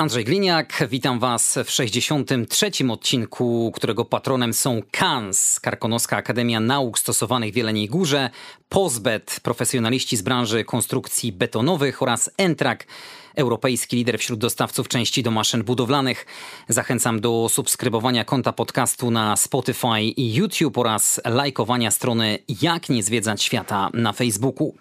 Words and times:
Andrzej 0.00 0.24
Gliniak, 0.24 0.84
witam 0.90 1.18
Was 1.18 1.58
w 1.64 1.70
63. 1.70 2.70
odcinku, 2.90 3.72
którego 3.74 4.04
patronem 4.04 4.54
są 4.54 4.82
KANS, 4.90 5.60
Karkonoska 5.60 6.16
Akademia 6.16 6.60
Nauk 6.60 6.98
Stosowanych 6.98 7.52
w 7.52 7.56
Jeleniej 7.56 7.88
Górze, 7.88 8.30
Pozbet, 8.68 9.40
profesjonaliści 9.42 10.16
z 10.16 10.22
branży 10.22 10.64
konstrukcji 10.64 11.32
betonowych 11.32 12.02
oraz 12.02 12.30
Entrak, 12.36 12.86
europejski 13.34 13.96
lider 13.96 14.18
wśród 14.18 14.40
dostawców 14.40 14.88
części 14.88 15.22
do 15.22 15.30
maszyn 15.30 15.64
budowlanych. 15.64 16.26
Zachęcam 16.68 17.20
do 17.20 17.46
subskrybowania 17.48 18.24
konta 18.24 18.52
podcastu 18.52 19.10
na 19.10 19.36
Spotify 19.36 20.02
i 20.02 20.34
YouTube 20.34 20.78
oraz 20.78 21.20
lajkowania 21.24 21.90
strony 21.90 22.38
Jak 22.62 22.88
nie 22.88 23.02
zwiedzać 23.02 23.42
świata 23.42 23.90
na 23.94 24.12
Facebooku. 24.12 24.74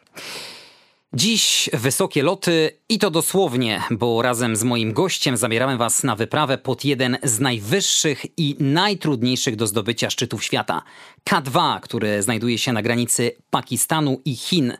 Dziś 1.13 1.70
wysokie 1.73 2.23
loty 2.23 2.72
i 2.90 2.99
to 2.99 3.12
dosłownie, 3.12 3.84
bo 3.91 4.22
razem 4.22 4.55
z 4.55 4.63
moim 4.63 4.94
gościem 4.94 5.38
zabieramy 5.38 5.77
Was 5.77 6.04
na 6.04 6.16
wyprawę 6.16 6.58
pod 6.58 6.85
jeden 6.85 7.18
z 7.23 7.40
najwyższych 7.40 8.26
i 8.38 8.55
najtrudniejszych 8.59 9.55
do 9.55 9.68
zdobycia 9.68 10.09
szczytów 10.09 10.44
świata 10.44 10.82
K2, 11.30 11.80
który 11.80 12.23
znajduje 12.23 12.58
się 12.58 12.73
na 12.73 12.82
granicy 12.82 13.32
Pakistanu 13.49 14.22
i 14.26 14.35
Chin. 14.35 14.73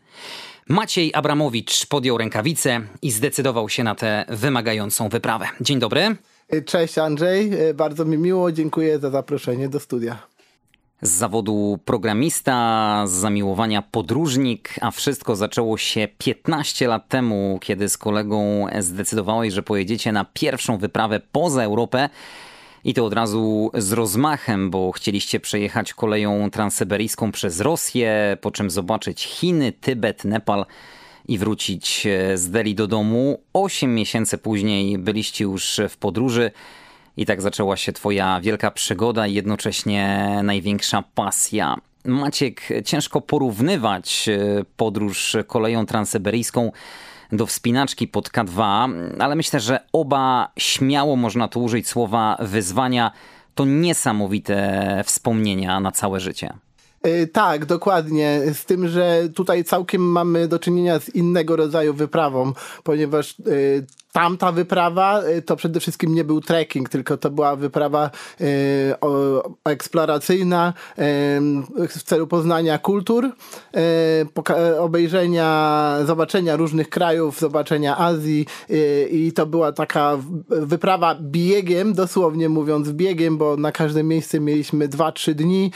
Maciej 0.67 1.11
Abramowicz 1.13 1.85
podjął 1.85 2.17
rękawice 2.17 2.81
i 3.02 3.11
zdecydował 3.11 3.69
się 3.69 3.83
na 3.83 3.95
tę 3.95 4.25
wymagającą 4.30 5.09
wyprawę. 5.09 5.47
Dzień 5.61 5.80
dobry. 5.80 6.16
Cześć 6.66 6.97
Andrzej, 6.97 7.52
bardzo 7.75 8.05
mi 8.05 8.17
miło, 8.17 8.52
dziękuję 8.52 9.00
za 9.00 9.09
zaproszenie 9.09 9.69
do 9.69 9.80
studia 9.80 10.27
z 11.02 11.09
zawodu 11.09 11.80
programista, 11.86 13.03
z 13.08 13.11
zamiłowania 13.11 13.81
podróżnik, 13.81 14.75
a 14.81 14.92
wszystko 14.92 15.36
zaczęło 15.36 15.78
się 15.78 16.08
15 16.17 16.88
lat 16.88 17.08
temu, 17.08 17.59
kiedy 17.61 17.89
z 17.89 17.97
kolegą 17.97 18.67
zdecydowałeś, 18.80 19.53
że 19.53 19.64
pojedziecie 19.64 20.11
na 20.11 20.25
pierwszą 20.25 20.78
wyprawę 20.78 21.22
poza 21.31 21.64
Europę. 21.64 22.09
I 22.83 22.94
to 22.94 23.06
od 23.06 23.14
razu 23.14 23.72
z 23.73 23.91
rozmachem, 23.91 24.69
bo 24.69 24.91
chcieliście 24.91 25.39
przejechać 25.39 25.94
koleją 25.94 26.50
transsyberyjską 26.50 27.31
przez 27.31 27.59
Rosję, 27.59 28.38
po 28.41 28.52
czym 28.52 28.69
zobaczyć 28.69 29.23
Chiny, 29.23 29.72
Tybet, 29.72 30.25
Nepal 30.25 30.66
i 31.28 31.38
wrócić 31.38 32.08
z 32.36 32.50
Delhi 32.50 32.75
do 32.75 32.88
domu. 32.88 33.41
Osiem 33.53 33.95
miesięcy 33.95 34.38
później 34.38 34.97
byliście 34.97 35.44
już 35.44 35.81
w 35.89 35.97
podróży. 35.97 36.52
I 37.17 37.25
tak 37.25 37.41
zaczęła 37.41 37.77
się 37.77 37.93
Twoja 37.93 38.39
wielka 38.41 38.71
przygoda 38.71 39.27
i 39.27 39.33
jednocześnie 39.33 40.29
największa 40.43 41.03
pasja. 41.16 41.75
Maciek, 42.05 42.61
ciężko 42.85 43.21
porównywać 43.21 44.29
e, 44.29 44.66
podróż 44.77 45.38
koleją 45.47 45.85
transyberyjską 45.85 46.71
do 47.31 47.45
wspinaczki 47.45 48.07
pod 48.07 48.29
K2, 48.29 48.89
ale 49.19 49.35
myślę, 49.35 49.59
że 49.59 49.79
oba 49.93 50.51
śmiało 50.57 51.16
można 51.16 51.47
tu 51.47 51.63
użyć 51.63 51.88
słowa 51.88 52.38
wyzwania. 52.39 53.11
To 53.55 53.66
niesamowite 53.66 55.03
wspomnienia 55.05 55.79
na 55.79 55.91
całe 55.91 56.19
życie. 56.19 56.53
E, 57.03 57.27
tak, 57.27 57.66
dokładnie. 57.66 58.41
Z 58.53 58.66
tym, 58.66 58.88
że 58.88 59.29
tutaj 59.35 59.63
całkiem 59.63 60.01
mamy 60.01 60.47
do 60.47 60.59
czynienia 60.59 60.99
z 60.99 61.09
innego 61.09 61.55
rodzaju 61.55 61.94
wyprawą, 61.94 62.53
ponieważ 62.83 63.31
e, 63.39 63.44
tamta 64.11 64.52
wyprawa 64.52 65.23
y, 65.23 65.41
to 65.41 65.55
przede 65.55 65.79
wszystkim 65.79 66.15
nie 66.15 66.23
był 66.23 66.41
trekking, 66.41 66.89
tylko 66.89 67.17
to 67.17 67.29
była 67.29 67.56
wyprawa 67.56 68.11
y, 68.41 68.45
o, 69.01 69.44
eksploracyjna 69.66 70.73
y, 71.00 71.01
w 71.88 72.03
celu 72.03 72.28
poznania 72.28 72.78
kultur, 72.78 73.31
obejrzenia, 74.79 75.97
zobaczenia 76.06 76.56
różnych 76.56 76.89
krajów, 76.89 77.39
zobaczenia 77.39 77.97
Azji 77.97 78.45
i 79.11 79.31
to 79.35 79.45
była 79.45 79.72
taka 79.72 80.17
wyprawa 80.50 81.16
biegiem, 81.22 81.94
dosłownie 81.94 82.50
mówiąc 82.50 82.91
biegiem, 82.91 83.38
bo 83.38 83.57
na 83.57 83.72
każde 83.72 84.03
miejsce 84.03 84.39
mieliśmy 84.39 84.88
2-3 84.89 85.34
dni, 85.34 85.72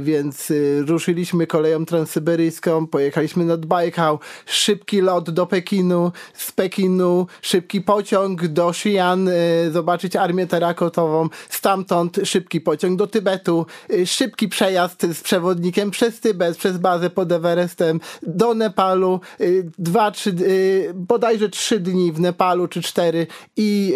więc 0.00 0.52
ruszyliśmy 0.86 1.46
koleją 1.46 1.86
transsyberyjską, 1.86 2.86
pojechaliśmy 2.86 3.44
nad 3.44 3.66
Bajkał, 3.66 4.18
szybki 4.46 5.00
lot 5.00 5.30
do 5.30 5.46
Pekinu, 5.46 6.12
z 6.34 6.52
Pekinu 6.52 7.26
szybki 7.42 7.59
szybki 7.60 7.80
pociąg 7.80 8.48
do 8.48 8.68
Xi'an, 8.70 9.28
y, 9.66 9.72
zobaczyć 9.72 10.16
armię 10.16 10.46
terakotową, 10.46 11.28
stamtąd 11.48 12.20
szybki 12.24 12.60
pociąg 12.60 12.98
do 12.98 13.06
Tybetu, 13.06 13.66
y, 13.92 14.06
szybki 14.06 14.48
przejazd 14.48 15.06
z 15.12 15.20
przewodnikiem 15.20 15.90
przez 15.90 16.20
Tybet, 16.20 16.56
przez 16.56 16.78
bazę 16.78 17.10
pod 17.10 17.32
Everestem, 17.32 18.00
do 18.22 18.54
Nepalu, 18.54 19.20
y, 19.40 19.70
dwa, 19.78 20.10
trzy, 20.10 20.34
bodajże 20.94 21.48
trzy 21.48 21.80
dni 21.80 22.12
w 22.12 22.20
Nepalu, 22.20 22.68
czy 22.68 22.82
cztery. 22.82 23.26
I 23.56 23.94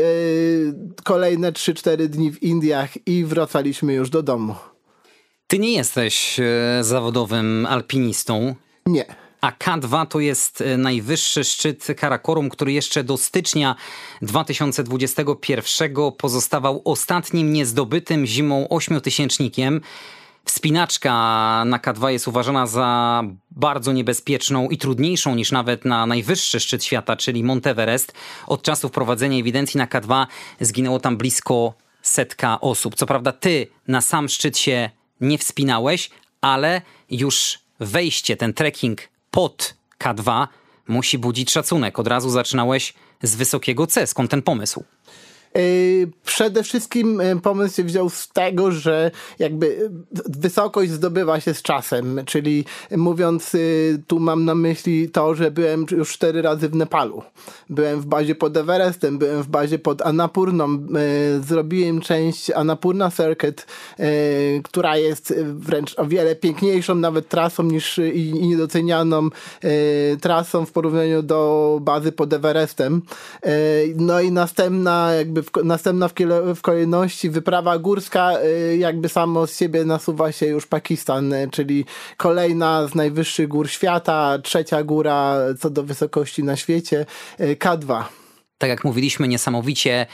kolejne 1.04 1.52
trzy, 1.52 1.74
cztery 1.74 2.08
dni 2.08 2.32
w 2.32 2.42
Indiach. 2.42 2.90
I 3.06 3.24
wracaliśmy 3.24 3.94
już 3.94 4.10
do 4.10 4.22
domu. 4.22 4.54
Ty 5.46 5.58
nie 5.58 5.72
jesteś 5.72 6.40
zawodowym 6.80 7.66
alpinistą. 7.66 8.54
Nie 8.86 9.23
a 9.44 9.52
K2 9.52 10.06
to 10.06 10.20
jest 10.20 10.60
e, 10.60 10.76
najwyższy 10.76 11.44
szczyt 11.44 11.86
Karakorum, 11.96 12.48
który 12.48 12.72
jeszcze 12.72 13.04
do 13.04 13.16
stycznia 13.16 13.76
2021 14.22 15.94
pozostawał 16.18 16.82
ostatnim 16.84 17.52
niezdobytym 17.52 18.26
zimą 18.26 18.68
ośmiotysięcznikiem. 18.68 19.80
Wspinaczka 20.44 21.12
na 21.66 21.78
K2 21.78 22.08
jest 22.08 22.28
uważana 22.28 22.66
za 22.66 23.22
bardzo 23.50 23.92
niebezpieczną 23.92 24.68
i 24.68 24.78
trudniejszą 24.78 25.34
niż 25.34 25.52
nawet 25.52 25.84
na 25.84 26.06
najwyższy 26.06 26.60
szczyt 26.60 26.84
świata, 26.84 27.16
czyli 27.16 27.44
Monteverest. 27.44 28.12
Od 28.46 28.62
czasu 28.62 28.88
wprowadzenia 28.88 29.38
ewidencji 29.38 29.78
na 29.78 29.86
K2 29.86 30.26
zginęło 30.60 31.00
tam 31.00 31.16
blisko 31.16 31.74
setka 32.02 32.60
osób. 32.60 32.94
Co 32.94 33.06
prawda 33.06 33.32
ty 33.32 33.66
na 33.88 34.00
sam 34.00 34.28
szczyt 34.28 34.58
się 34.58 34.90
nie 35.20 35.38
wspinałeś, 35.38 36.10
ale 36.40 36.82
już 37.10 37.58
wejście, 37.80 38.36
ten 38.36 38.54
trekking 38.54 39.13
pod 39.34 39.74
K2 39.98 40.46
musi 40.88 41.18
budzić 41.18 41.50
szacunek. 41.50 41.98
Od 41.98 42.06
razu 42.06 42.30
zaczynałeś 42.30 42.94
z 43.22 43.34
wysokiego 43.34 43.86
C. 43.86 44.06
Skąd 44.06 44.30
ten 44.30 44.42
pomysł? 44.42 44.84
Yy, 45.56 46.10
przede 46.24 46.62
wszystkim 46.62 47.20
yy, 47.20 47.40
pomysł 47.40 47.76
się 47.76 47.84
wziął 47.84 48.10
z 48.10 48.28
tego, 48.28 48.72
że 48.72 49.10
jakby 49.38 49.66
yy, 49.66 49.90
wysokość 50.28 50.90
zdobywa 50.90 51.40
się 51.40 51.54
z 51.54 51.62
czasem, 51.62 52.20
czyli 52.26 52.64
mówiąc, 52.90 53.52
tu 54.06 54.20
mam 54.20 54.44
na 54.44 54.54
myśli 54.54 55.10
to, 55.10 55.34
że 55.34 55.50
byłem 55.50 55.86
już 55.90 56.12
cztery 56.12 56.42
razy 56.42 56.68
w 56.68 56.74
Nepalu. 56.74 57.22
Byłem 57.70 58.00
w 58.00 58.06
bazie 58.06 58.34
pod 58.34 58.56
Everestem, 58.56 59.18
byłem 59.18 59.42
w 59.42 59.48
bazie 59.48 59.78
pod 59.78 60.02
Annapurną, 60.02 60.86
zrobiłem 61.40 62.00
część 62.00 62.50
Annapurna 62.50 63.10
Circuit, 63.10 63.66
która 64.64 64.96
jest 64.96 65.34
wręcz 65.44 65.98
o 65.98 66.06
wiele 66.06 66.36
piękniejszą 66.36 66.94
nawet 66.94 67.28
trasą 67.28 67.62
niż 67.62 67.98
i 68.14 68.32
niedocenianą 68.32 69.28
trasą 70.20 70.66
w 70.66 70.72
porównaniu 70.72 71.22
do 71.22 71.78
bazy 71.82 72.12
pod 72.12 72.32
Everestem. 72.32 73.02
No 73.96 74.20
i 74.20 74.32
następna 74.32 75.12
jakby 75.12 75.43
w, 75.44 75.64
następna 75.64 76.08
w, 76.08 76.14
w, 76.54 76.60
kolejności 76.60 77.30
wyprawa 77.30 77.78
górska, 77.78 78.32
y, 78.44 78.76
jakby 78.76 79.08
samo 79.08 79.46
z 79.46 79.58
siebie 79.58 79.84
nasuwa 79.84 80.32
się 80.32 80.46
już 80.46 80.66
Pakistan, 80.66 81.32
y, 81.32 81.48
czyli 81.52 81.84
kolejna 82.16 82.88
z 82.88 82.94
najwyższych 82.94 83.48
gór 83.48 83.68
świata, 83.68 84.38
trzecia 84.42 84.82
góra 84.82 85.36
co 85.60 85.70
do 85.70 85.82
wysokości 85.82 86.44
na 86.44 86.56
świecie, 86.56 87.06
y, 87.40 87.56
K2. 87.56 88.02
Tak 88.58 88.70
jak 88.70 88.84
mówiliśmy, 88.84 89.28
niesamowicie 89.28 90.06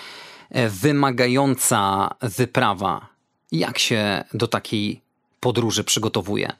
wymagająca 0.68 2.10
wyprawa. 2.22 3.06
Jak 3.52 3.78
się 3.78 4.24
do 4.34 4.48
takiej 4.48 5.00
podróży 5.40 5.84
przygotowuje? 5.84 6.52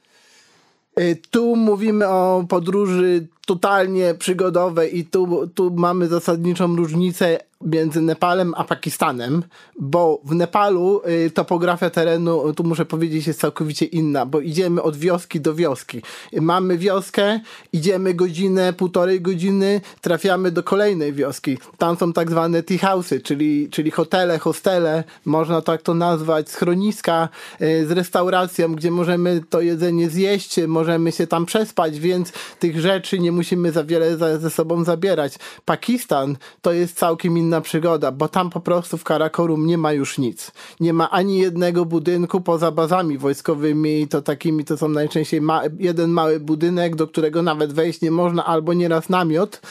Tu 1.31 1.55
mówimy 1.55 2.07
o 2.07 2.45
podróży 2.49 3.27
totalnie 3.45 4.13
przygodowej 4.13 4.97
i 4.97 5.05
tu, 5.05 5.47
tu 5.55 5.71
mamy 5.71 6.07
zasadniczą 6.07 6.75
różnicę 6.75 7.39
między 7.65 8.01
Nepalem 8.01 8.53
a 8.57 8.63
Pakistanem, 8.63 9.43
bo 9.79 10.21
w 10.25 10.35
Nepalu 10.35 11.01
y, 11.25 11.31
topografia 11.31 11.89
terenu, 11.89 12.53
tu 12.53 12.63
muszę 12.63 12.85
powiedzieć, 12.85 13.27
jest 13.27 13.39
całkowicie 13.39 13.85
inna, 13.85 14.25
bo 14.25 14.39
idziemy 14.39 14.81
od 14.81 14.97
wioski 14.97 15.41
do 15.41 15.55
wioski. 15.55 16.01
Mamy 16.41 16.77
wioskę, 16.77 17.39
idziemy 17.73 18.13
godzinę, 18.13 18.73
półtorej 18.73 19.21
godziny, 19.21 19.81
trafiamy 20.01 20.51
do 20.51 20.63
kolejnej 20.63 21.13
wioski. 21.13 21.57
Tam 21.77 21.97
są 21.97 22.13
tak 22.13 22.29
zwane 22.31 22.63
tea 22.63 22.77
house'y, 22.77 23.21
czyli, 23.21 23.69
czyli 23.69 23.91
hotele, 23.91 24.39
hostele, 24.39 25.03
można 25.25 25.61
tak 25.61 25.81
to 25.81 25.93
nazwać, 25.93 26.49
schroniska 26.49 27.29
y, 27.61 27.87
z 27.87 27.91
restauracją, 27.91 28.75
gdzie 28.75 28.91
możemy 28.91 29.43
to 29.49 29.61
jedzenie 29.61 30.09
zjeść, 30.09 30.59
możemy 30.67 31.11
się 31.11 31.27
tam 31.27 31.45
przespać, 31.45 31.99
więc 31.99 32.31
tych 32.59 32.79
rzeczy 32.79 33.19
nie 33.19 33.31
musimy 33.31 33.71
za 33.71 33.83
wiele 33.83 34.17
ze 34.39 34.49
sobą 34.49 34.83
zabierać. 34.83 35.35
Pakistan 35.65 36.37
to 36.61 36.73
jest 36.73 36.97
całkiem 36.97 37.37
inna 37.37 37.50
przygoda, 37.59 38.11
bo 38.11 38.27
tam 38.27 38.49
po 38.49 38.59
prostu 38.59 38.97
w 38.97 39.03
Karakorum 39.03 39.65
nie 39.65 39.77
ma 39.77 39.93
już 39.93 40.17
nic. 40.17 40.51
Nie 40.79 40.93
ma 40.93 41.09
ani 41.09 41.37
jednego 41.37 41.85
budynku 41.85 42.41
poza 42.41 42.71
bazami 42.71 43.17
wojskowymi, 43.17 44.07
to 44.07 44.21
takimi 44.21 44.65
to 44.65 44.77
są 44.77 44.89
najczęściej 44.89 45.41
ma 45.41 45.61
jeden 45.79 46.09
mały 46.09 46.39
budynek, 46.39 46.95
do 46.95 47.07
którego 47.07 47.41
nawet 47.41 47.73
wejść 47.73 48.01
nie 48.01 48.11
można, 48.11 48.45
albo 48.45 48.73
nieraz 48.73 49.09
namiot 49.09 49.61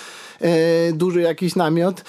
e, 0.40 0.92
duży 0.92 1.20
jakiś 1.20 1.56
namiot. 1.56 2.04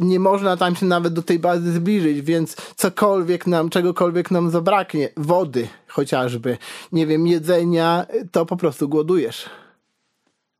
Nie 0.00 0.20
można 0.20 0.56
tam 0.56 0.76
się 0.76 0.86
nawet 0.86 1.12
do 1.12 1.22
tej 1.22 1.38
bazy 1.38 1.72
zbliżyć, 1.72 2.22
więc 2.22 2.56
cokolwiek 2.76 3.46
nam, 3.46 3.70
czegokolwiek 3.70 4.30
nam 4.30 4.50
zabraknie, 4.50 5.08
wody 5.16 5.68
chociażby, 5.88 6.58
nie 6.92 7.06
wiem, 7.06 7.26
jedzenia, 7.26 8.06
to 8.32 8.46
po 8.46 8.56
prostu 8.56 8.88
głodujesz. 8.88 9.50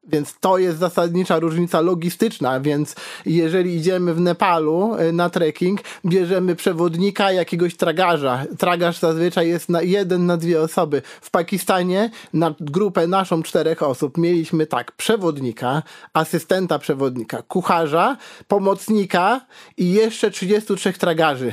Więc 0.09 0.35
to 0.41 0.59
jest 0.59 0.79
zasadnicza 0.79 1.39
różnica 1.39 1.81
logistyczna, 1.81 2.61
więc 2.61 2.95
jeżeli 3.27 3.77
idziemy 3.77 4.15
w 4.15 4.21
Nepalu 4.21 4.97
y, 5.01 5.13
na 5.13 5.31
trekking, 5.31 5.81
bierzemy 6.07 6.57
przewodnika 6.57 7.33
jakiegoś 7.33 7.77
tragarza. 7.77 8.45
Tragarz 8.59 8.99
zazwyczaj 8.99 9.49
jest 9.49 9.69
na 9.69 9.83
jeden 9.83 10.27
na 10.27 10.37
dwie 10.37 10.61
osoby. 10.61 11.03
W 11.21 11.31
Pakistanie 11.31 12.11
na 12.33 12.55
grupę 12.61 13.07
naszą 13.07 13.43
czterech 13.43 13.83
osób 13.83 14.19
mieliśmy 14.19 14.67
tak, 14.67 14.93
przewodnika, 14.93 15.83
asystenta 16.13 16.79
przewodnika, 16.79 17.43
kucharza, 17.43 18.17
pomocnika 18.49 19.41
i 19.77 19.93
jeszcze 19.93 20.31
33 20.31 20.93
tragarzy. 20.93 21.53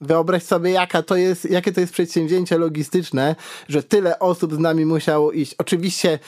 Wyobraź 0.00 0.42
sobie, 0.42 0.70
jaka 0.70 1.02
to 1.02 1.16
jest, 1.16 1.50
jakie 1.50 1.72
to 1.72 1.80
jest 1.80 1.92
przedsięwzięcie 1.92 2.58
logistyczne, 2.58 3.36
że 3.68 3.82
tyle 3.82 4.18
osób 4.18 4.54
z 4.54 4.58
nami 4.58 4.86
musiało 4.86 5.32
iść. 5.32 5.54
Oczywiście 5.58 6.18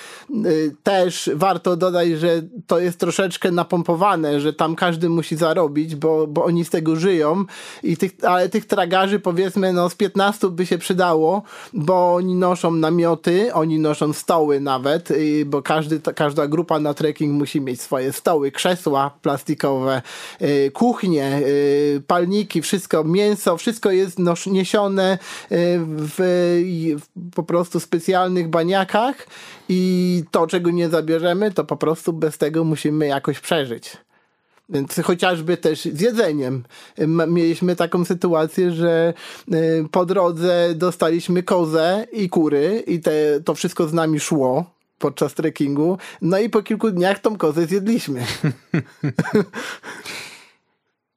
y, 0.47 0.75
też 0.83 1.31
warto 1.35 1.77
dodać, 1.77 2.09
że 2.09 2.43
to 2.67 2.79
jest 2.79 2.99
troszeczkę 2.99 3.51
napompowane, 3.51 4.41
że 4.41 4.53
tam 4.53 4.77
każdy 4.77 5.09
musi 5.09 5.37
zarobić, 5.37 5.97
bo, 5.97 6.27
bo 6.27 6.45
oni 6.45 6.65
z 6.65 6.71
tego 6.71 6.97
żyją, 6.97 7.45
I 7.83 7.97
tych, 7.97 8.13
ale 8.23 8.49
tych 8.49 8.67
tragarzy 8.67 9.21
powiedzmy 9.21 9.73
no 9.73 9.91
z 9.91 9.95
15 9.95 10.49
by 10.51 10.67
się 10.67 10.79
przydało, 10.79 11.43
bo 11.73 12.15
oni 12.15 12.35
noszą 12.35 12.71
namioty, 12.71 13.55
oni 13.55 13.79
noszą 13.79 14.13
stoły 14.13 14.61
nawet, 14.61 15.11
y, 15.11 15.45
bo 15.47 15.63
każdy, 15.63 16.01
każda 16.01 16.47
grupa 16.47 16.81
na 16.81 16.95
trekking 16.95 17.33
musi 17.33 17.61
mieć 17.61 17.81
swoje 17.81 18.13
stoły, 18.13 18.53
krzesła 18.53 19.11
plastikowe, 19.23 20.03
y, 20.43 20.71
kuchnie, 20.75 21.41
y, 21.47 22.03
palniki, 22.07 22.63
wszystko, 22.63 23.05
mięso, 23.05 23.58
wszystko 23.59 23.91
jest 23.91 24.19
niesione 24.47 25.13
e, 25.13 25.19
w, 25.87 26.15
w 26.99 27.35
po 27.35 27.43
prostu 27.43 27.81
specjalnych 27.81 28.49
baniakach 28.49 29.27
i 29.69 30.23
to, 30.31 30.47
czego 30.47 30.71
nie 30.71 30.89
zabierzemy, 30.89 31.53
to 31.53 31.65
po 31.65 31.77
prostu 31.77 32.13
bez 32.13 32.39
tego 32.39 32.65
musimy 32.65 33.07
jakoś 33.07 33.41
przeżyć. 33.41 33.97
Więc 34.69 35.01
chociażby 35.05 35.57
też 35.57 35.83
z 35.83 36.01
jedzeniem. 36.01 36.65
Mieliśmy 37.29 37.77
taką 37.77 38.05
sytuację, 38.05 38.73
że 38.73 39.15
e, 39.53 39.55
po 39.91 40.07
drodze 40.07 40.75
dostaliśmy 40.75 41.43
kozę 41.43 42.07
i 42.13 42.29
kury 42.29 42.85
i 42.87 43.01
te, 43.01 43.41
to 43.45 43.55
wszystko 43.55 43.89
z 43.89 43.93
nami 43.93 44.21
szło 44.21 44.65
podczas 44.99 45.35
trekkingu. 45.35 45.99
No 46.23 46.39
i 46.39 46.51
po 46.51 46.63
kilku 46.63 46.91
dniach 46.91 47.19
tą 47.19 47.37
kozę 47.37 47.67
zjedliśmy. 47.67 48.25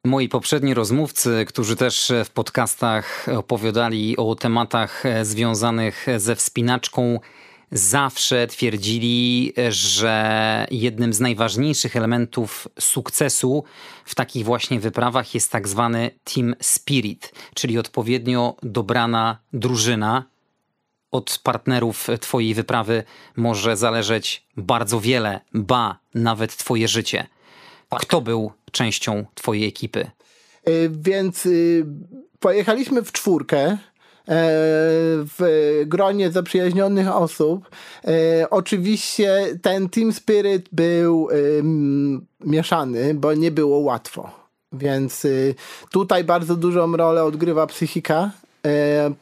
Moi 0.06 0.30
poprzedni 0.30 0.74
rozmówcy, 0.74 1.45
którzy 1.48 1.75
też 1.75 2.12
w 2.25 2.30
podcastach 2.30 3.25
opowiadali 3.38 4.18
o 4.18 4.36
tematach 4.36 5.03
związanych 5.21 6.06
ze 6.18 6.36
wspinaczką, 6.36 7.19
zawsze 7.71 8.48
twierdzili, 8.48 9.53
że 9.69 10.68
jednym 10.71 11.13
z 11.13 11.19
najważniejszych 11.19 11.95
elementów 11.95 12.68
sukcesu 12.80 13.63
w 14.06 14.15
takich 14.15 14.45
właśnie 14.45 14.80
wyprawach 14.80 15.33
jest 15.33 15.51
tak 15.51 15.68
zwany 15.68 16.12
team 16.24 16.56
spirit, 16.62 17.33
czyli 17.54 17.77
odpowiednio 17.77 18.56
dobrana 18.63 19.38
drużyna. 19.54 20.24
Od 21.12 21.39
partnerów 21.44 22.07
Twojej 22.21 22.54
wyprawy 22.54 23.04
może 23.36 23.77
zależeć 23.77 24.45
bardzo 24.57 25.00
wiele, 25.00 25.42
ba, 25.54 26.00
nawet 26.13 26.57
Twoje 26.57 26.88
życie. 26.88 27.27
Kto 28.00 28.22
był 28.22 28.52
częścią 28.72 29.26
twojej 29.36 29.68
ekipy? 29.68 30.12
Y, 30.68 30.92
więc 30.94 31.46
y, 31.46 31.86
pojechaliśmy 32.40 33.04
w 33.04 33.12
czwórkę 33.12 33.58
e, 33.60 33.78
w 35.38 35.82
gronie 35.86 36.32
zaprzyjaźnionych 36.32 37.16
osób. 37.16 37.70
E, 38.08 38.50
oczywiście 38.50 39.58
ten 39.62 39.90
team 39.90 40.14
spirit 40.14 40.70
był 40.72 41.28
mieszany, 42.40 43.14
bo 43.14 43.34
nie 43.34 43.52
było 43.52 43.78
łatwo. 43.78 44.42
Więc 44.74 45.26
y, 45.26 45.56
tutaj 45.92 46.24
bardzo 46.24 46.56
dużą 46.56 46.98
rolę 46.98 47.24
odgrywa 47.24 47.68
psychika. 47.68 48.32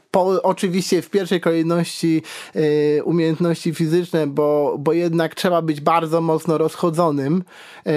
E, 0.10 0.12
po, 0.12 0.44
oczywiście 0.44 1.02
w 1.02 1.10
pierwszej 1.10 1.42
kolejności 1.42 2.22
y, 2.56 3.02
umiejętności 3.04 3.74
fizyczne, 3.74 4.28
bo, 4.28 4.76
bo 4.80 4.94
jednak 4.94 5.36
trzeba 5.36 5.62
być 5.62 5.82
bardzo 5.82 6.22
mocno 6.22 6.58
rozchodzonym 6.58 7.44
y, 7.88 7.92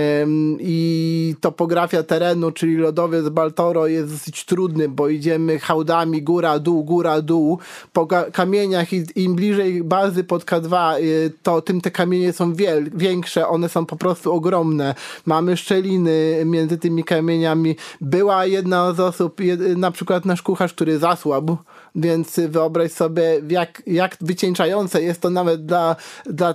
i 0.61 1.35
topografia 1.41 2.03
terenu, 2.03 2.50
czyli 2.50 2.76
lodowiec 2.76 3.29
Baltoro 3.29 3.87
jest 3.87 4.12
dosyć 4.12 4.44
trudny, 4.44 4.88
bo 4.88 5.09
idziemy 5.09 5.59
hałdami 5.59 6.23
góra, 6.23 6.59
dół, 6.59 6.85
góra, 6.85 7.23
dół. 7.23 7.59
Po 7.93 8.06
kamieniach 8.32 8.93
i 8.93 9.05
im 9.17 9.35
bliżej 9.35 9.85
bazy 9.85 10.25
pod 10.25 10.44
K2, 10.44 11.00
y, 11.00 11.32
to 11.43 11.62
tym 11.62 11.81
te 11.81 11.91
kamienie 11.91 12.32
są 12.32 12.55
wiel, 12.55 12.91
większe, 12.94 13.49
one 13.49 13.69
są 13.69 13.87
po 13.87 13.97
prostu 13.97 14.32
ogromne. 14.32 14.94
Mamy 15.26 15.56
szczeliny 15.56 16.43
między 16.44 16.79
tymi 16.79 17.05
kamieniami. 17.05 17.76
Była 18.00 18.47
jedna 18.47 18.93
z 18.93 19.00
osób, 19.00 19.41
jed, 19.41 19.61
na 19.76 19.91
przykład 19.91 20.25
nasz 20.25 20.43
kucharz, 20.43 20.75
który 20.75 20.99
zasłabł, 20.99 21.56
więc 21.94 22.41
wyobraź 22.49 22.93
sobie, 22.93 23.41
jak, 23.49 23.83
jak 23.87 24.17
wycieńczające 24.21 25.03
jest 25.03 25.21
to 25.21 25.31
nawet 25.31 25.67
dla, 25.67 25.97
dla 26.27 26.55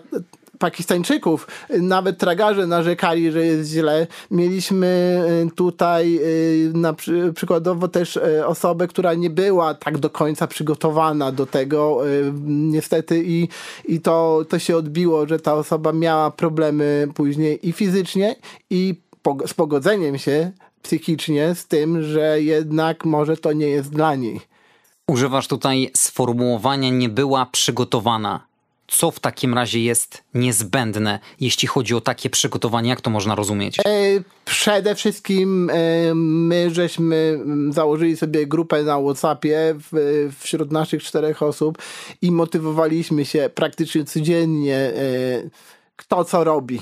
Pakistańczyków, 0.59 1.47
nawet 1.81 2.17
tragarze 2.17 2.67
narzekali, 2.67 3.31
że 3.31 3.45
jest 3.45 3.69
źle. 3.69 4.07
Mieliśmy 4.31 5.21
y, 5.47 5.55
tutaj 5.55 6.19
y, 6.23 6.71
na 6.73 6.95
przykładowo 7.33 7.87
też 7.87 8.15
y, 8.15 8.45
osobę, 8.45 8.87
która 8.87 9.13
nie 9.13 9.29
była 9.29 9.73
tak 9.73 9.97
do 9.97 10.09
końca 10.09 10.47
przygotowana 10.47 11.31
do 11.31 11.45
tego, 11.45 12.01
niestety 12.45 13.23
i, 13.25 13.47
i 13.85 14.01
to, 14.01 14.45
to 14.49 14.59
się 14.59 14.77
odbiło, 14.77 15.27
że 15.27 15.39
ta 15.39 15.53
osoba 15.53 15.93
miała 15.93 16.31
problemy 16.31 17.07
później 17.15 17.69
i 17.69 17.71
fizycznie 17.71 18.35
i 18.69 18.95
z 19.45 19.53
pogodzeniem 19.53 20.17
się 20.17 20.51
psychicznie 20.81 21.55
z 21.55 21.67
tym, 21.67 22.03
że 22.03 22.41
jednak 22.41 23.05
może 23.05 23.37
to 23.37 23.53
nie 23.53 23.67
jest 23.67 23.89
dla 23.89 24.15
niej. 24.15 24.56
Używasz 25.07 25.47
tutaj 25.47 25.91
sformułowania 25.97 26.89
nie 26.89 27.09
była 27.09 27.45
przygotowana. 27.45 28.47
Co 28.87 29.11
w 29.11 29.19
takim 29.19 29.53
razie 29.53 29.79
jest 29.83 30.23
niezbędne, 30.33 31.19
jeśli 31.39 31.67
chodzi 31.67 31.95
o 31.95 32.01
takie 32.01 32.29
przygotowanie? 32.29 32.89
Jak 32.89 33.01
to 33.01 33.09
można 33.09 33.35
rozumieć? 33.35 33.79
E, 33.79 33.83
przede 34.45 34.95
wszystkim 34.95 35.69
e, 35.69 36.15
my 36.15 36.69
żeśmy 36.73 37.39
założyli 37.69 38.17
sobie 38.17 38.47
grupę 38.47 38.83
na 38.83 38.99
Whatsappie 38.99 39.75
wśród 40.39 40.71
naszych 40.71 41.03
czterech 41.03 41.43
osób 41.43 41.77
i 42.21 42.31
motywowaliśmy 42.31 43.25
się 43.25 43.49
praktycznie 43.55 44.03
codziennie, 44.03 44.75
e, 44.75 44.93
kto 45.95 46.25
co 46.25 46.43
robi 46.43 46.79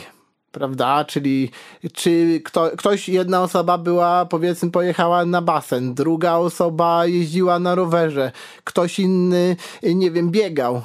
prawda? 0.56 1.06
Czyli 1.06 1.52
czy 1.94 2.42
kto, 2.46 2.72
ktoś, 2.78 3.10
jedna 3.10 3.44
osoba 3.44 3.78
była, 3.78 4.26
powiedzmy, 4.26 4.72
pojechała 4.72 5.26
na 5.26 5.42
basen, 5.42 5.94
druga 5.94 6.34
osoba 6.34 7.06
jeździła 7.06 7.60
na 7.60 7.76
rowerze, 7.76 8.32
ktoś 8.64 9.00
inny, 9.00 9.56
nie 9.84 10.12
wiem, 10.12 10.32
biegał 10.32 10.82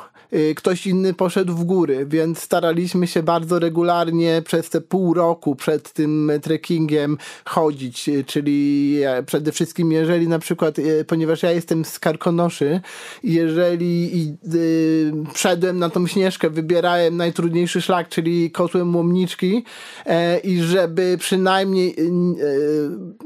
ktoś 0.56 0.86
inny 0.86 1.14
poszedł 1.14 1.54
w 1.54 1.64
góry, 1.64 2.06
więc 2.06 2.38
staraliśmy 2.38 3.06
się 3.06 3.22
bardzo 3.22 3.58
regularnie 3.58 4.42
przez 4.44 4.70
te 4.70 4.80
pół 4.80 5.14
roku 5.14 5.56
przed 5.56 5.92
tym 5.92 6.32
trekkingiem 6.42 7.18
chodzić, 7.44 8.08
y, 8.08 8.24
czyli 8.24 8.96
przede 9.26 9.52
wszystkim 9.52 9.92
jeżeli 9.92 10.28
na 10.28 10.38
przykład, 10.38 10.78
y, 10.78 11.04
ponieważ 11.04 11.42
ja 11.42 11.50
jestem 11.50 11.84
z 11.84 11.98
Karkonoszy, 11.98 12.80
jeżeli 13.22 14.10
y, 14.54 15.12
wszedłem 15.34 15.78
na 15.78 15.90
tą 15.90 16.06
śnieżkę, 16.06 16.50
wybierałem 16.50 17.16
najtrudniejszy 17.16 17.82
szlak, 17.82 18.08
czyli 18.08 18.50
kotłem 18.50 18.96
łomniczki 18.96 19.64
e, 20.06 20.38
i 20.38 20.62
żeby 20.62 21.16
przynajmniej 21.20 21.90
e, 21.90 21.94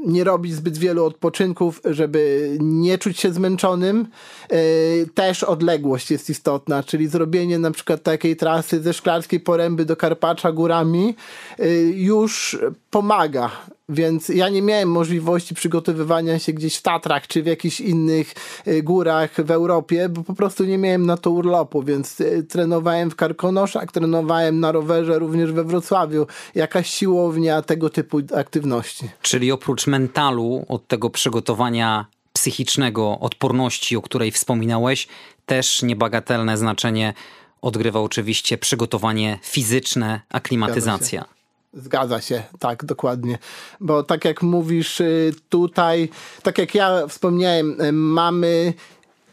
nie 0.05 0.23
robić 0.23 0.53
zbyt 0.53 0.77
wielu 0.77 1.05
odpoczynków, 1.05 1.81
żeby 1.85 2.49
nie 2.59 2.97
czuć 2.97 3.19
się 3.19 3.33
zmęczonym, 3.33 4.07
e, 4.49 4.57
też 5.13 5.43
odległość 5.43 6.11
jest 6.11 6.29
istotna, 6.29 6.83
czyli 6.83 6.94
zrobienie 7.03 7.59
na 7.59 7.71
przykład 7.71 8.03
takiej 8.03 8.35
trasy 8.35 8.81
ze 8.81 8.93
Szklarskiej 8.93 9.39
Poręby 9.39 9.85
do 9.85 9.95
Karpacza 9.95 10.51
górami 10.51 11.15
już 11.95 12.57
pomaga 12.89 13.51
więc 13.89 14.29
ja 14.29 14.49
nie 14.49 14.61
miałem 14.61 14.91
możliwości 14.91 15.55
przygotowywania 15.55 16.39
się 16.39 16.53
gdzieś 16.53 16.77
w 16.77 16.81
Tatrach 16.81 17.27
czy 17.27 17.43
w 17.43 17.45
jakichś 17.45 17.81
innych 17.81 18.33
y, 18.67 18.83
górach 18.83 19.45
w 19.45 19.51
Europie, 19.51 20.09
bo 20.09 20.23
po 20.23 20.33
prostu 20.33 20.65
nie 20.65 20.77
miałem 20.77 21.05
na 21.05 21.17
to 21.17 21.31
urlopu, 21.31 21.83
więc 21.83 22.21
y, 22.21 22.43
trenowałem 22.43 23.11
w 23.11 23.15
Karkonoszach, 23.15 23.91
trenowałem 23.91 24.59
na 24.59 24.71
rowerze 24.71 25.19
również 25.19 25.51
we 25.51 25.63
Wrocławiu. 25.63 26.27
Jakaś 26.55 26.89
siłownia, 26.89 27.61
tego 27.61 27.89
typu 27.89 28.21
aktywności. 28.35 29.09
Czyli 29.21 29.51
oprócz 29.51 29.87
mentalu, 29.87 30.65
od 30.67 30.87
tego 30.87 31.09
przygotowania 31.09 32.05
psychicznego, 32.33 33.19
odporności, 33.19 33.97
o 33.97 34.01
której 34.01 34.31
wspominałeś, 34.31 35.07
też 35.45 35.81
niebagatelne 35.81 36.57
znaczenie 36.57 37.13
odgrywa 37.61 37.99
oczywiście 37.99 38.57
przygotowanie 38.57 39.39
fizyczne, 39.41 40.21
aklimatyzacja. 40.29 41.25
Zgadza 41.73 42.21
się, 42.21 42.43
tak, 42.59 42.85
dokładnie. 42.85 43.37
Bo 43.81 44.03
tak 44.03 44.25
jak 44.25 44.41
mówisz 44.41 45.01
y, 45.01 45.33
tutaj, 45.49 46.09
tak 46.43 46.57
jak 46.57 46.75
ja 46.75 47.07
wspomniałem, 47.07 47.81
y, 47.81 47.91
mamy 47.91 48.73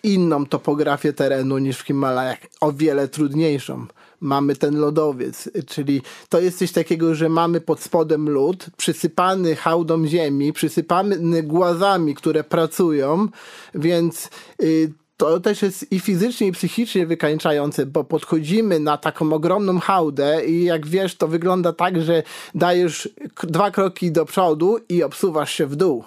inną 0.03 0.47
topografię 0.47 1.13
terenu 1.13 1.59
niż 1.59 1.79
w 1.79 1.87
Himalajach, 1.87 2.39
o 2.61 2.73
wiele 2.73 3.09
trudniejszą. 3.09 3.87
Mamy 4.21 4.57
ten 4.57 4.77
lodowiec, 4.79 5.51
czyli 5.67 6.03
to 6.29 6.41
jest 6.41 6.59
coś 6.59 6.73
takiego, 6.73 7.15
że 7.15 7.29
mamy 7.29 7.61
pod 7.61 7.81
spodem 7.81 8.29
lód, 8.31 8.67
przysypany 8.77 9.57
hałdą 9.57 10.07
ziemi, 10.07 10.53
przysypany 10.53 11.43
głazami, 11.43 12.15
które 12.15 12.45
pracują, 12.45 13.29
więc 13.75 14.31
y, 14.63 14.93
to 15.23 15.41
też 15.41 15.63
jest 15.63 15.93
i 15.93 16.01
fizycznie, 16.01 16.47
i 16.47 16.53
psychicznie 16.53 17.07
wykańczające, 17.07 17.87
bo 17.87 18.05
podchodzimy 18.05 18.81
na 18.81 18.97
taką 18.97 19.33
ogromną 19.33 19.81
hałdę 19.81 20.47
i 20.47 20.65
jak 20.65 20.87
wiesz, 20.87 21.17
to 21.17 21.29
wygląda 21.29 21.73
tak, 21.73 22.03
że 22.03 22.23
dajesz 22.55 23.09
dwa 23.43 23.71
kroki 23.71 24.13
do 24.13 24.25
przodu 24.25 24.79
i 24.89 25.03
obsuwasz 25.03 25.53
się 25.53 25.67
w 25.67 25.77
dół 25.77 26.05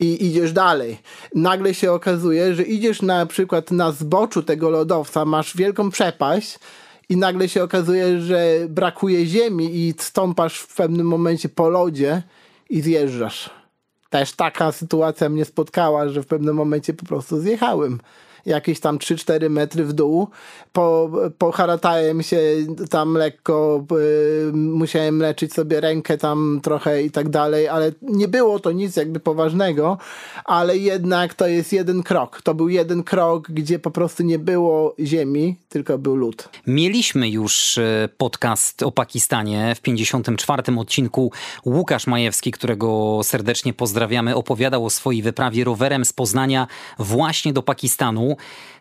i 0.00 0.26
idziesz 0.26 0.52
dalej. 0.52 0.98
Nagle 1.34 1.74
się 1.74 1.92
okazuje, 1.92 2.54
że 2.54 2.62
idziesz 2.62 3.02
na 3.02 3.26
przykład 3.26 3.70
na 3.70 3.92
zboczu 3.92 4.42
tego 4.42 4.70
lodowca, 4.70 5.24
masz 5.24 5.56
wielką 5.56 5.90
przepaść 5.90 6.58
i 7.08 7.16
nagle 7.16 7.48
się 7.48 7.62
okazuje, 7.62 8.20
że 8.20 8.56
brakuje 8.68 9.26
ziemi 9.26 9.76
i 9.76 9.94
stąpasz 9.98 10.58
w 10.58 10.74
pewnym 10.74 11.06
momencie 11.06 11.48
po 11.48 11.68
lodzie 11.68 12.22
i 12.68 12.80
zjeżdżasz 12.80 13.59
też 14.10 14.32
taka 14.32 14.72
sytuacja 14.72 15.28
mnie 15.28 15.44
spotkała, 15.44 16.08
że 16.08 16.22
w 16.22 16.26
pewnym 16.26 16.56
momencie 16.56 16.94
po 16.94 17.06
prostu 17.06 17.40
zjechałem 17.40 17.98
jakieś 18.46 18.80
tam 18.80 18.98
3-4 18.98 19.50
metry 19.50 19.84
w 19.84 19.92
dół. 19.92 20.28
Po, 20.72 21.10
poharatałem 21.38 22.22
się 22.22 22.40
tam 22.90 23.14
lekko, 23.14 23.84
y, 24.48 24.52
musiałem 24.52 25.18
leczyć 25.18 25.54
sobie 25.54 25.80
rękę 25.80 26.18
tam 26.18 26.60
trochę 26.62 27.02
i 27.02 27.10
tak 27.10 27.28
dalej, 27.28 27.68
ale 27.68 27.92
nie 28.02 28.28
było 28.28 28.58
to 28.58 28.72
nic 28.72 28.96
jakby 28.96 29.20
poważnego, 29.20 29.98
ale 30.44 30.78
jednak 30.78 31.34
to 31.34 31.46
jest 31.46 31.72
jeden 31.72 32.02
krok. 32.02 32.42
To 32.42 32.54
był 32.54 32.68
jeden 32.68 33.02
krok, 33.02 33.50
gdzie 33.50 33.78
po 33.78 33.90
prostu 33.90 34.22
nie 34.22 34.38
było 34.38 34.94
ziemi, 35.00 35.56
tylko 35.68 35.98
był 35.98 36.16
lód. 36.16 36.48
Mieliśmy 36.66 37.30
już 37.30 37.78
y, 37.78 38.08
podcast 38.16 38.82
o 38.82 38.92
Pakistanie 38.92 39.74
w 39.74 39.80
54 39.80 40.62
odcinku. 40.78 41.32
Łukasz 41.66 42.06
Majewski, 42.06 42.50
którego 42.50 43.20
serdecznie 43.22 43.72
pozdrawiamy, 43.72 44.36
opowiadał 44.36 44.84
o 44.86 44.90
swojej 44.90 45.22
wyprawie 45.22 45.64
rowerem 45.64 46.04
z 46.04 46.12
Poznania 46.12 46.66
właśnie 46.98 47.52
do 47.52 47.62
Pakistanu. 47.62 48.29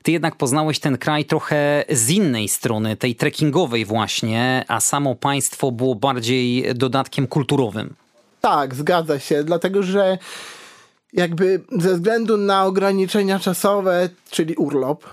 Ty 0.03 0.12
jednak 0.12 0.36
poznałeś 0.36 0.79
ten 0.79 0.98
kraj 0.98 1.25
trochę 1.25 1.84
z 1.89 2.10
innej 2.10 2.48
strony, 2.48 2.96
tej 2.98 3.15
trekkingowej 3.15 3.86
właśnie, 3.86 4.65
a 4.68 4.79
samo 4.79 5.15
państwo 5.15 5.72
było 5.72 5.96
bardziej 5.96 6.75
dodatkiem 6.75 7.27
kulturowym. 7.27 7.94
Tak, 8.41 8.75
zgadza 8.75 9.20
się, 9.20 9.44
dlatego 9.44 9.84
że 9.84 10.18
jakby 11.13 11.62
ze 11.72 11.94
względu 11.94 12.38
na 12.38 12.65
ograniczenia 12.65 13.39
czasowe, 13.39 14.10
czyli 14.29 14.56
urlop, 14.56 15.06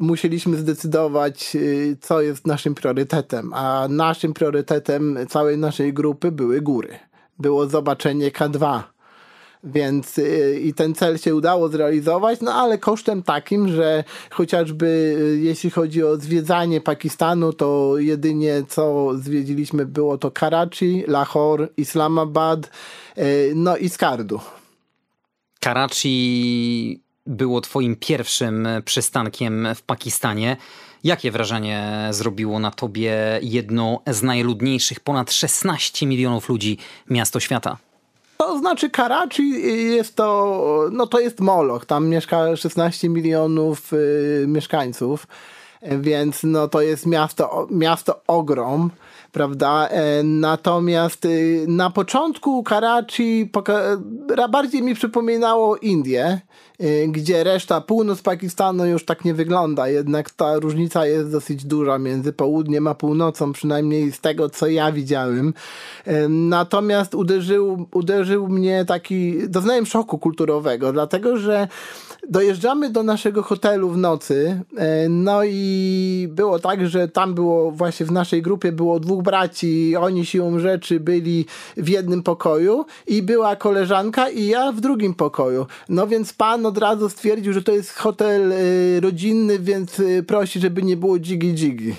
musieliśmy 0.00 0.56
zdecydować, 0.56 1.54
yy, 1.54 1.96
co 2.00 2.20
jest 2.22 2.46
naszym 2.46 2.74
priorytetem. 2.74 3.52
A 3.54 3.86
naszym 3.90 4.34
priorytetem 4.34 5.18
całej 5.28 5.58
naszej 5.58 5.92
grupy 5.92 6.32
były 6.32 6.60
góry. 6.60 6.98
Było 7.38 7.66
zobaczenie 7.66 8.30
K2 8.30 8.82
więc 9.64 10.18
y, 10.18 10.60
i 10.64 10.74
ten 10.74 10.94
cel 10.94 11.18
się 11.18 11.34
udało 11.34 11.68
zrealizować, 11.68 12.40
no 12.40 12.54
ale 12.54 12.78
kosztem 12.78 13.22
takim, 13.22 13.68
że 13.68 14.04
chociażby 14.30 14.86
y, 15.20 15.38
jeśli 15.38 15.70
chodzi 15.70 16.04
o 16.04 16.16
zwiedzanie 16.16 16.80
Pakistanu, 16.80 17.52
to 17.52 17.94
jedynie 17.98 18.62
co 18.68 19.10
zwiedziliśmy 19.18 19.86
było 19.86 20.18
to 20.18 20.30
Karachi, 20.30 21.04
Lahore, 21.06 21.68
Islamabad, 21.76 22.70
y, 23.18 23.52
no 23.54 23.76
i 23.76 23.88
Skardu. 23.88 24.40
Karachi 25.60 27.00
było 27.26 27.60
twoim 27.60 27.96
pierwszym 27.96 28.68
przystankiem 28.84 29.68
w 29.74 29.82
Pakistanie. 29.82 30.56
Jakie 31.04 31.30
wrażenie 31.30 32.08
zrobiło 32.10 32.58
na 32.58 32.70
tobie 32.70 33.14
jedno 33.42 34.02
z 34.06 34.22
najludniejszych, 34.22 35.00
ponad 35.00 35.32
16 35.32 36.06
milionów 36.06 36.48
ludzi 36.48 36.78
miasto 37.10 37.40
świata? 37.40 37.87
To 38.40 38.58
znaczy 38.58 38.90
Karachi 38.90 39.50
jest 39.94 40.16
to, 40.16 40.88
no 40.92 41.06
to 41.06 41.20
jest 41.20 41.40
Moloch, 41.40 41.86
tam 41.86 42.08
mieszka 42.08 42.56
16 42.56 43.08
milionów 43.08 43.92
y, 43.92 44.44
mieszkańców, 44.48 45.26
więc 45.82 46.42
no 46.42 46.68
to 46.68 46.80
jest 46.80 47.06
miasto, 47.06 47.66
miasto 47.70 48.20
ogrom, 48.26 48.90
prawda? 49.32 49.88
E, 49.88 50.22
natomiast 50.22 51.24
y, 51.24 51.64
na 51.68 51.90
początku 51.90 52.62
Karachi 52.62 53.50
bardziej 54.50 54.82
mi 54.82 54.94
przypominało 54.94 55.76
Indię, 55.76 56.40
Y, 56.40 56.67
gdzie 57.08 57.44
reszta, 57.44 57.80
północ 57.80 58.22
Pakistanu 58.22 58.86
już 58.86 59.04
tak 59.04 59.24
nie 59.24 59.34
wygląda, 59.34 59.88
jednak 59.88 60.30
ta 60.30 60.58
różnica 60.58 61.06
jest 61.06 61.32
dosyć 61.32 61.64
duża 61.64 61.98
między 61.98 62.32
południem 62.32 62.86
a 62.86 62.94
północą, 62.94 63.52
przynajmniej 63.52 64.12
z 64.12 64.20
tego, 64.20 64.50
co 64.50 64.66
ja 64.66 64.92
widziałem. 64.92 65.54
Y, 66.08 66.28
natomiast 66.28 67.14
uderzył, 67.14 67.86
uderzył 67.92 68.48
mnie 68.48 68.84
taki, 68.84 69.48
doznałem 69.48 69.86
szoku 69.86 70.18
kulturowego, 70.18 70.92
dlatego, 70.92 71.36
że 71.36 71.68
dojeżdżamy 72.30 72.90
do 72.90 73.02
naszego 73.02 73.42
hotelu 73.42 73.90
w 73.90 73.96
nocy, 73.96 74.60
y, 74.72 75.08
no 75.08 75.44
i 75.44 76.28
było 76.30 76.58
tak, 76.58 76.88
że 76.88 77.08
tam 77.08 77.34
było 77.34 77.70
właśnie 77.70 78.06
w 78.06 78.12
naszej 78.12 78.42
grupie 78.42 78.72
było 78.72 79.00
dwóch 79.00 79.22
braci, 79.22 79.96
oni 79.96 80.26
siłą 80.26 80.58
rzeczy 80.58 81.00
byli 81.00 81.46
w 81.76 81.88
jednym 81.88 82.22
pokoju 82.22 82.84
i 83.06 83.22
była 83.22 83.56
koleżanka 83.56 84.28
i 84.28 84.46
ja 84.46 84.72
w 84.72 84.80
drugim 84.80 85.14
pokoju. 85.14 85.66
No 85.88 86.06
więc 86.06 86.32
pan 86.32 86.67
od 86.68 86.78
razu 86.78 87.08
stwierdził, 87.08 87.52
że 87.52 87.62
to 87.62 87.72
jest 87.72 87.96
hotel 87.96 88.52
y, 88.52 89.00
rodzinny, 89.00 89.58
więc 89.58 90.00
y, 90.00 90.24
prosi, 90.26 90.60
żeby 90.60 90.82
nie 90.82 90.96
było 90.96 91.18
dzigi 91.18 91.54
dzigi. 91.54 91.94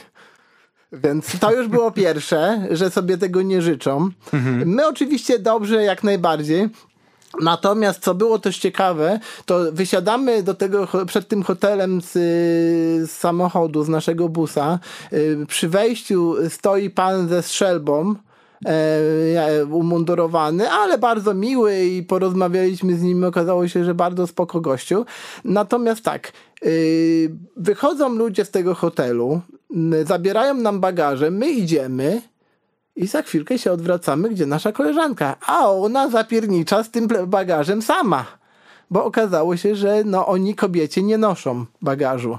Więc 0.91 1.39
to 1.39 1.53
już 1.53 1.67
było 1.67 1.91
pierwsze, 2.05 2.67
że 2.71 2.89
sobie 2.89 3.17
tego 3.17 3.41
nie 3.41 3.61
życzą. 3.61 4.09
Mhm. 4.33 4.69
My 4.69 4.88
oczywiście 4.88 5.39
dobrze, 5.39 5.83
jak 5.83 6.03
najbardziej. 6.03 6.69
Natomiast 7.41 7.99
co 7.99 8.15
było 8.15 8.39
też 8.39 8.57
ciekawe, 8.57 9.19
to 9.45 9.59
wysiadamy 9.71 10.43
do 10.43 10.53
tego, 10.53 10.88
przed 11.07 11.27
tym 11.27 11.43
hotelem 11.43 12.01
z, 12.01 12.11
z 13.09 13.11
samochodu, 13.11 13.83
z 13.83 13.89
naszego 13.89 14.29
busa. 14.29 14.79
Y, 15.13 15.45
przy 15.47 15.69
wejściu 15.69 16.35
stoi 16.49 16.89
pan 16.89 17.29
ze 17.29 17.43
strzelbą 17.43 18.15
e, 18.65 19.65
umundurowany, 19.65 20.69
ale 20.69 20.97
bardzo 20.97 21.33
miły 21.33 21.85
i 21.85 22.03
porozmawialiśmy 22.03 22.95
z 22.95 23.01
nim, 23.01 23.23
okazało 23.23 23.67
się, 23.67 23.85
że 23.85 23.95
bardzo 23.95 24.27
spoko 24.27 24.61
gościu. 24.61 25.05
Natomiast 25.45 26.03
tak, 26.03 26.31
y, 26.65 27.31
wychodzą 27.57 28.09
ludzie 28.15 28.45
z 28.45 28.51
tego 28.51 28.75
hotelu, 28.75 29.41
zabierają 30.05 30.53
nam 30.53 30.79
bagaże, 30.79 31.31
my 31.31 31.49
idziemy, 31.49 32.21
i 32.95 33.07
za 33.07 33.21
chwilkę 33.21 33.57
się 33.57 33.71
odwracamy, 33.71 34.29
gdzie 34.29 34.45
nasza 34.45 34.71
koleżanka, 34.71 35.35
a 35.45 35.71
ona 35.71 36.09
zapiernicza 36.09 36.83
z 36.83 36.91
tym 36.91 37.07
bagażem 37.27 37.81
sama, 37.81 38.25
bo 38.91 39.05
okazało 39.05 39.57
się, 39.57 39.75
że 39.75 40.03
no, 40.05 40.27
oni 40.27 40.55
kobiecie 40.55 41.03
nie 41.03 41.17
noszą 41.17 41.65
bagażu. 41.81 42.37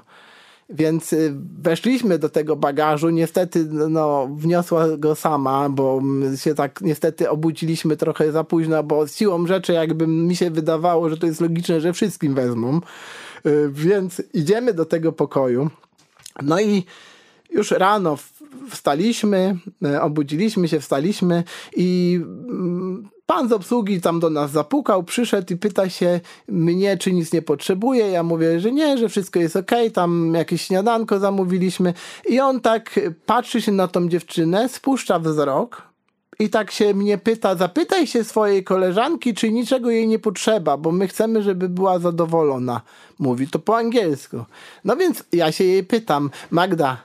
Więc 0.72 1.12
y, 1.12 1.34
weszliśmy 1.62 2.18
do 2.18 2.28
tego 2.28 2.56
bagażu. 2.56 3.10
Niestety, 3.10 3.64
no, 3.64 4.28
wniosła 4.36 4.96
go 4.96 5.14
sama, 5.14 5.68
bo 5.68 6.02
się 6.36 6.54
tak 6.54 6.80
niestety 6.80 7.30
obudziliśmy 7.30 7.96
trochę 7.96 8.32
za 8.32 8.44
późno, 8.44 8.82
bo 8.82 9.06
siłą 9.06 9.46
rzeczy, 9.46 9.72
jakby 9.72 10.06
mi 10.06 10.36
się 10.36 10.50
wydawało, 10.50 11.10
że 11.10 11.16
to 11.16 11.26
jest 11.26 11.40
logiczne, 11.40 11.80
że 11.80 11.92
wszystkim 11.92 12.34
wezmą. 12.34 12.80
Y, 13.46 13.70
więc 13.72 14.22
idziemy 14.34 14.74
do 14.74 14.84
tego 14.84 15.12
pokoju. 15.12 15.70
No 16.42 16.60
i 16.60 16.84
już 17.50 17.70
rano 17.70 18.16
wstaliśmy, 18.70 19.56
y, 19.86 20.00
obudziliśmy 20.00 20.68
się, 20.68 20.80
wstaliśmy 20.80 21.44
i 21.76 22.20
mm, 22.24 23.08
Pan 23.30 23.48
z 23.48 23.52
obsługi 23.52 24.00
tam 24.00 24.20
do 24.20 24.30
nas 24.30 24.50
zapukał, 24.50 25.02
przyszedł 25.02 25.52
i 25.54 25.56
pyta 25.56 25.88
się 25.88 26.20
mnie, 26.48 26.98
czy 26.98 27.12
nic 27.12 27.32
nie 27.32 27.42
potrzebuje. 27.42 28.10
Ja 28.10 28.22
mówię, 28.22 28.60
że 28.60 28.72
nie, 28.72 28.98
że 28.98 29.08
wszystko 29.08 29.40
jest 29.40 29.56
ok, 29.56 29.70
tam 29.94 30.32
jakieś 30.34 30.62
śniadanko 30.62 31.18
zamówiliśmy. 31.18 31.94
I 32.28 32.40
on 32.40 32.60
tak 32.60 33.00
patrzy 33.26 33.62
się 33.62 33.72
na 33.72 33.88
tą 33.88 34.08
dziewczynę, 34.08 34.68
spuszcza 34.68 35.18
wzrok 35.18 35.82
i 36.38 36.50
tak 36.50 36.70
się 36.70 36.94
mnie 36.94 37.18
pyta, 37.18 37.54
zapytaj 37.54 38.06
się 38.06 38.24
swojej 38.24 38.64
koleżanki, 38.64 39.34
czy 39.34 39.52
niczego 39.52 39.90
jej 39.90 40.08
nie 40.08 40.18
potrzeba, 40.18 40.76
bo 40.76 40.92
my 40.92 41.08
chcemy, 41.08 41.42
żeby 41.42 41.68
była 41.68 41.98
zadowolona. 41.98 42.80
Mówi 43.18 43.48
to 43.48 43.58
po 43.58 43.76
angielsku. 43.76 44.44
No 44.84 44.96
więc 44.96 45.24
ja 45.32 45.52
się 45.52 45.64
jej 45.64 45.84
pytam, 45.84 46.30
Magda, 46.50 47.02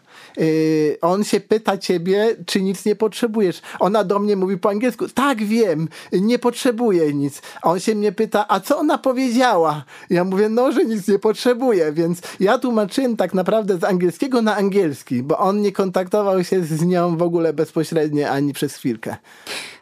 on 1.01 1.23
się 1.23 1.39
pyta 1.39 1.77
ciebie, 1.77 2.35
czy 2.45 2.61
nic 2.61 2.85
nie 2.85 2.95
potrzebujesz. 2.95 3.61
Ona 3.79 4.03
do 4.03 4.19
mnie 4.19 4.35
mówi 4.35 4.57
po 4.57 4.69
angielsku, 4.69 5.09
tak 5.09 5.43
wiem, 5.43 5.87
nie 6.11 6.39
potrzebuję 6.39 7.13
nic. 7.13 7.41
A 7.61 7.69
on 7.69 7.79
się 7.79 7.95
mnie 7.95 8.11
pyta, 8.11 8.45
a 8.47 8.59
co 8.59 8.77
ona 8.77 8.97
powiedziała? 8.97 9.83
Ja 10.09 10.23
mówię, 10.23 10.49
no, 10.49 10.71
że 10.71 10.85
nic 10.85 11.07
nie 11.07 11.19
potrzebuje, 11.19 11.91
więc 11.91 12.21
ja 12.39 12.57
tłumaczyłem 12.57 13.17
tak 13.17 13.33
naprawdę 13.33 13.77
z 13.77 13.83
angielskiego 13.83 14.41
na 14.41 14.55
angielski, 14.55 15.23
bo 15.23 15.37
on 15.37 15.61
nie 15.61 15.71
kontaktował 15.71 16.43
się 16.43 16.63
z 16.63 16.85
nią 16.85 17.17
w 17.17 17.21
ogóle 17.21 17.53
bezpośrednio 17.53 18.29
ani 18.29 18.53
przez 18.53 18.75
chwilkę. 18.75 19.15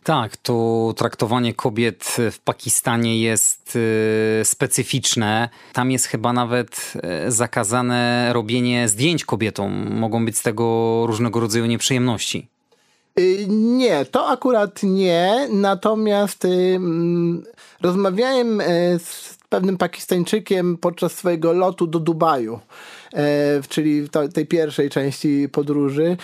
Tak, 0.04 0.38
to 0.38 0.94
traktowanie 0.98 1.54
kobiet 1.54 2.18
w 2.32 2.40
Pakistanie 2.40 3.22
jest 3.22 3.76
y, 3.76 4.42
specyficzne. 4.44 5.50
Tam 5.74 5.92
jest 5.92 6.06
chyba 6.06 6.34
nawet 6.34 6.94
y, 7.28 7.32
zakazane 7.32 8.30
robienie 8.34 8.88
zdjęć 8.88 9.26
kobietom. 9.26 9.96
Mogą 9.96 10.26
być 10.26 10.38
z 10.38 10.42
tego 10.42 11.04
różnego 11.08 11.40
rodzaju 11.40 11.66
nieprzyjemności. 11.66 12.48
Y, 13.20 13.46
nie, 13.50 14.06
to 14.06 14.28
akurat 14.28 14.84
nie. 14.84 15.48
Natomiast 15.52 16.46
mm, 16.46 17.44
rozmawiałem 17.82 18.62
z 18.98 19.38
pewnym 19.50 19.78
Pakistańczykiem 19.78 20.78
podczas 20.78 21.12
swojego 21.12 21.54
lotu 21.54 21.88
do 21.88 22.00
Dubaju. 22.00 22.60
E, 23.16 23.62
czyli 23.70 24.10
tej 24.34 24.46
pierwszej 24.46 24.90
części 24.90 25.50
podróży. 25.52 26.18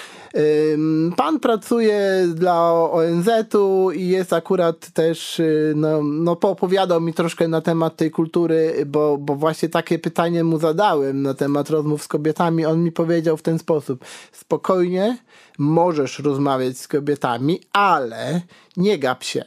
Pan 1.17 1.39
pracuje 1.39 2.27
dla 2.33 2.73
ONZ-u 2.73 3.91
i 3.91 4.07
jest 4.07 4.33
akurat 4.33 4.89
też, 4.89 5.39
y, 5.39 5.73
no, 5.75 6.03
no 6.03 6.35
poopowiadał 6.35 7.01
mi 7.01 7.13
troszkę 7.13 7.47
na 7.47 7.61
temat 7.61 7.95
tej 7.95 8.11
kultury, 8.11 8.83
bo, 8.85 9.17
bo 9.17 9.35
właśnie 9.35 9.69
takie 9.69 9.99
pytanie 9.99 10.43
mu 10.43 10.59
zadałem 10.59 11.21
na 11.21 11.33
temat 11.33 11.69
rozmów 11.69 12.03
z 12.03 12.07
kobietami. 12.07 12.65
On 12.65 12.83
mi 12.83 12.91
powiedział 12.91 13.37
w 13.37 13.41
ten 13.41 13.59
sposób: 13.59 14.05
spokojnie, 14.31 15.17
możesz 15.57 16.19
rozmawiać 16.19 16.77
z 16.77 16.87
kobietami, 16.87 17.61
ale 17.73 18.41
nie 18.77 18.99
gap 18.99 19.23
się 19.23 19.43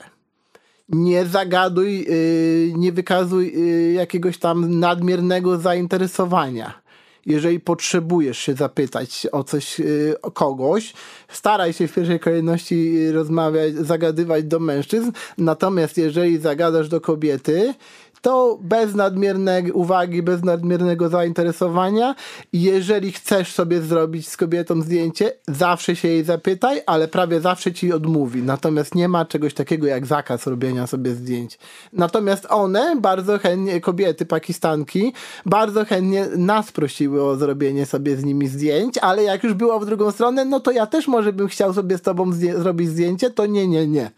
nie 0.88 1.26
zagaduj, 1.26 2.06
y, 2.08 2.72
nie 2.76 2.92
wykazuj 2.92 3.52
y, 3.56 3.92
jakiegoś 3.92 4.38
tam 4.38 4.78
nadmiernego 4.80 5.58
zainteresowania 5.58 6.81
jeżeli 7.26 7.60
potrzebujesz 7.60 8.38
się 8.38 8.54
zapytać 8.54 9.26
o 9.32 9.44
coś, 9.44 9.80
y, 9.80 10.14
o 10.22 10.30
kogoś, 10.30 10.92
staraj 11.28 11.72
się 11.72 11.88
w 11.88 11.94
pierwszej 11.94 12.20
kolejności 12.20 13.10
rozmawiać, 13.10 13.74
zagadywać 13.74 14.44
do 14.44 14.60
mężczyzn, 14.60 15.12
natomiast 15.38 15.98
jeżeli 15.98 16.38
zagadasz 16.38 16.88
do 16.88 17.00
kobiety, 17.00 17.74
to 18.22 18.58
bez 18.62 18.94
nadmiernej 18.94 19.72
uwagi, 19.72 20.22
bez 20.22 20.44
nadmiernego 20.44 21.08
zainteresowania. 21.08 22.14
Jeżeli 22.52 23.12
chcesz 23.12 23.52
sobie 23.52 23.82
zrobić 23.82 24.28
z 24.28 24.36
kobietą 24.36 24.82
zdjęcie, 24.82 25.32
zawsze 25.48 25.96
się 25.96 26.08
jej 26.08 26.24
zapytaj, 26.24 26.80
ale 26.86 27.08
prawie 27.08 27.40
zawsze 27.40 27.72
ci 27.72 27.92
odmówi. 27.92 28.42
Natomiast 28.42 28.94
nie 28.94 29.08
ma 29.08 29.24
czegoś 29.24 29.54
takiego 29.54 29.86
jak 29.86 30.06
zakaz 30.06 30.46
robienia 30.46 30.86
sobie 30.86 31.14
zdjęć. 31.14 31.58
Natomiast 31.92 32.46
one 32.50 32.96
bardzo 33.00 33.38
chętnie, 33.38 33.80
kobiety 33.80 34.26
pakistanki, 34.26 35.12
bardzo 35.46 35.84
chętnie 35.84 36.26
nas 36.36 36.72
prosiły 36.72 37.22
o 37.24 37.36
zrobienie 37.36 37.86
sobie 37.86 38.16
z 38.16 38.24
nimi 38.24 38.48
zdjęć, 38.48 38.98
ale 38.98 39.22
jak 39.22 39.44
już 39.44 39.54
było 39.54 39.80
w 39.80 39.86
drugą 39.86 40.10
stronę, 40.10 40.44
no 40.44 40.60
to 40.60 40.70
ja 40.70 40.86
też 40.86 41.08
może 41.08 41.32
bym 41.32 41.48
chciał 41.48 41.74
sobie 41.74 41.98
z 41.98 42.02
tobą 42.02 42.32
zdję 42.32 42.58
zrobić 42.58 42.88
zdjęcie, 42.88 43.30
to 43.30 43.46
nie, 43.46 43.68
nie, 43.68 43.86
nie. 43.86 44.10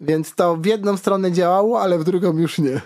Więc 0.00 0.34
to 0.34 0.56
w 0.56 0.66
jedną 0.66 0.96
stronę 0.96 1.32
działało, 1.32 1.80
ale 1.80 1.98
w 1.98 2.04
drugą 2.04 2.38
już 2.38 2.58
nie. 2.58 2.80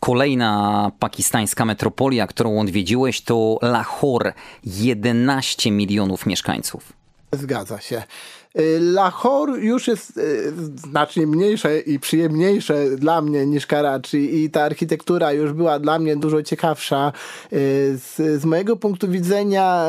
Kolejna 0.00 0.92
pakistańska 0.98 1.64
metropolia, 1.64 2.26
którą 2.26 2.60
odwiedziłeś, 2.60 3.20
to 3.20 3.58
Lahore, 3.62 4.32
11 4.64 5.70
milionów 5.70 6.26
mieszkańców. 6.26 6.92
Zgadza 7.32 7.80
się. 7.80 8.02
Y, 8.58 8.80
Lahore 8.80 9.58
już 9.58 9.88
jest 9.88 10.16
y, 10.16 10.52
znacznie 10.76 11.26
mniejsze 11.26 11.80
i 11.80 11.98
przyjemniejsze 11.98 12.90
dla 12.96 13.22
mnie 13.22 13.46
niż 13.46 13.66
Karachi 13.66 14.44
i 14.44 14.50
ta 14.50 14.62
architektura 14.62 15.32
już 15.32 15.52
była 15.52 15.78
dla 15.78 15.98
mnie 15.98 16.16
dużo 16.16 16.42
ciekawsza. 16.42 17.12
Y, 17.52 17.98
z, 17.98 18.40
z 18.40 18.44
mojego 18.44 18.76
punktu 18.76 19.08
widzenia 19.08 19.86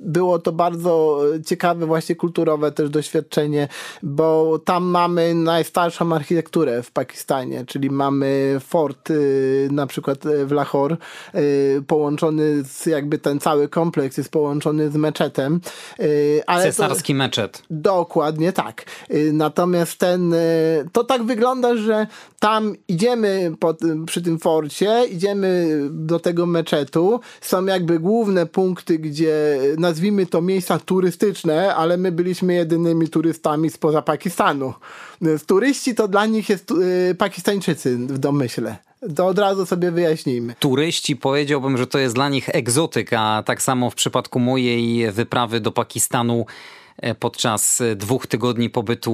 było 0.00 0.38
to 0.38 0.52
bardzo 0.52 1.20
ciekawe 1.46 1.86
właśnie 1.86 2.14
kulturowe 2.14 2.72
też 2.72 2.90
doświadczenie, 2.90 3.68
bo 4.02 4.58
tam 4.64 4.84
mamy 4.84 5.34
najstarszą 5.34 6.12
architekturę 6.12 6.82
w 6.82 6.90
Pakistanie, 6.90 7.64
czyli 7.66 7.90
mamy 7.90 8.56
fort 8.60 9.08
na 9.70 9.86
przykład 9.86 10.18
w 10.46 10.52
Lahore 10.52 10.96
połączony 11.86 12.64
z 12.64 12.86
jakby 12.86 13.18
ten 13.18 13.40
cały 13.40 13.68
kompleks 13.68 14.16
jest 14.16 14.30
połączony 14.30 14.90
z 14.90 14.96
meczetem. 14.96 15.60
Ale 16.46 16.72
to... 16.72 17.14
meczet. 17.14 17.57
Dokładnie 17.70 18.52
tak. 18.52 18.84
Y, 19.10 19.30
natomiast 19.32 19.98
ten, 19.98 20.32
y, 20.34 20.88
to 20.92 21.04
tak 21.04 21.22
wygląda, 21.22 21.76
że 21.76 22.06
tam 22.38 22.74
idziemy 22.88 23.52
przy 24.06 24.22
tym 24.22 24.38
forcie, 24.38 25.04
idziemy 25.10 25.80
do 25.90 26.20
tego 26.20 26.46
meczetu. 26.46 27.20
Są 27.40 27.64
jakby 27.66 27.98
główne 27.98 28.46
punkty, 28.46 28.98
gdzie 28.98 29.60
nazwijmy 29.78 30.26
to 30.26 30.42
miejsca 30.42 30.78
turystyczne, 30.78 31.74
ale 31.74 31.96
my 31.96 32.12
byliśmy 32.12 32.54
jedynymi 32.54 33.08
turystami 33.08 33.70
spoza 33.70 34.02
Pakistanu. 34.02 34.74
Y, 35.22 35.38
turyści 35.46 35.94
to 35.94 36.08
dla 36.08 36.26
nich 36.26 36.48
jest 36.48 36.72
Pakistańczycy 37.18 37.96
w 37.96 38.18
domyśle. 38.18 38.88
To 39.16 39.26
od 39.26 39.38
razu 39.38 39.66
sobie 39.66 39.90
wyjaśnijmy. 39.90 40.54
Turyści 40.58 41.16
powiedziałbym, 41.16 41.78
że 41.78 41.86
to 41.86 41.98
jest 41.98 42.14
dla 42.14 42.28
nich 42.28 42.48
egzotyka. 42.48 43.42
Tak 43.46 43.62
samo 43.62 43.90
w 43.90 43.94
przypadku 43.94 44.38
mojej 44.38 45.12
wyprawy 45.12 45.60
do 45.60 45.72
Pakistanu 45.72 46.46
podczas 47.18 47.80
e, 47.80 47.96
dwóch 47.96 48.26
tygodni 48.26 48.70
pobytu 48.70 49.12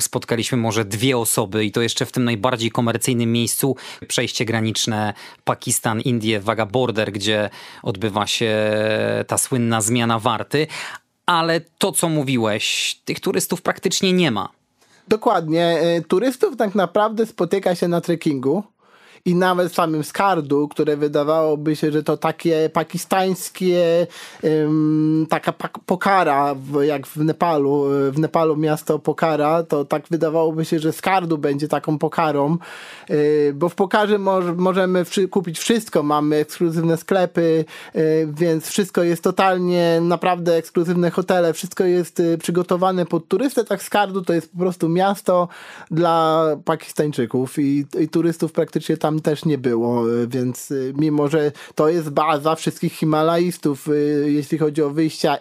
spotkaliśmy 0.00 0.58
może 0.58 0.84
dwie 0.84 1.18
osoby 1.18 1.64
i 1.64 1.72
to 1.72 1.82
jeszcze 1.82 2.06
w 2.06 2.12
tym 2.12 2.24
najbardziej 2.24 2.70
komercyjnym 2.70 3.32
miejscu, 3.32 3.76
przejście 4.08 4.44
graniczne 4.44 5.14
Pakistan, 5.44 6.00
Indie, 6.00 6.40
Waga 6.40 6.66
Border, 6.66 7.12
gdzie 7.12 7.50
odbywa 7.82 8.26
się 8.26 8.56
ta 9.26 9.38
słynna 9.38 9.80
zmiana 9.80 10.18
warty. 10.18 10.66
Ale 11.26 11.60
to, 11.78 11.92
co 11.92 12.08
mówiłeś, 12.08 12.96
tych 13.04 13.20
turystów 13.20 13.62
praktycznie 13.62 14.12
nie 14.12 14.30
ma. 14.30 14.48
Dokładnie. 15.08 15.64
E, 15.64 16.00
turystów 16.00 16.56
tak 16.56 16.74
naprawdę 16.74 17.26
spotyka 17.26 17.74
się 17.74 17.88
na 17.88 18.00
trekkingu 18.00 18.62
i 19.28 19.34
nawet 19.34 19.74
samym 19.74 20.04
Skardu, 20.04 20.68
które 20.68 20.96
wydawałoby 20.96 21.76
się, 21.76 21.92
że 21.92 22.02
to 22.02 22.16
takie 22.16 22.70
pakistańskie 22.72 24.06
taka 25.28 25.52
Pokara, 25.86 26.54
jak 26.82 27.06
w 27.06 27.16
Nepalu, 27.16 27.84
w 28.12 28.18
Nepalu 28.18 28.56
miasto 28.56 28.98
Pokara, 28.98 29.62
to 29.62 29.84
tak 29.84 30.02
wydawałoby 30.10 30.64
się, 30.64 30.78
że 30.78 30.92
Skardu 30.92 31.38
będzie 31.38 31.68
taką 31.68 31.98
Pokarą, 31.98 32.56
yy, 33.08 33.52
bo 33.54 33.68
w 33.68 33.74
Pokarze 33.74 34.18
możemy 34.56 35.04
kupić 35.30 35.58
wszystko, 35.58 36.02
mamy 36.02 36.36
ekskluzywne 36.36 36.96
sklepy, 36.96 37.64
yy, 37.94 38.02
więc 38.32 38.66
wszystko 38.66 39.02
jest 39.02 39.22
totalnie 39.22 40.00
naprawdę 40.00 40.54
ekskluzywne 40.54 41.10
hotele, 41.10 41.52
wszystko 41.52 41.84
jest 41.84 42.18
yy, 42.18 42.38
przygotowane 42.38 43.06
pod 43.06 43.28
turystę, 43.28 43.64
tak 43.64 43.82
Skardu 43.82 44.22
to 44.22 44.32
jest 44.32 44.52
po 44.52 44.58
prostu 44.58 44.88
miasto 44.88 45.48
dla 45.90 46.46
Pakistańczyków 46.64 47.58
i, 47.58 47.86
i 48.00 48.08
turystów 48.08 48.52
praktycznie 48.52 48.96
tam 48.96 49.17
też 49.20 49.44
nie 49.44 49.58
było, 49.58 50.10
y, 50.10 50.28
więc 50.28 50.70
y, 50.70 50.92
mimo, 50.96 51.28
że 51.28 51.52
to 51.74 51.88
jest 51.88 52.10
baza 52.10 52.54
wszystkich 52.54 52.92
Himalajstów, 52.92 53.88
y, 53.88 54.26
jeśli 54.26 54.58
chodzi 54.58 54.82
o 54.82 54.90
wyjścia 54.90 55.38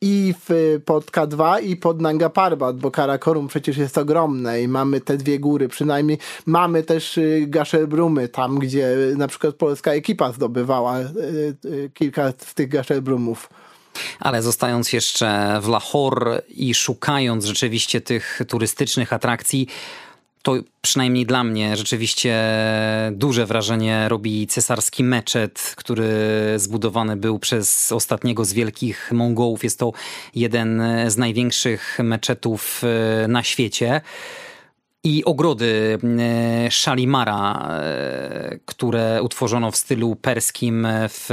i 0.00 0.34
w, 0.48 0.80
pod 0.84 1.10
K2 1.10 1.62
i 1.62 1.76
pod 1.76 2.00
Nanga 2.00 2.30
Parbat, 2.30 2.76
bo 2.76 2.90
Karakorum 2.90 3.48
przecież 3.48 3.76
jest 3.76 3.98
ogromne 3.98 4.62
i 4.62 4.68
mamy 4.68 5.00
te 5.00 5.16
dwie 5.16 5.38
góry, 5.38 5.68
przynajmniej 5.68 6.18
mamy 6.46 6.82
też 6.82 7.20
Gaszelbrumy, 7.46 8.28
tam 8.28 8.58
gdzie 8.58 8.96
na 9.16 9.28
przykład 9.28 9.54
polska 9.54 9.92
ekipa 9.92 10.32
zdobywała 10.32 10.98
kilka 11.94 12.32
z 12.38 12.54
tych 12.54 12.68
Gaszelbrumów. 12.68 13.48
Ale 14.20 14.42
zostając 14.42 14.92
jeszcze 14.92 15.60
w 15.62 15.68
Lahore 15.68 16.42
i 16.48 16.74
szukając 16.74 17.44
rzeczywiście 17.44 18.00
tych 18.00 18.40
turystycznych 18.48 19.12
atrakcji, 19.12 19.68
to 20.42 20.54
przynajmniej 20.82 21.26
dla 21.26 21.44
mnie 21.44 21.76
rzeczywiście 21.76 22.42
duże 23.12 23.46
wrażenie 23.46 24.08
robi 24.08 24.46
cesarski 24.46 25.04
meczet, 25.04 25.74
który 25.76 26.08
zbudowany 26.56 27.16
był 27.16 27.38
przez 27.38 27.92
ostatniego 27.92 28.44
z 28.44 28.52
wielkich 28.52 29.12
Mongołów. 29.12 29.64
Jest 29.64 29.78
to 29.78 29.92
jeden 30.34 30.82
z 31.06 31.16
największych 31.16 31.98
meczetów 32.02 32.82
e, 33.24 33.28
na 33.28 33.42
świecie 33.42 34.00
i 35.04 35.24
ogrody 35.24 35.98
e, 36.18 36.70
Shalimara, 36.70 37.68
e, 37.70 38.58
które 38.66 39.22
utworzono 39.22 39.70
w 39.70 39.76
stylu 39.76 40.16
perskim 40.16 40.86
w 41.08 41.28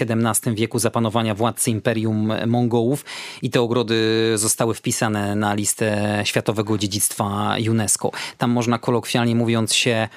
XVII 0.00 0.54
wieku 0.54 0.78
zapanowania 0.78 1.34
władcy 1.34 1.70
Imperium 1.70 2.32
Mongołów 2.46 3.04
i 3.42 3.50
te 3.50 3.60
ogrody 3.60 4.32
zostały 4.34 4.74
wpisane 4.74 5.36
na 5.36 5.54
listę 5.54 6.20
Światowego 6.24 6.78
Dziedzictwa 6.78 7.56
UNESCO. 7.70 8.10
Tam 8.38 8.50
można 8.50 8.78
kolokwialnie 8.78 9.34
mówiąc 9.34 9.74
się 9.74 10.08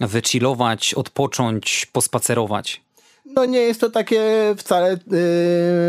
wychillować, 0.00 0.94
odpocząć, 0.94 1.86
pospacerować. 1.92 2.85
No 3.36 3.44
nie 3.44 3.58
jest 3.58 3.80
to 3.80 3.90
takie 3.90 4.54
wcale 4.56 4.98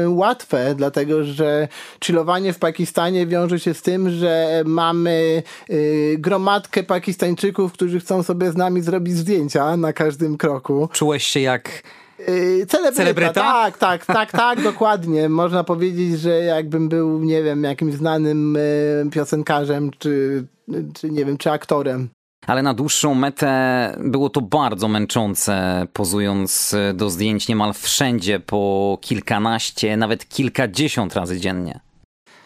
yy, 0.03 0.09
łatwe, 0.09 0.75
dlatego 0.75 1.23
że 1.23 1.67
chillowanie 2.03 2.53
w 2.53 2.59
Pakistanie 2.59 3.27
wiąże 3.27 3.59
się 3.59 3.73
z 3.73 3.81
tym, 3.81 4.09
że 4.09 4.63
mamy 4.65 5.43
yy, 5.69 6.17
gromadkę 6.17 6.83
Pakistańczyków, 6.83 7.73
którzy 7.73 7.99
chcą 7.99 8.23
sobie 8.23 8.51
z 8.51 8.55
nami 8.55 8.81
zrobić 8.81 9.15
zdjęcia 9.17 9.77
na 9.77 9.93
każdym 9.93 10.37
kroku. 10.37 10.89
Czułeś 10.93 11.23
się 11.23 11.39
jak 11.39 11.83
Yy, 12.19 12.65
celebryta, 12.65 12.91
celebryta? 12.95 13.33
Tak, 13.33 13.77
tak, 13.77 14.05
tak, 14.05 14.31
tak, 14.31 14.63
dokładnie. 14.63 15.29
Można 15.29 15.63
powiedzieć, 15.63 16.19
że 16.19 16.29
jakbym 16.29 16.89
był, 16.89 17.19
nie 17.23 17.43
wiem, 17.43 17.63
jakimś 17.63 17.93
znanym 17.93 18.57
yy, 19.03 19.11
piosenkarzem, 19.11 19.91
czy, 19.99 20.45
czy 20.93 21.09
nie 21.09 21.25
wiem, 21.25 21.37
czy 21.37 21.51
aktorem 21.51 22.09
ale 22.47 22.61
na 22.61 22.73
dłuższą 22.73 23.15
metę 23.15 23.93
było 23.99 24.29
to 24.29 24.41
bardzo 24.41 24.87
męczące, 24.87 25.87
pozując 25.93 26.75
do 26.93 27.09
zdjęć 27.09 27.47
niemal 27.47 27.73
wszędzie 27.73 28.39
po 28.39 28.97
kilkanaście, 29.01 29.97
nawet 29.97 30.29
kilkadziesiąt 30.29 31.15
razy 31.15 31.39
dziennie. 31.39 31.79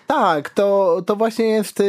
Tak, 0.07 0.49
to, 0.49 1.01
to 1.05 1.15
właśnie, 1.15 1.45
jest, 1.45 1.79
y, 1.79 1.85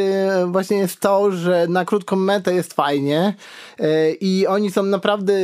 właśnie 0.46 0.76
jest 0.76 1.00
to, 1.00 1.32
że 1.32 1.66
na 1.68 1.84
krótką 1.84 2.16
metę 2.16 2.54
jest 2.54 2.72
fajnie 2.72 3.34
y, 3.80 3.84
i 4.20 4.46
oni 4.46 4.70
są 4.70 4.82
naprawdę 4.82 5.34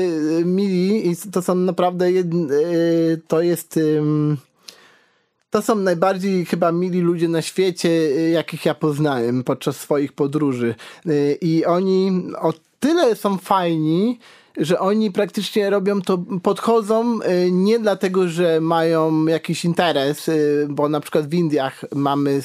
mili 0.45 1.11
i 1.11 1.17
to 1.33 1.43
są 1.43 1.55
naprawdę, 1.55 2.07
to 3.29 3.43
jest 3.43 3.81
to 5.51 5.63
są 5.63 5.75
najbardziej 5.75 6.47
chyba 6.47 6.73
mili 6.73 7.01
ludzie 7.01 7.29
na 7.29 7.43
świecie, 7.43 7.89
y, 7.89 8.31
jakich 8.31 8.65
ja 8.65 8.75
poznałem 8.75 9.45
podczas 9.45 9.77
swoich 9.77 10.13
podróży. 10.13 10.75
Y, 11.07 11.39
I 11.41 11.65
oni 11.65 12.23
o 12.39 12.53
tyle 12.81 13.17
są 13.17 13.39
fajni, 13.39 14.19
że 14.59 14.79
oni 14.81 15.11
praktycznie 15.13 15.71
robią 15.71 16.03
to, 16.03 16.19
podchodzą 16.43 17.19
y, 17.23 17.51
nie 17.51 17.79
dlatego, 17.79 18.29
że 18.29 18.61
mają 18.61 19.27
jakiś 19.27 19.65
interes, 19.65 20.29
y, 20.29 20.67
bo 20.71 20.89
na 20.89 21.01
przykład 21.01 21.29
w 21.29 21.35
Indiach 21.35 21.85
mamy 21.95 22.31
y, 22.31 22.43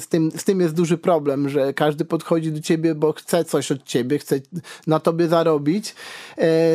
z, 0.00 0.08
tym, 0.08 0.30
z 0.36 0.44
tym 0.44 0.60
jest 0.60 0.74
duży 0.74 0.98
problem, 0.98 1.48
że 1.48 1.74
każdy 1.74 2.04
podchodzi 2.04 2.52
do 2.52 2.60
ciebie, 2.60 2.94
bo 2.94 3.12
chce 3.12 3.44
coś 3.44 3.72
od 3.72 3.84
ciebie, 3.84 4.18
chce 4.18 4.40
na 4.86 5.00
tobie 5.00 5.28
zarobić. 5.28 5.94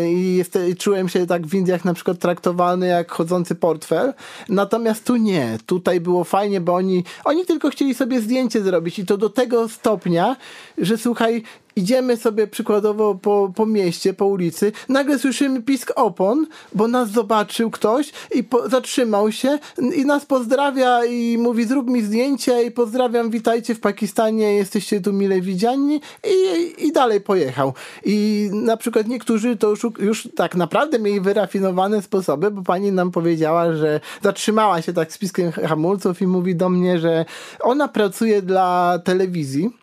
I 0.07 0.35
jest, 0.37 0.57
czułem 0.77 1.09
się 1.09 1.27
tak 1.27 1.47
w 1.47 1.53
Indiach 1.53 1.85
na 1.85 1.93
przykład 1.93 2.19
traktowany 2.19 2.87
jak 2.87 3.11
chodzący 3.11 3.55
portfel, 3.55 4.13
natomiast 4.49 5.05
tu 5.05 5.15
nie, 5.15 5.57
tutaj 5.65 6.01
było 6.01 6.23
fajnie, 6.23 6.61
bo 6.61 6.75
oni, 6.75 7.03
oni 7.25 7.45
tylko 7.45 7.69
chcieli 7.69 7.93
sobie 7.93 8.21
zdjęcie 8.21 8.61
zrobić 8.61 8.99
i 8.99 9.05
to 9.05 9.17
do 9.17 9.29
tego 9.29 9.69
stopnia, 9.69 10.35
że 10.77 10.97
słuchaj, 10.97 11.43
idziemy 11.75 12.17
sobie 12.17 12.47
przykładowo 12.47 13.15
po, 13.15 13.51
po 13.55 13.65
mieście, 13.65 14.13
po 14.13 14.25
ulicy, 14.25 14.71
nagle 14.89 15.19
słyszymy 15.19 15.61
pisk 15.61 15.91
opon, 15.95 16.47
bo 16.75 16.87
nas 16.87 17.11
zobaczył 17.11 17.71
ktoś 17.71 18.11
i 18.35 18.43
po, 18.43 18.69
zatrzymał 18.69 19.31
się 19.31 19.59
i 19.95 20.05
nas 20.05 20.25
pozdrawia 20.25 21.05
i 21.05 21.37
mówi 21.37 21.65
zrób 21.65 21.89
mi 21.89 22.01
zdjęcie 22.01 22.63
i 22.63 22.71
pozdrawiam, 22.71 23.29
witajcie 23.29 23.75
w 23.75 23.79
Pakistanie, 23.79 24.55
jesteście 24.55 25.01
tu 25.01 25.13
mile 25.13 25.41
widziani. 25.41 26.01
I, 26.23 26.85
i 26.85 26.91
dalej 26.91 27.21
pojechał. 27.21 27.73
I 28.05 28.49
na 28.53 28.77
przykład 28.77 29.07
niektórzy 29.07 29.57
to 29.57 29.69
już, 29.69 29.85
już 29.99 30.29
tak 30.35 30.55
naprawdę 30.55 30.99
mieli 30.99 31.21
wyrafinowane 31.21 32.01
sposoby, 32.01 32.51
bo 32.51 32.61
pani 32.61 32.91
nam 32.91 33.11
powiedziała, 33.11 33.73
że 33.73 33.99
zatrzymała 34.23 34.81
się 34.81 34.93
tak 34.93 35.13
z 35.13 35.17
piskiem 35.17 35.51
hamulców 35.51 36.21
i 36.21 36.27
mówi 36.27 36.55
do 36.55 36.69
mnie, 36.69 36.99
że 36.99 37.25
ona 37.59 37.87
pracuje 37.87 38.41
dla 38.41 38.99
telewizji 39.03 39.80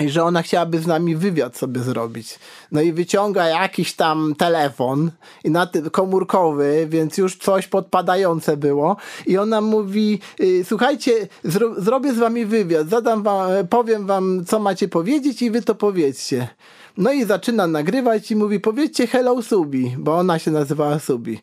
i 0.00 0.08
że 0.08 0.24
ona 0.24 0.42
chciałaby 0.42 0.78
z 0.78 0.86
nami 0.86 1.16
wywiad 1.16 1.56
sobie 1.56 1.80
zrobić. 1.80 2.38
No 2.72 2.80
i 2.80 2.92
wyciąga 2.92 3.46
jakiś 3.46 3.92
tam 3.92 4.34
telefon 4.38 5.10
i 5.44 5.50
na 5.50 5.66
tym 5.66 5.90
komórkowy, 5.90 6.86
więc 6.90 7.18
już 7.18 7.36
coś 7.36 7.66
podpadające 7.66 8.56
było 8.56 8.96
i 9.26 9.38
ona 9.38 9.60
mówi, 9.60 10.20
y, 10.40 10.64
słuchajcie, 10.64 11.28
zro 11.44 11.80
zrobię 11.80 12.12
z 12.12 12.18
wami 12.18 12.46
wywiad, 12.46 12.88
zadam 12.88 13.22
wam, 13.22 13.50
powiem 13.70 14.06
wam, 14.06 14.44
co 14.46 14.58
macie 14.58 14.88
powiedzieć 14.88 15.42
i 15.42 15.50
wy 15.50 15.62
to 15.62 15.74
powiedzcie. 15.74 16.48
No 16.96 17.12
i 17.12 17.24
zaczyna 17.24 17.66
nagrywać 17.66 18.30
i 18.30 18.36
mówi, 18.36 18.60
powiedzcie 18.60 19.06
hello 19.06 19.42
Subi, 19.42 19.94
bo 19.98 20.18
ona 20.18 20.38
się 20.38 20.50
nazywała 20.50 20.98
Subi. 20.98 21.40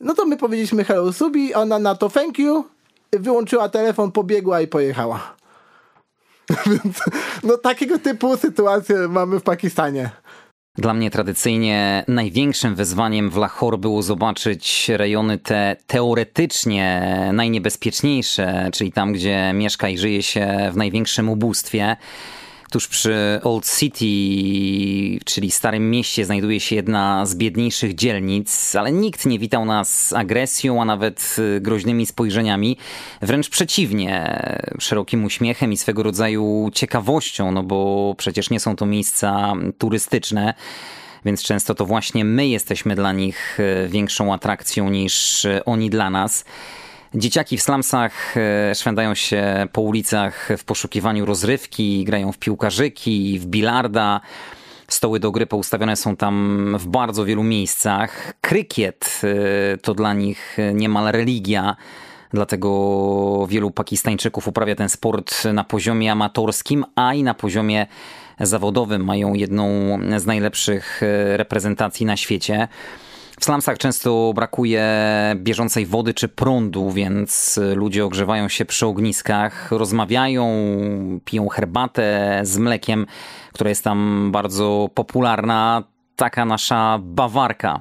No 0.00 0.14
to 0.14 0.26
my 0.26 0.36
powiedzieliśmy 0.36 0.84
hello 0.84 1.12
Subi, 1.12 1.54
ona 1.54 1.78
na 1.78 1.94
to 1.94 2.08
thank 2.08 2.38
you, 2.38 2.64
wyłączyła 3.12 3.68
telefon, 3.68 4.12
pobiegła 4.12 4.60
i 4.60 4.66
pojechała. 4.66 5.39
Więc 6.66 7.02
no 7.42 7.56
takiego 7.56 7.98
typu 7.98 8.36
sytuacje 8.36 8.96
mamy 9.08 9.40
w 9.40 9.42
Pakistanie. 9.42 10.10
Dla 10.78 10.94
mnie 10.94 11.10
tradycyjnie 11.10 12.04
największym 12.08 12.74
wyzwaniem 12.74 13.30
w 13.30 13.36
Lahore 13.36 13.78
było 13.78 14.02
zobaczyć 14.02 14.88
rejony 14.88 15.38
te 15.38 15.76
teoretycznie 15.86 17.10
najniebezpieczniejsze, 17.32 18.70
czyli 18.72 18.92
tam, 18.92 19.12
gdzie 19.12 19.52
mieszka 19.54 19.88
i 19.88 19.98
żyje 19.98 20.22
się 20.22 20.70
w 20.72 20.76
największym 20.76 21.28
ubóstwie. 21.28 21.96
Tuż 22.70 22.88
przy 22.88 23.40
Old 23.42 23.78
City, 23.78 25.24
czyli 25.24 25.50
Starym 25.50 25.90
Mieście, 25.90 26.24
znajduje 26.24 26.60
się 26.60 26.76
jedna 26.76 27.26
z 27.26 27.34
biedniejszych 27.34 27.94
dzielnic, 27.94 28.76
ale 28.76 28.92
nikt 28.92 29.26
nie 29.26 29.38
witał 29.38 29.64
nas 29.64 30.12
agresją, 30.12 30.82
a 30.82 30.84
nawet 30.84 31.36
y, 31.38 31.60
groźnymi 31.60 32.06
spojrzeniami. 32.06 32.76
Wręcz 33.22 33.48
przeciwnie, 33.48 34.42
szerokim 34.78 35.24
uśmiechem 35.24 35.72
i 35.72 35.76
swego 35.76 36.02
rodzaju 36.02 36.70
ciekawością, 36.74 37.52
no 37.52 37.62
bo 37.62 38.14
przecież 38.18 38.50
nie 38.50 38.60
są 38.60 38.76
to 38.76 38.86
miejsca 38.86 39.52
turystyczne 39.78 40.54
więc 41.24 41.42
często 41.42 41.74
to 41.74 41.86
właśnie 41.86 42.24
my 42.24 42.46
jesteśmy 42.46 42.94
dla 42.94 43.12
nich 43.12 43.60
y, 43.60 43.88
większą 43.88 44.34
atrakcją 44.34 44.90
niż 44.90 45.44
y, 45.44 45.64
oni 45.64 45.90
dla 45.90 46.10
nas. 46.10 46.44
Dzieciaki 47.14 47.56
w 47.56 47.62
slumsach 47.62 48.36
e, 48.36 48.74
szwędają 48.74 49.14
się 49.14 49.68
po 49.72 49.80
ulicach 49.80 50.48
w 50.58 50.64
poszukiwaniu 50.64 51.26
rozrywki, 51.26 52.04
grają 52.04 52.32
w 52.32 52.38
piłkarzyki, 52.38 53.38
w 53.38 53.46
bilarda. 53.46 54.20
Stoły 54.88 55.20
do 55.20 55.30
gry 55.30 55.46
poustawione 55.46 55.96
są 55.96 56.16
tam 56.16 56.76
w 56.78 56.86
bardzo 56.86 57.24
wielu 57.24 57.42
miejscach. 57.42 58.32
Krykiet 58.40 59.20
e, 59.24 59.78
to 59.78 59.94
dla 59.94 60.14
nich 60.14 60.56
niemal 60.74 61.12
religia. 61.12 61.76
Dlatego 62.32 63.46
wielu 63.46 63.70
Pakistańczyków 63.70 64.48
uprawia 64.48 64.74
ten 64.74 64.88
sport 64.88 65.44
na 65.44 65.64
poziomie 65.64 66.12
amatorskim, 66.12 66.84
a 66.96 67.14
i 67.14 67.22
na 67.22 67.34
poziomie 67.34 67.86
zawodowym. 68.40 69.04
Mają 69.04 69.34
jedną 69.34 69.68
z 70.16 70.26
najlepszych 70.26 71.02
e, 71.02 71.36
reprezentacji 71.36 72.06
na 72.06 72.16
świecie. 72.16 72.68
W 73.40 73.44
slumsach 73.44 73.78
często 73.78 74.32
brakuje 74.34 74.84
bieżącej 75.36 75.86
wody 75.86 76.14
czy 76.14 76.28
prądu, 76.28 76.90
więc 76.90 77.60
ludzie 77.74 78.04
ogrzewają 78.04 78.48
się 78.48 78.64
przy 78.64 78.86
ogniskach, 78.86 79.72
rozmawiają, 79.72 80.46
piją 81.24 81.48
herbatę 81.48 82.40
z 82.42 82.58
mlekiem, 82.58 83.06
która 83.52 83.68
jest 83.68 83.84
tam 83.84 84.28
bardzo 84.32 84.88
popularna. 84.94 85.82
Taka 86.16 86.44
nasza 86.44 86.98
bawarka. 87.02 87.80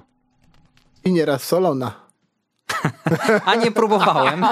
I 1.06 1.12
nieraz 1.12 1.44
solona. 1.44 1.92
A 3.46 3.56
nie 3.56 3.72
próbowałem. 3.72 4.46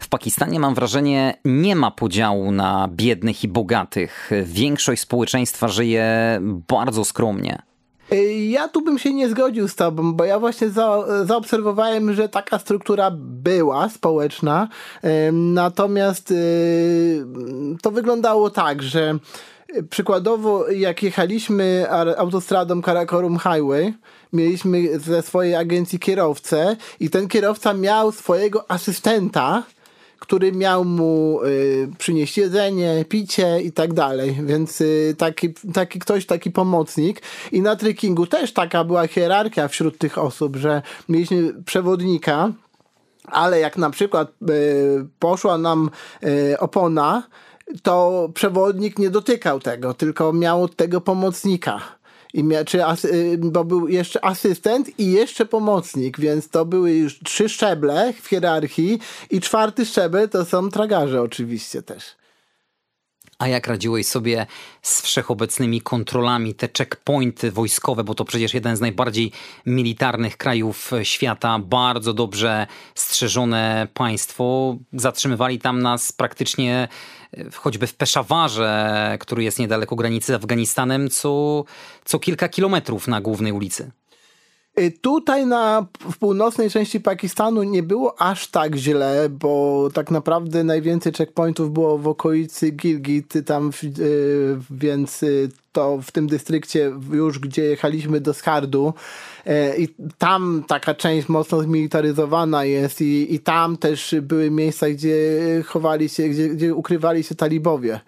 W 0.00 0.08
Pakistanie 0.08 0.60
mam 0.60 0.74
wrażenie, 0.74 1.34
nie 1.44 1.76
ma 1.76 1.90
podziału 1.90 2.52
na 2.52 2.88
biednych 2.88 3.44
i 3.44 3.48
bogatych. 3.48 4.30
Większość 4.44 5.02
społeczeństwa 5.02 5.68
żyje 5.68 6.38
bardzo 6.68 7.04
skromnie. 7.04 7.69
Ja 8.48 8.68
tu 8.68 8.82
bym 8.82 8.98
się 8.98 9.14
nie 9.14 9.28
zgodził 9.28 9.68
z 9.68 9.74
tobą, 9.74 10.12
bo 10.14 10.24
ja 10.24 10.38
właśnie 10.38 10.70
za, 10.70 11.04
zaobserwowałem, 11.24 12.14
że 12.14 12.28
taka 12.28 12.58
struktura 12.58 13.10
była 13.14 13.88
społeczna, 13.88 14.68
natomiast 15.32 16.30
y, 16.30 17.24
to 17.82 17.90
wyglądało 17.90 18.50
tak, 18.50 18.82
że 18.82 19.18
przykładowo 19.90 20.70
jak 20.70 21.02
jechaliśmy 21.02 21.86
autostradą 22.16 22.82
Karakorum 22.82 23.38
Highway, 23.38 23.94
mieliśmy 24.32 24.98
ze 24.98 25.22
swojej 25.22 25.54
agencji 25.54 25.98
kierowcę 25.98 26.76
i 27.00 27.10
ten 27.10 27.28
kierowca 27.28 27.74
miał 27.74 28.12
swojego 28.12 28.70
asystenta, 28.70 29.62
który 30.20 30.52
miał 30.52 30.84
mu 30.84 31.40
y, 31.44 31.88
przynieść 31.98 32.38
jedzenie, 32.38 33.04
picie 33.08 33.60
i 33.60 33.72
tak 33.72 33.92
dalej. 33.92 34.38
Więc 34.42 34.80
y, 34.80 35.14
taki, 35.18 35.54
taki 35.74 35.98
ktoś, 35.98 36.26
taki 36.26 36.50
pomocnik. 36.50 37.22
I 37.52 37.62
na 37.62 37.76
trekkingu 37.76 38.26
też 38.26 38.52
taka 38.52 38.84
była 38.84 39.06
hierarchia 39.06 39.68
wśród 39.68 39.98
tych 39.98 40.18
osób, 40.18 40.56
że 40.56 40.82
mieliśmy 41.08 41.62
przewodnika, 41.64 42.52
ale 43.24 43.60
jak 43.60 43.76
na 43.76 43.90
przykład 43.90 44.28
y, 44.50 45.06
poszła 45.18 45.58
nam 45.58 45.90
y, 46.24 46.58
opona, 46.58 47.22
to 47.82 48.28
przewodnik 48.34 48.98
nie 48.98 49.10
dotykał 49.10 49.60
tego, 49.60 49.94
tylko 49.94 50.32
miał 50.32 50.68
tego 50.68 51.00
pomocnika. 51.00 51.99
I 52.34 52.44
mia, 52.44 52.64
czy 52.64 52.84
as, 52.84 53.04
y, 53.04 53.38
bo 53.38 53.64
był 53.64 53.88
jeszcze 53.88 54.24
asystent 54.24 54.98
i 54.98 55.10
jeszcze 55.10 55.46
pomocnik, 55.46 56.20
więc 56.20 56.48
to 56.48 56.64
były 56.64 56.92
już 56.92 57.18
trzy 57.18 57.48
szczeble 57.48 58.12
w 58.22 58.26
hierarchii 58.26 58.98
i 59.30 59.40
czwarty 59.40 59.86
szczebel 59.86 60.28
to 60.28 60.44
są 60.44 60.70
tragarze 60.70 61.22
oczywiście 61.22 61.82
też. 61.82 62.20
A 63.40 63.48
jak 63.48 63.66
radziłeś 63.66 64.06
sobie 64.06 64.46
z 64.82 65.02
wszechobecnymi 65.02 65.80
kontrolami, 65.80 66.54
te 66.54 66.68
checkpointy 66.78 67.52
wojskowe, 67.52 68.04
bo 68.04 68.14
to 68.14 68.24
przecież 68.24 68.54
jeden 68.54 68.76
z 68.76 68.80
najbardziej 68.80 69.32
militarnych 69.66 70.36
krajów 70.36 70.90
świata, 71.02 71.58
bardzo 71.58 72.14
dobrze 72.14 72.66
strzeżone 72.94 73.88
państwo. 73.94 74.76
Zatrzymywali 74.92 75.58
tam 75.58 75.82
nas 75.82 76.12
praktycznie 76.12 76.74
e, 76.74 77.19
choćby 77.54 77.86
w 77.86 77.94
Peszawarze, 77.94 79.16
który 79.20 79.44
jest 79.44 79.58
niedaleko 79.58 79.96
granicy 79.96 80.32
z 80.32 80.36
Afganistanem, 80.36 81.10
co, 81.10 81.64
co 82.04 82.18
kilka 82.18 82.48
kilometrów 82.48 83.08
na 83.08 83.20
głównej 83.20 83.52
ulicy. 83.52 83.90
Y, 84.78 84.90
tutaj 85.00 85.46
na, 85.46 85.86
w 86.10 86.18
północnej 86.18 86.70
części 86.70 87.00
Pakistanu 87.00 87.62
nie 87.62 87.82
było 87.82 88.20
aż 88.20 88.46
tak 88.46 88.76
źle, 88.76 89.28
bo 89.30 89.88
tak 89.94 90.10
naprawdę 90.10 90.64
najwięcej 90.64 91.12
checkpointów 91.12 91.72
było 91.72 91.98
w 91.98 92.08
okolicy 92.08 92.70
Gilgit, 92.70 93.34
tam, 93.46 93.70
y, 93.98 94.58
więc 94.70 95.22
y, 95.22 95.48
to 95.72 95.98
w 96.02 96.12
tym 96.12 96.26
dystrykcie 96.26 96.92
już, 97.12 97.38
gdzie 97.38 97.64
jechaliśmy 97.64 98.20
do 98.20 98.34
Skardu 98.34 98.94
i 99.78 99.88
tam 100.18 100.64
taka 100.68 100.94
część 100.94 101.28
mocno 101.28 101.62
zmilitaryzowana 101.62 102.64
jest 102.64 103.00
i, 103.00 103.34
i 103.34 103.40
tam 103.40 103.76
też 103.76 104.14
były 104.22 104.50
miejsca, 104.50 104.90
gdzie 104.90 105.40
chowali 105.66 106.08
się, 106.08 106.28
gdzie, 106.28 106.48
gdzie 106.48 106.74
ukrywali 106.74 107.22
się 107.22 107.34
talibowie. 107.34 108.00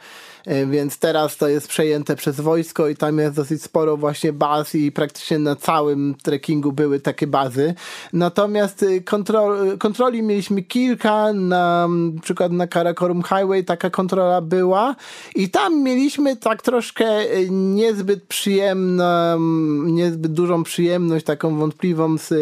E, 0.46 0.66
więc 0.66 0.98
teraz 0.98 1.36
to 1.36 1.48
jest 1.48 1.68
przejęte 1.68 2.16
przez 2.16 2.40
wojsko 2.40 2.88
i 2.88 2.96
tam 2.96 3.18
jest 3.18 3.36
dosyć 3.36 3.62
sporo 3.62 3.96
właśnie 3.96 4.32
baz 4.32 4.74
i 4.74 4.92
praktycznie 4.92 5.38
na 5.38 5.56
całym 5.56 6.14
trekkingu 6.22 6.72
były 6.72 7.00
takie 7.00 7.26
bazy. 7.26 7.74
Natomiast 8.12 8.82
y, 8.82 9.00
kontrol, 9.00 9.78
kontroli 9.78 10.22
mieliśmy 10.22 10.62
kilka, 10.62 11.32
na 11.32 11.88
przykład 12.22 12.52
na 12.52 12.66
Karakorum 12.66 13.22
Highway 13.22 13.64
taka 13.64 13.90
kontrola 13.90 14.40
była 14.40 14.96
i 15.34 15.50
tam 15.50 15.82
mieliśmy 15.82 16.36
tak 16.36 16.62
troszkę 16.62 17.34
y, 17.36 17.48
niezbyt 17.50 18.24
przyjemną, 18.24 19.40
niezbyt 19.84 20.32
dużą 20.32 20.62
przyjemność, 20.62 21.24
taką 21.24 21.56
wątpliwą 21.56 22.18
z 22.18 22.32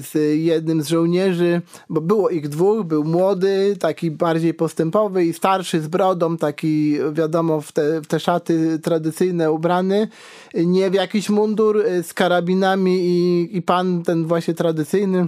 z 0.00 0.38
jednym 0.40 0.82
z 0.82 0.88
żołnierzy, 0.88 1.62
bo 1.88 2.00
było 2.00 2.30
ich 2.30 2.48
dwóch, 2.48 2.86
był 2.86 3.04
młody, 3.04 3.76
taki 3.80 4.10
bardziej 4.10 4.54
postępowy 4.54 5.24
i 5.24 5.32
starszy 5.32 5.80
z 5.80 5.88
brodą, 5.88 6.36
taki 6.36 6.96
wiadomo 7.12 7.60
w 7.60 7.72
te, 7.72 8.00
w 8.00 8.06
te 8.06 8.20
szaty 8.20 8.78
tradycyjne 8.78 9.52
ubrany, 9.52 10.08
nie 10.54 10.90
w 10.90 10.94
jakiś 10.94 11.28
mundur 11.30 11.76
y, 11.76 12.02
z 12.02 12.14
karabinami 12.14 13.00
i, 13.04 13.48
i 13.56 13.62
pan 13.62 14.02
ten 14.02 14.26
właśnie 14.26 14.54
tradycyjny 14.54 15.26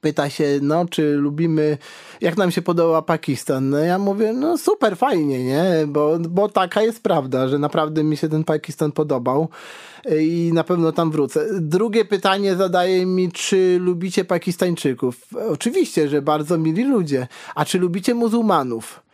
pyta 0.00 0.30
się, 0.30 0.58
no, 0.62 0.86
czy 0.86 1.14
lubimy, 1.14 1.78
jak 2.20 2.36
nam 2.36 2.50
się 2.50 2.62
podoba 2.62 3.02
Pakistan. 3.02 3.70
No 3.70 3.78
ja 3.78 3.98
mówię, 3.98 4.32
no 4.32 4.58
super, 4.58 4.96
fajnie, 4.96 5.44
nie? 5.44 5.64
Bo, 5.86 6.18
bo 6.18 6.48
taka 6.48 6.82
jest 6.82 7.02
prawda, 7.02 7.48
że 7.48 7.58
naprawdę 7.58 8.04
mi 8.04 8.16
się 8.16 8.28
ten 8.28 8.44
Pakistan 8.44 8.92
podobał 8.92 9.48
i 10.20 10.50
na 10.54 10.64
pewno 10.64 10.92
tam 10.92 11.10
wrócę. 11.10 11.46
Drugie 11.60 12.04
pytanie 12.04 12.56
zadaje 12.56 13.06
mi, 13.06 13.32
czy 13.32 13.78
lubicie 13.80 14.24
Pakistańczyków? 14.24 15.26
Oczywiście, 15.50 16.08
że 16.08 16.22
bardzo 16.22 16.58
mili 16.58 16.84
ludzie. 16.84 17.26
A 17.54 17.64
czy 17.64 17.78
lubicie 17.78 18.14
muzułmanów? 18.14 19.09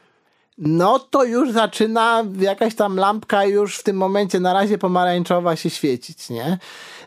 No 0.59 0.99
to 0.99 1.25
już 1.25 1.53
zaczyna 1.53 2.25
jakaś 2.39 2.75
tam 2.75 2.97
lampka 2.97 3.45
już 3.45 3.79
w 3.79 3.83
tym 3.83 3.97
momencie 3.97 4.41
na 4.41 4.53
razie 4.53 4.79
pomarańczowa 4.79 5.57
się 5.57 5.71
świecić, 5.71 6.31
nie? 6.31 6.59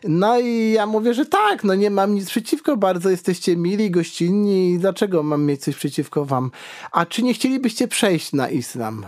No 0.04 0.40
i 0.40 0.72
ja 0.72 0.86
mówię, 0.86 1.14
że 1.14 1.26
tak, 1.26 1.64
no 1.64 1.74
nie 1.74 1.90
mam 1.90 2.14
nic 2.14 2.30
przeciwko, 2.30 2.76
bardzo 2.76 3.10
jesteście 3.10 3.56
mili, 3.56 3.90
gościnni, 3.90 4.78
dlaczego 4.78 5.22
mam 5.22 5.44
mieć 5.44 5.62
coś 5.62 5.76
przeciwko 5.76 6.24
wam? 6.24 6.50
A 6.92 7.06
czy 7.06 7.22
nie 7.22 7.34
chcielibyście 7.34 7.88
przejść 7.88 8.32
na 8.32 8.48
islam? 8.48 9.06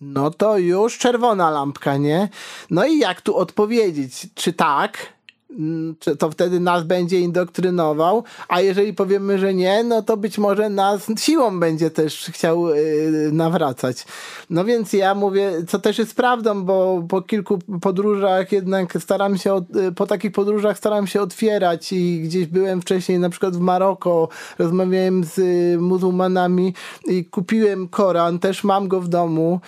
No 0.00 0.30
to 0.30 0.58
już 0.58 0.98
czerwona 0.98 1.50
lampka, 1.50 1.96
nie? 1.96 2.28
No 2.70 2.86
i 2.86 2.98
jak 2.98 3.20
tu 3.20 3.36
odpowiedzieć? 3.36 4.26
Czy 4.34 4.52
tak? 4.52 5.12
Mm, 5.58 5.96
to 6.18 6.30
wtedy 6.30 6.60
nas 6.60 6.84
będzie 6.84 7.20
indoktrynował, 7.20 8.24
a 8.48 8.60
jeżeli 8.60 8.94
powiemy, 8.94 9.38
że 9.38 9.54
nie, 9.54 9.84
no 9.84 10.02
to 10.02 10.16
być 10.16 10.38
może 10.38 10.68
nas 10.68 11.06
siłą 11.18 11.60
będzie 11.60 11.90
też 11.90 12.30
chciał 12.32 12.68
yy, 12.68 13.30
nawracać. 13.32 14.06
No 14.50 14.64
więc 14.64 14.92
ja 14.92 15.14
mówię, 15.14 15.52
co 15.68 15.78
też 15.78 15.98
jest 15.98 16.14
prawdą, 16.14 16.64
bo 16.64 17.04
po 17.08 17.22
kilku 17.22 17.58
podróżach 17.80 18.52
jednak 18.52 18.98
staram 19.00 19.38
się, 19.38 19.64
y, 19.88 19.92
po 19.92 20.06
takich 20.06 20.32
podróżach 20.32 20.78
staram 20.78 21.06
się 21.06 21.20
otwierać 21.20 21.92
i 21.92 22.20
gdzieś 22.20 22.46
byłem 22.46 22.82
wcześniej 22.82 23.18
na 23.18 23.30
przykład 23.30 23.56
w 23.56 23.60
Maroko, 23.60 24.28
rozmawiałem 24.58 25.24
z 25.24 25.38
y, 25.38 25.78
muzułmanami 25.80 26.74
i 27.06 27.24
kupiłem 27.24 27.88
Koran, 27.88 28.38
też 28.38 28.64
mam 28.64 28.88
go 28.88 29.00
w 29.00 29.08
domu, 29.08 29.60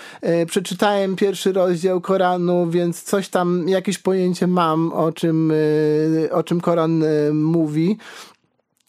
przeczytałem 0.46 1.16
pierwszy 1.16 1.52
rozdział 1.52 2.00
Koranu, 2.00 2.70
więc 2.70 3.02
coś 3.02 3.28
tam, 3.28 3.68
jakieś 3.68 3.98
pojęcie 3.98 4.46
mam 4.46 4.92
o 4.92 5.12
czym 5.12 5.52
o 6.30 6.42
czym 6.42 6.60
Koran 6.60 7.02
e, 7.02 7.32
mówi. 7.32 7.96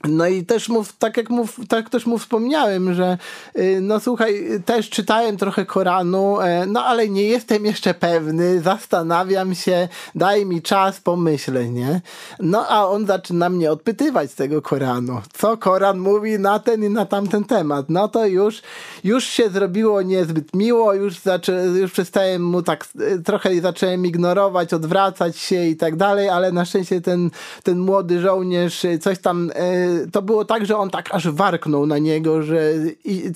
No 0.08 0.28
i 0.28 0.46
też 0.46 0.70
mu, 0.70 0.84
tak 1.00 1.18
jak 1.18 1.30
mu, 1.30 1.46
tak 1.70 1.90
też 1.90 2.06
mu 2.06 2.18
wspomniałem, 2.18 2.94
że 2.94 3.18
y, 3.58 3.80
no 3.82 4.00
słuchaj, 4.00 4.46
też 4.66 4.90
czytałem 4.90 5.38
trochę 5.38 5.66
Koranu, 5.66 6.42
e, 6.42 6.66
no 6.66 6.86
ale 6.86 7.10
nie 7.10 7.24
jestem 7.24 7.66
jeszcze 7.66 7.94
pewny, 7.94 8.62
zastanawiam 8.62 9.56
się, 9.56 9.88
daj 10.16 10.46
mi 10.46 10.62
czas, 10.62 11.00
pomyślę, 11.00 11.70
nie? 11.70 12.02
No 12.40 12.68
a 12.68 12.88
on 12.88 13.08
zaczyna 13.08 13.50
mnie 13.50 13.72
odpytywać 13.72 14.32
z 14.32 14.36
tego 14.36 14.62
Koranu. 14.62 15.22
Co 15.34 15.58
Koran 15.58 16.00
mówi 16.00 16.40
na 16.40 16.60
ten 16.60 16.84
i 16.84 16.90
na 16.90 17.06
tamten 17.06 17.44
temat? 17.44 17.86
No 17.90 18.08
to 18.08 18.26
już, 18.26 18.62
już 19.04 19.24
się 19.24 19.50
zrobiło 19.50 20.02
niezbyt 20.02 20.56
miło, 20.56 20.94
już, 20.94 21.20
zaczę, 21.20 21.66
już 21.66 21.92
przestałem 21.92 22.46
mu 22.46 22.62
tak, 22.62 22.88
y, 23.02 23.22
trochę 23.22 23.62
zacząłem 23.62 24.06
ignorować, 24.06 24.74
odwracać 24.74 25.38
się 25.38 25.66
i 25.66 25.76
tak 25.76 25.96
dalej, 25.96 26.30
ale 26.30 26.52
na 26.52 26.66
szczęście 26.66 27.02
ten, 27.02 27.30
ten 27.64 27.80
młody 27.80 28.22
żołnierz 28.22 28.86
y, 28.86 29.00
coś 29.00 29.20
tam 29.20 29.52
to 30.12 30.22
było 30.22 30.46
tak, 30.46 30.66
że 30.66 30.78
on 30.78 30.90
tak 30.90 31.16
aż 31.16 31.30
warknął 31.30 31.86
na 31.86 31.98
niego, 31.98 32.44
że 32.44 32.74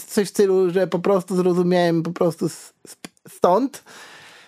coś 0.08 0.28
w 0.28 0.30
stylu, 0.30 0.70
że 0.70 0.88
po 0.88 1.00
prostu 1.00 1.36
zrozumiałem 1.36 2.04
po 2.04 2.12
prostu 2.12 2.50
stąd. 3.28 3.84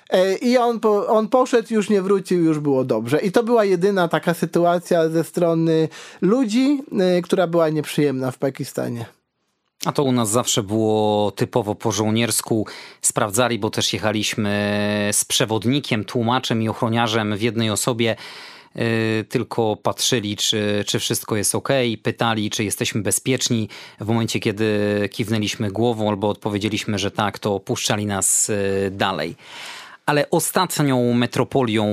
E, 0.10 0.36
I 0.36 0.58
on, 0.58 0.80
po, 0.80 1.08
on 1.08 1.28
poszedł, 1.28 1.74
już 1.74 1.90
nie 1.90 2.02
wrócił, 2.02 2.44
już 2.44 2.60
było 2.60 2.84
dobrze. 2.84 3.20
I 3.20 3.32
to 3.32 3.44
była 3.44 3.66
jedyna 3.66 4.08
taka 4.08 4.34
sytuacja 4.34 5.10
ze 5.10 5.24
strony 5.24 5.90
ludzi, 6.22 6.84
e, 7.00 7.22
która 7.22 7.48
była 7.48 7.70
nieprzyjemna 7.70 8.32
w 8.32 8.38
Pakistanie. 8.38 9.06
A 9.86 9.92
to 9.92 10.04
u 10.04 10.12
nas 10.12 10.30
zawsze 10.30 10.64
było 10.64 11.32
typowo 11.32 11.76
po 11.76 11.92
żołniersku. 11.92 12.68
Sprawdzali, 13.02 13.60
bo 13.60 13.70
też 13.70 13.94
jechaliśmy 13.94 15.10
z 15.12 15.26
przewodnikiem, 15.26 16.06
tłumaczem 16.06 16.62
i 16.62 16.70
ochroniarzem 16.70 17.38
w 17.38 17.42
jednej 17.42 17.70
osobie 17.70 18.16
tylko 19.30 19.76
patrzyli, 19.76 20.38
czy, 20.38 20.84
czy 20.88 21.00
wszystko 21.00 21.36
jest 21.36 21.56
ok, 21.56 21.70
pytali, 22.04 22.50
czy 22.50 22.64
jesteśmy 22.64 23.02
bezpieczni. 23.02 23.70
W 24.00 24.08
momencie, 24.08 24.40
kiedy 24.40 24.80
kiwnęliśmy 25.12 25.72
głową 25.72 26.10
albo 26.10 26.30
odpowiedzieliśmy, 26.30 27.00
że 27.00 27.12
tak, 27.12 27.40
to 27.40 27.60
puszczali 27.60 28.06
nas 28.06 28.50
y, 28.50 28.92
dalej. 28.92 29.36
Ale 30.06 30.30
ostatnią 30.30 31.14
metropolią, 31.14 31.88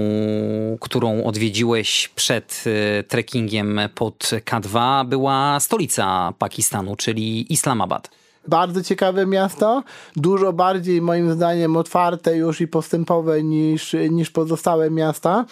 którą 0.80 1.24
odwiedziłeś 1.24 2.10
przed 2.14 2.64
y, 2.66 3.04
trekkingiem 3.04 3.80
pod 3.94 4.18
K2, 4.24 5.04
była 5.06 5.60
stolica 5.60 6.34
Pakistanu, 6.38 6.96
czyli 6.96 7.52
Islamabad 7.52 8.10
bardzo 8.48 8.82
ciekawe 8.82 9.26
miasto, 9.26 9.82
dużo 10.16 10.52
bardziej 10.52 11.02
moim 11.02 11.32
zdaniem 11.32 11.76
otwarte 11.76 12.36
już 12.36 12.60
i 12.60 12.68
postępowe 12.68 13.42
niż, 13.42 13.96
niż 14.10 14.30
pozostałe 14.30 14.90
miasta. 14.90 15.44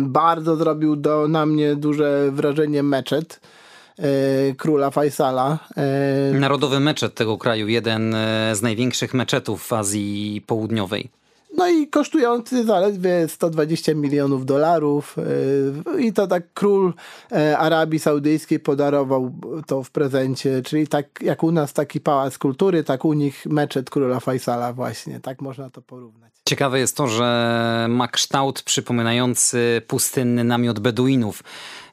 Bardzo 0.00 0.56
zrobił 0.56 0.96
do, 0.96 1.28
na 1.28 1.46
mnie 1.46 1.76
duże 1.76 2.30
wrażenie 2.32 2.82
meczet 2.82 3.40
króla 4.56 4.90
Faisala. 4.90 5.58
Narodowy 6.32 6.80
meczet 6.80 7.14
tego 7.14 7.38
kraju, 7.38 7.68
jeden 7.68 8.16
z 8.52 8.62
największych 8.62 9.14
meczetów 9.14 9.62
w 9.62 9.72
Azji 9.72 10.42
Południowej. 10.46 11.10
No 11.56 11.68
i 11.68 11.88
kosztujący 11.88 12.64
zaledwie 12.64 13.28
120 13.28 13.94
milionów 13.94 14.46
dolarów. 14.46 15.16
E, 15.18 15.22
I 16.00 16.12
to 16.12 16.26
tak 16.26 16.42
król 16.54 16.92
e, 17.32 17.58
Arabii 17.58 17.98
Saudyjskiej 17.98 18.60
podarował 18.60 19.32
to 19.66 19.82
w 19.82 19.90
prezencie. 19.90 20.62
Czyli 20.62 20.88
tak 20.88 21.06
jak 21.20 21.42
u 21.42 21.52
nas 21.52 21.72
taki 21.72 22.00
pałac 22.00 22.38
kultury, 22.38 22.84
tak 22.84 23.04
u 23.04 23.12
nich 23.12 23.46
meczet 23.46 23.90
króla 23.90 24.20
Faisala 24.20 24.72
właśnie. 24.72 25.20
Tak 25.20 25.42
można 25.42 25.70
to 25.70 25.82
porównać. 25.82 26.32
Ciekawe 26.48 26.78
jest 26.78 26.96
to, 26.96 27.06
że 27.06 27.86
ma 27.88 28.08
kształt 28.08 28.62
przypominający 28.62 29.82
pustynny 29.86 30.44
namiot 30.44 30.78
Beduinów 30.78 31.42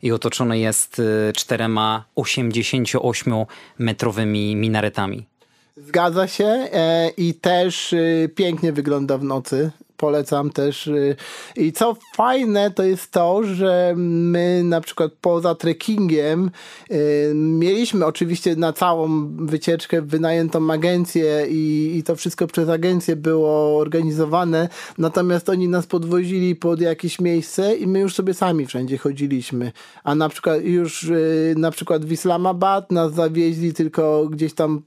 i 0.01 0.11
otoczony 0.11 0.59
jest 0.59 0.99
e, 0.99 1.03
czterema 1.33 2.05
88-metrowymi 2.15 4.55
minaretami. 4.55 5.30
Zgadza 5.77 6.27
się 6.27 6.45
e, 6.45 7.09
i 7.17 7.33
też 7.33 7.93
y, 7.93 8.29
pięknie 8.35 8.71
wygląda 8.71 9.17
w 9.17 9.23
nocy 9.23 9.71
polecam 10.01 10.49
też. 10.49 10.87
Y, 10.87 11.15
I 11.55 11.73
co 11.73 11.95
fajne, 12.15 12.71
to 12.71 12.83
jest 12.83 13.11
to, 13.11 13.43
że 13.43 13.93
my 13.97 14.61
na 14.63 14.81
przykład 14.81 15.11
poza 15.21 15.55
trekkingiem 15.55 16.51
y, 16.91 17.31
mieliśmy 17.35 18.05
oczywiście 18.05 18.55
na 18.55 18.73
całą 18.73 19.27
wycieczkę 19.37 20.01
wynajętą 20.01 20.71
agencję 20.71 21.45
i, 21.49 21.93
i 21.97 22.03
to 22.03 22.15
wszystko 22.15 22.47
przez 22.47 22.69
agencję 22.69 23.15
było 23.15 23.77
organizowane, 23.77 24.69
natomiast 24.97 25.49
oni 25.49 25.67
nas 25.67 25.87
podwozili 25.87 26.55
pod 26.55 26.81
jakieś 26.81 27.19
miejsce 27.19 27.75
i 27.75 27.87
my 27.87 27.99
już 27.99 28.15
sobie 28.15 28.33
sami 28.33 28.65
wszędzie 28.65 28.97
chodziliśmy. 28.97 29.71
A 30.03 30.15
na 30.15 30.29
przykład 30.29 30.63
już 30.63 31.03
y, 31.03 31.53
na 31.57 31.71
przykład 31.71 32.05
w 32.05 32.11
Islamabad 32.11 32.91
nas 32.91 33.13
zawieźli 33.13 33.73
tylko 33.73 34.27
gdzieś 34.29 34.53
tam 34.53 34.81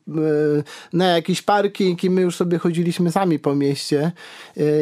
na 0.93 1.07
jakiś 1.07 1.43
parking 1.43 2.05
i 2.05 2.11
my 2.11 2.21
już 2.21 2.37
sobie 2.37 2.59
chodziliśmy 2.59 3.13
sami 3.13 3.39
po 3.39 3.55
mieście 3.55 4.13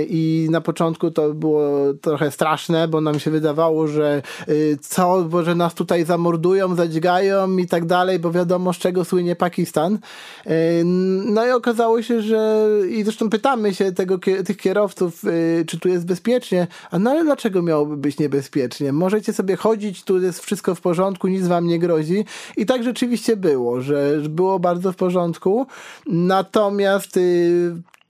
i 0.09 0.22
i 0.23 0.51
na 0.51 0.61
początku 0.61 1.11
to 1.11 1.35
było 1.35 1.95
trochę 2.01 2.31
straszne, 2.31 2.89
bo 2.89 3.01
nam 3.01 3.21
się 3.21 3.31
wydawało, 3.31 3.87
że 3.89 4.23
y, 4.49 4.79
co, 4.81 5.23
bo 5.23 5.43
że 5.43 5.55
nas 5.55 5.75
tutaj 5.75 6.05
zamordują, 6.05 6.75
zadźgają 6.75 7.57
i 7.57 7.67
tak 7.67 7.85
dalej, 7.85 8.19
bo 8.19 8.31
wiadomo 8.33 8.73
z 8.73 8.79
czego 8.79 9.05
słynie 9.05 9.37
Pakistan. 9.37 9.99
Y, 10.47 10.83
no 11.25 11.47
i 11.47 11.51
okazało 11.51 12.03
się, 12.03 12.23
że 12.23 12.69
i 12.91 13.05
zresztą 13.05 13.31
pytamy 13.31 13.75
się 13.75 13.93
tego, 13.93 14.19
tych 14.19 14.57
kierowców, 14.57 15.25
y, 15.25 15.65
czy 15.67 15.81
tu 15.81 15.89
jest 15.89 16.07
bezpiecznie, 16.07 16.67
a 16.91 16.99
no 16.99 17.11
ale 17.11 17.25
dlaczego 17.25 17.63
miałoby 17.63 17.97
być 17.97 18.19
niebezpiecznie? 18.19 18.93
Możecie 18.93 19.33
sobie 19.33 19.57
chodzić, 19.57 20.05
tu 20.05 20.21
jest 20.21 20.41
wszystko 20.41 20.75
w 20.75 20.81
porządku, 20.81 21.29
nic 21.29 21.47
wam 21.47 21.67
nie 21.67 21.79
grozi 21.79 22.25
i 22.57 22.67
tak 22.67 22.85
rzeczywiście 22.85 23.37
było, 23.37 23.81
że 23.81 24.21
było 24.29 24.59
bardzo 24.59 24.93
w 24.93 24.97
porządku. 24.97 25.67
Natomiast 26.07 27.19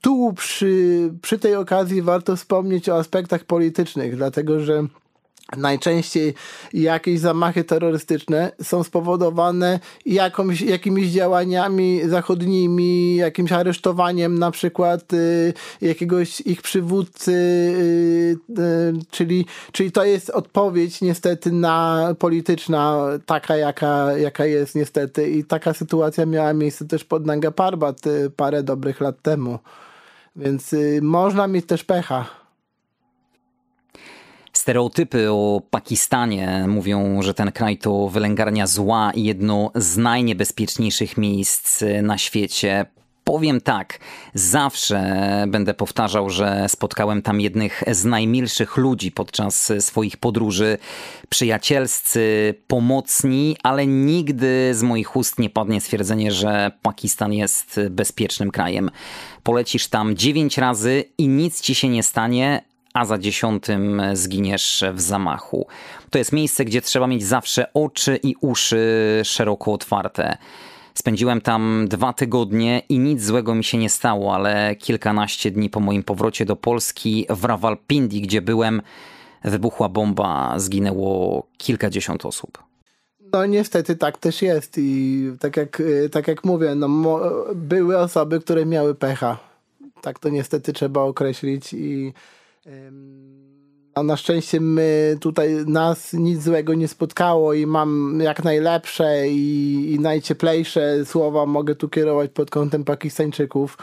tu 0.03 0.33
przy, 0.33 1.13
przy 1.21 1.39
tej 1.39 1.55
okazji 1.55 2.01
warto 2.01 2.35
wspomnieć 2.35 2.89
o 2.89 2.97
aspektach 2.97 3.43
politycznych, 3.43 4.15
dlatego 4.15 4.59
że 4.59 4.83
najczęściej 5.57 6.33
jakieś 6.73 7.19
zamachy 7.19 7.63
terrorystyczne 7.63 8.51
są 8.63 8.83
spowodowane 8.83 9.79
jakąś, 10.05 10.61
jakimiś 10.61 11.11
działaniami 11.11 12.01
zachodnimi, 12.05 13.15
jakimś 13.15 13.51
aresztowaniem 13.51 14.39
na 14.39 14.51
przykład 14.51 15.13
y, 15.13 15.53
jakiegoś 15.81 16.41
ich 16.41 16.61
przywódcy, 16.61 17.31
y, 17.31 18.37
y, 18.59 18.93
czyli, 19.11 19.45
czyli 19.71 19.91
to 19.91 20.03
jest 20.03 20.29
odpowiedź 20.29 21.01
niestety 21.01 21.51
na 21.51 22.07
polityczna, 22.19 23.05
taka 23.25 23.57
jaka, 23.57 24.17
jaka 24.17 24.45
jest 24.45 24.75
niestety 24.75 25.29
i 25.29 25.43
taka 25.43 25.73
sytuacja 25.73 26.25
miała 26.25 26.53
miejsce 26.53 26.85
też 26.85 27.03
pod 27.03 27.25
Nanga 27.25 27.51
Parbat 27.51 28.07
y, 28.07 28.29
parę 28.35 28.63
dobrych 28.63 29.01
lat 29.01 29.21
temu. 29.21 29.59
Więc 30.35 30.73
y, 30.73 30.99
można 31.01 31.47
mieć 31.47 31.65
też 31.65 31.83
pecha. 31.83 32.25
Stereotypy 34.53 35.31
o 35.31 35.61
Pakistanie 35.69 36.65
mówią, 36.67 37.21
że 37.21 37.33
ten 37.33 37.51
kraj 37.51 37.77
to 37.77 38.07
wylęgarnia 38.07 38.67
zła 38.67 39.11
i 39.15 39.23
jedno 39.23 39.71
z 39.75 39.97
najniebezpieczniejszych 39.97 41.17
miejsc 41.17 41.83
na 42.03 42.17
świecie. 42.17 42.85
Powiem 43.23 43.61
tak, 43.61 43.99
zawsze 44.33 45.03
będę 45.47 45.73
powtarzał, 45.73 46.29
że 46.29 46.65
spotkałem 46.69 47.21
tam 47.21 47.41
jednych 47.41 47.83
z 47.91 48.05
najmilszych 48.05 48.77
ludzi 48.77 49.11
podczas 49.11 49.71
swoich 49.79 50.17
podróży. 50.17 50.77
Przyjacielscy, 51.29 52.55
pomocni, 52.67 53.57
ale 53.63 53.87
nigdy 53.87 54.71
z 54.73 54.83
moich 54.83 55.15
ust 55.15 55.39
nie 55.39 55.49
padnie 55.49 55.81
stwierdzenie, 55.81 56.31
że 56.31 56.71
Pakistan 56.81 57.33
jest 57.33 57.79
bezpiecznym 57.89 58.51
krajem. 58.51 58.91
Polecisz 59.43 59.87
tam 59.87 60.15
dziewięć 60.15 60.57
razy 60.57 61.03
i 61.17 61.27
nic 61.27 61.61
ci 61.61 61.75
się 61.75 61.89
nie 61.89 62.03
stanie, 62.03 62.63
a 62.93 63.05
za 63.05 63.17
dziesiątym 63.17 64.01
zginiesz 64.13 64.83
w 64.93 65.01
zamachu. 65.01 65.67
To 66.09 66.17
jest 66.17 66.31
miejsce, 66.31 66.65
gdzie 66.65 66.81
trzeba 66.81 67.07
mieć 67.07 67.23
zawsze 67.23 67.73
oczy 67.73 68.19
i 68.23 68.35
uszy 68.41 69.21
szeroko 69.23 69.73
otwarte. 69.73 70.37
Spędziłem 70.93 71.41
tam 71.41 71.87
dwa 71.89 72.13
tygodnie 72.13 72.81
i 72.89 72.99
nic 72.99 73.23
złego 73.23 73.55
mi 73.55 73.63
się 73.63 73.77
nie 73.77 73.89
stało, 73.89 74.35
ale 74.35 74.75
kilkanaście 74.75 75.51
dni 75.51 75.69
po 75.69 75.79
moim 75.79 76.03
powrocie 76.03 76.45
do 76.45 76.55
Polski 76.55 77.25
w 77.29 77.45
Rawalpindi, 77.45 78.21
gdzie 78.21 78.41
byłem, 78.41 78.81
wybuchła 79.43 79.89
bomba, 79.89 80.59
zginęło 80.59 81.47
kilkadziesiąt 81.57 82.25
osób. 82.25 82.63
No 83.33 83.45
niestety 83.45 83.95
tak 83.95 84.17
też 84.17 84.41
jest 84.41 84.77
i 84.77 85.31
tak 85.39 85.57
jak, 85.57 85.81
tak 86.11 86.27
jak 86.27 86.43
mówię, 86.43 86.75
no, 86.75 87.19
były 87.55 87.97
osoby, 87.97 88.39
które 88.39 88.65
miały 88.65 88.95
pecha. 88.95 89.37
Tak 90.01 90.19
to 90.19 90.29
niestety 90.29 90.73
trzeba 90.73 91.01
określić 91.01 91.73
i 91.73 92.13
a 93.95 94.03
na 94.03 94.17
szczęście 94.17 94.59
my 94.61 95.17
tutaj 95.21 95.65
nas 95.67 96.13
nic 96.13 96.43
złego 96.43 96.73
nie 96.73 96.87
spotkało 96.87 97.53
i 97.53 97.65
mam 97.65 98.19
jak 98.21 98.43
najlepsze 98.43 99.27
i, 99.27 99.91
i 99.93 99.99
najcieplejsze 99.99 101.05
słowa 101.05 101.45
mogę 101.45 101.75
tu 101.75 101.89
kierować 101.89 102.31
pod 102.31 102.49
kątem 102.49 102.83
Pakistańczyków. 102.83 103.77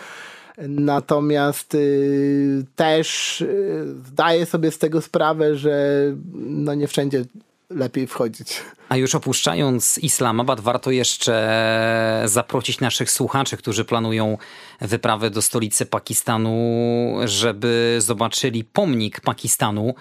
Natomiast 0.68 1.74
y, 1.74 2.64
też 2.76 3.40
y, 3.40 3.94
zdaję 4.06 4.46
sobie 4.46 4.70
z 4.70 4.78
tego 4.78 5.00
sprawę, 5.00 5.56
że 5.56 6.04
no 6.34 6.74
nie 6.74 6.86
wszędzie 6.86 7.24
lepiej 7.70 8.06
wchodzić. 8.06 8.62
A 8.88 8.96
już 8.96 9.14
opuszczając 9.14 9.98
Islamabad, 9.98 10.61
warto 10.61 10.90
jeszcze 10.90 12.22
zaprosić 12.24 12.80
naszych 12.80 13.11
słuchaczy, 13.11 13.56
którzy 13.56 13.85
planują 13.85 14.38
wyprawę 14.80 15.30
do 15.30 15.42
stolicy 15.42 15.87
Pakistanu, 15.87 17.16
żeby 17.24 17.96
zobaczyli 18.00 18.64
pomnik 18.64 19.20
Pakistanu. 19.20 19.94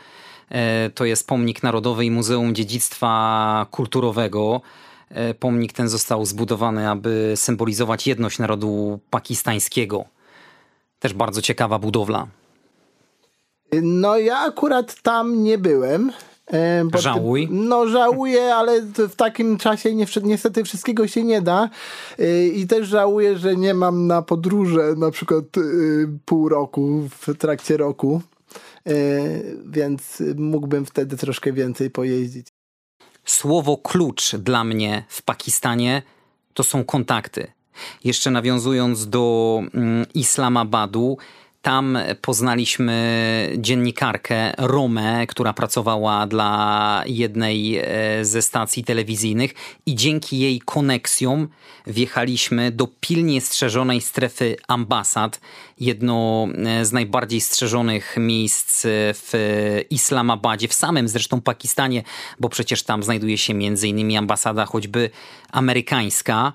E, 0.50 0.90
to 0.90 1.06
jest 1.06 1.28
pomnik 1.28 1.64
Narodowy 1.64 2.06
i 2.06 2.12
Muzeum 2.12 2.56
Dziedzictwa 2.56 3.66
Kulturowego. 3.72 4.62
E, 5.10 5.34
pomnik 5.34 5.74
ten 5.74 5.90
został 5.90 6.26
zbudowany, 6.26 6.90
aby 6.90 7.34
symbolizować 7.36 8.08
jedność 8.08 8.40
narodu 8.40 9.00
pakistańskiego. 9.10 10.06
Też 11.00 11.14
bardzo 11.14 11.42
ciekawa 11.42 11.80
budowla. 11.80 12.28
No 13.82 14.18
ja 14.18 14.38
akurat 14.40 15.02
tam 15.02 15.44
nie 15.44 15.58
byłem. 15.58 16.12
Żałuj? 16.96 17.48
No 17.52 17.88
żałuję, 17.88 18.56
ale 18.56 18.82
w 18.82 19.16
takim 19.16 19.58
czasie 19.58 19.96
nie, 19.96 20.06
niestety 20.24 20.64
wszystkiego 20.64 21.08
się 21.08 21.24
nie 21.24 21.42
da 21.42 21.70
y, 22.20 22.48
i 22.56 22.68
też 22.68 22.88
żałuję, 22.88 23.38
że 23.38 23.56
nie 23.56 23.74
mam 23.74 24.08
na 24.08 24.22
podróże 24.22 24.96
na 24.98 25.12
przykład 25.12 25.58
y, 25.58 26.10
pół 26.26 26.50
roku 26.50 27.10
w 27.20 27.38
trakcie 27.38 27.78
roku, 27.78 28.22
y, 28.88 29.58
więc 29.66 30.24
mógłbym 30.38 30.86
wtedy 30.86 31.18
troszkę 31.18 31.54
więcej 31.54 31.90
pojeździć. 31.90 32.48
Słowo 33.26 33.78
klucz 33.78 34.36
dla 34.36 34.64
mnie 34.64 35.04
w 35.08 35.22
Pakistanie 35.22 36.02
to 36.54 36.64
są 36.64 36.84
kontakty. 36.84 37.48
Jeszcze 38.04 38.32
nawiązując 38.32 39.10
do 39.10 39.62
mm, 39.74 40.06
Islamabadu, 40.14 41.18
tam 41.62 41.98
poznaliśmy 42.22 43.54
dziennikarkę 43.58 44.54
Romę, 44.58 45.28
która 45.28 45.54
pracowała 45.54 46.28
dla 46.28 47.04
jednej 47.06 47.78
e, 47.78 47.86
ze 48.26 48.42
stacji 48.42 48.84
telewizyjnych 48.84 49.54
i 49.86 49.96
dzięki 49.96 50.40
jej 50.40 50.62
koneksjom 50.62 51.48
wjechaliśmy 51.88 52.72
do 52.72 52.88
pilnie 53.00 53.42
strzeżonej 53.42 54.02
strefy 54.02 54.56
ambasad, 54.68 55.40
jedno 55.80 56.48
e, 56.66 56.86
z 56.86 56.92
najbardziej 56.92 57.42
strzeżonych 57.42 58.16
miejsc 58.18 58.82
w 59.14 59.32
Islamabadzie, 59.90 60.68
w 60.68 60.74
samym 60.74 61.08
zresztą 61.08 61.42
Pakistanie, 61.42 62.04
bo 62.40 62.50
przecież 62.50 62.84
tam 62.84 63.04
znajduje 63.04 63.38
się 63.38 63.54
między 63.54 63.88
innymi 63.88 64.18
ambasada 64.18 64.66
choćby 64.66 65.10
amerykańska. 65.52 66.54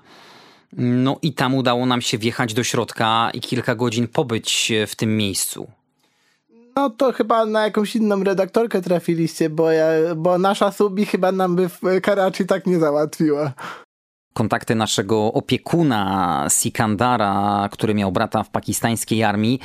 No 0.77 1.17
i 1.21 1.33
tam 1.33 1.55
udało 1.55 1.85
nam 1.85 2.01
się 2.01 2.17
wjechać 2.17 2.53
do 2.53 2.63
środka 2.63 3.31
i 3.33 3.41
kilka 3.41 3.75
godzin 3.75 4.07
pobyć 4.07 4.71
w 4.87 4.95
tym 4.95 5.17
miejscu. 5.17 5.67
No 6.75 6.89
to 6.89 7.11
chyba 7.11 7.45
na 7.45 7.63
jakąś 7.63 7.95
inną 7.95 8.23
redaktorkę 8.23 8.81
trafiliście, 8.81 9.49
bo, 9.49 9.71
ja, 9.71 9.85
bo 10.15 10.37
nasza 10.37 10.71
Subi 10.71 11.05
chyba 11.05 11.31
nam 11.31 11.55
by 11.55 11.69
w 11.69 11.81
Karachi 12.01 12.45
tak 12.45 12.67
nie 12.67 12.79
załatwiła. 12.79 13.53
Kontakty 14.33 14.75
naszego 14.75 15.33
opiekuna 15.33 16.45
Sikandara, 16.49 17.69
który 17.71 17.93
miał 17.93 18.11
brata 18.11 18.43
w 18.43 18.49
pakistańskiej 18.49 19.23
armii, 19.23 19.59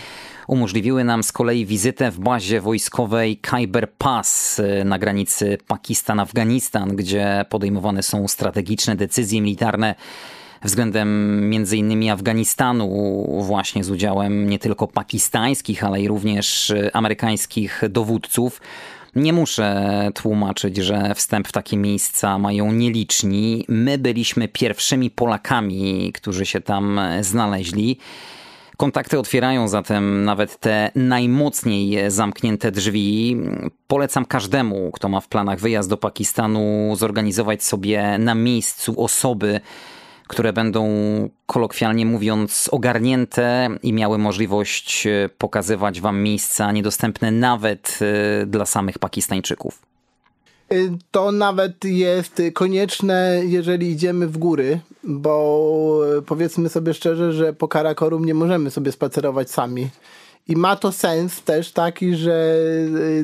umożliwiły 0.49 1.05
nam 1.05 1.23
z 1.23 1.33
kolei 1.33 1.67
wizytę 1.67 2.11
w 2.11 2.21
bazie 2.21 2.61
wojskowej 2.61 3.37
Khyber 3.37 3.93
Pass 3.93 4.61
na 4.85 4.99
granicy 4.99 5.59
Pakistan-Afganistan, 5.67 6.97
gdzie 6.97 7.45
podejmowane 7.49 8.03
są 8.03 8.29
strategiczne 8.29 8.97
decyzje 8.97 9.41
militarne 9.41 9.95
względem 10.63 11.41
między 11.51 11.77
innymi 11.77 12.11
Afganistanu, 12.11 12.89
właśnie 13.43 13.85
z 13.85 13.91
udziałem 13.91 14.51
nie 14.51 14.59
tylko 14.59 14.87
pakistańskich, 14.87 15.85
ale 15.85 16.01
i 16.03 16.09
również 16.09 16.73
amerykańskich 16.93 17.83
dowódców. 17.91 18.61
Nie 19.17 19.33
muszę 19.33 20.09
tłumaczyć, 20.15 20.77
że 20.77 21.15
wstęp 21.15 21.49
w 21.49 21.53
takie 21.53 21.77
miejsca 21.77 22.39
mają 22.39 22.73
nieliczni. 22.73 23.65
My 23.69 23.99
byliśmy 23.99 24.49
pierwszymi 24.49 25.11
Polakami, 25.11 26.13
którzy 26.13 26.47
się 26.47 26.61
tam 26.61 27.01
znaleźli. 27.21 27.99
Kontakty 28.77 29.19
otwierają 29.19 29.69
zatem 29.69 30.25
nawet 30.25 30.61
te 30.61 30.91
najmocniej 30.95 32.11
zamknięte 32.11 32.73
drzwi. 32.73 33.37
Polecam 33.87 34.25
każdemu, 34.25 34.91
kto 34.91 35.09
ma 35.09 35.21
w 35.21 35.29
planach 35.29 35.61
wyjazd 35.61 35.91
do 35.91 35.97
Pakistanu, 35.97 36.93
zorganizować 36.97 37.65
sobie 37.65 38.19
na 38.19 38.35
miejscu 38.35 39.05
osoby, 39.05 39.61
które 40.31 40.53
będą 40.53 40.89
kolokwialnie 41.47 42.07
mówiąc 42.07 42.69
ogarnięte 42.73 43.69
i 43.83 43.93
miały 43.93 44.19
możliwość 44.19 45.07
e, 45.07 45.29
pokazywać 45.39 46.01
wam 46.01 46.23
miejsca 46.23 46.73
niedostępne 46.73 47.31
nawet 47.31 47.99
e, 48.43 48.47
dla 48.47 48.67
samych 48.67 48.99
Pakistańczyków. 48.99 49.83
Y, 50.73 50.91
to 51.11 51.33
nawet 51.33 51.85
jest 51.85 52.43
konieczne, 52.55 53.43
jeżeli 53.45 53.91
idziemy 53.91 54.27
w 54.27 54.39
góry, 54.39 54.81
bo 55.05 56.01
e, 56.19 56.23
powiedzmy 56.23 56.69
sobie 56.69 56.95
szczerze, 56.95 57.33
że 57.33 57.53
po 57.53 57.69
Karakorum 57.69 58.25
nie 58.25 58.35
możemy 58.35 58.71
sobie 58.71 58.93
spacerować 58.93 59.51
sami. 59.51 59.89
I 60.49 60.57
ma 60.57 60.77
to 60.77 60.93
sens 60.93 61.43
też 61.43 61.73
taki, 61.73 62.17
że 62.17 62.55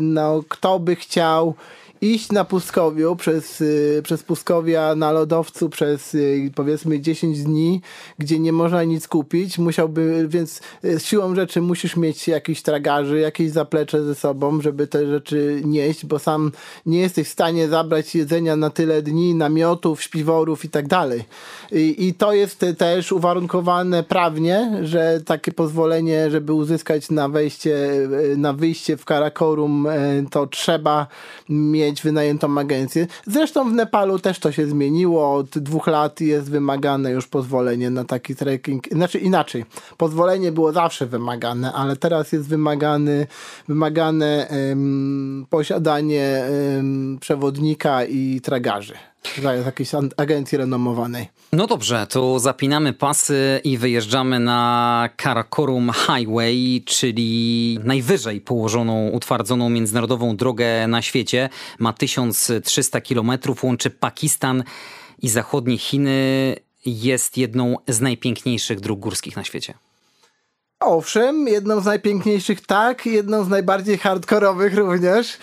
no, 0.01 0.43
kto 0.49 0.79
by 0.79 0.97
chciał 0.97 1.55
iść 2.01 2.33
na 2.33 2.45
pustkowiu 2.45 3.17
przez, 3.17 3.61
y, 3.61 4.01
przez 4.05 4.23
pustkowia 4.23 4.95
na 4.95 5.13
lodowcu 5.13 5.69
przez 5.69 6.15
y, 6.15 6.51
powiedzmy 6.55 7.01
10 7.01 7.43
dni, 7.43 7.81
gdzie 8.19 8.39
nie 8.39 8.53
można 8.53 8.85
nic 8.85 9.09
kupić, 9.09 9.59
musiałby, 9.59 10.27
więc 10.29 10.61
y, 10.85 11.01
siłą 11.01 11.35
rzeczy 11.35 11.61
musisz 11.61 11.97
mieć 11.97 12.29
jakiś 12.29 12.63
tragarzy, 12.63 13.19
jakieś 13.19 13.51
zaplecze 13.51 14.05
ze 14.05 14.15
sobą, 14.15 14.61
żeby 14.61 14.87
te 14.87 15.07
rzeczy 15.07 15.63
nieść, 15.65 16.07
bo 16.07 16.19
sam 16.19 16.53
nie 16.87 16.99
jesteś 16.99 17.29
w 17.29 17.33
stanie 17.33 17.69
zabrać 17.69 18.15
jedzenia 18.15 18.57
na 18.57 18.71
tyle 18.71 19.03
dni, 19.03 19.35
namiotów, 19.35 20.03
śpiworów 20.03 20.65
i 20.65 20.69
tak 20.69 20.89
dalej. 20.89 21.25
I 21.73 22.15
to 22.19 22.33
jest 22.33 22.65
też 22.79 23.13
uwarunkowane 23.13 24.03
prawnie, 24.03 24.79
że 24.83 25.21
takie 25.25 25.53
pozwolenie, 25.53 26.31
żeby 26.31 26.53
uzyskać 26.53 27.11
na 27.11 27.29
wejście, 27.29 27.77
na 28.37 28.53
wyjście 28.53 28.97
w 28.97 29.05
Karakorum, 29.05 29.89
to 30.31 30.47
trzeba 30.47 31.07
mieć 31.49 31.86
mieć 31.87 32.03
wynajętą 32.03 32.59
agencję. 32.59 33.07
Zresztą 33.27 33.71
w 33.71 33.73
Nepalu 33.73 34.19
też 34.19 34.39
to 34.39 34.53
się 34.53 34.67
zmieniło. 34.67 35.35
Od 35.35 35.59
dwóch 35.59 35.87
lat 35.87 36.21
jest 36.21 36.51
wymagane 36.51 37.11
już 37.11 37.27
pozwolenie 37.27 37.91
na 37.91 38.05
taki 38.05 38.37
trekking. 38.37 38.89
Znaczy 38.93 39.19
inaczej. 39.19 39.65
Pozwolenie 39.97 40.53
było 40.53 40.73
zawsze 40.73 41.07
wymagane, 41.07 41.73
ale 41.73 41.97
teraz 41.97 42.33
jest 42.33 42.49
wymagany, 42.49 43.27
wymagane 43.69 44.47
um, 44.51 45.47
posiadanie 45.51 46.45
um, 46.77 47.19
przewodnika 47.21 48.05
i 48.05 48.41
tragarzy 48.41 48.95
z 49.63 49.67
jakiejś 49.67 49.91
agencji 50.17 50.59
renomowanej. 50.59 51.29
No 51.53 51.67
dobrze, 51.67 52.07
to 52.07 52.39
zapinamy 52.39 52.93
pasy 52.93 53.61
i 53.65 53.79
wyjeżdżamy 53.79 54.41
na 54.41 55.09
Karakorum 55.17 55.93
Highway, 55.93 56.83
czyli 56.87 57.79
najwyżej 57.85 58.41
położoną, 58.41 59.09
utwardzoną 59.09 59.71
międzynarodową 59.71 60.37
drogę 60.37 60.87
na 60.89 61.03
świecie. 61.03 61.49
Ma 61.79 61.93
1300 61.93 63.01
km, 63.01 63.31
łączy 63.63 63.91
Pakistan 63.91 64.65
i 65.23 65.29
zachodnie 65.29 65.79
Chiny. 65.79 66.57
Jest 66.87 67.39
jedną 67.39 67.77
z 67.89 68.01
najpiękniejszych 68.01 68.81
dróg 68.81 69.01
górskich 69.01 69.37
na 69.37 69.45
świecie. 69.45 69.75
Owszem, 70.81 71.49
jedną 71.49 71.81
z 71.81 71.85
najpiękniejszych 71.85 72.67
tak, 72.67 73.07
jedną 73.07 73.45
z 73.45 73.49
najbardziej 73.49 73.99
hardkorowych 73.99 74.77
również. 74.77 75.39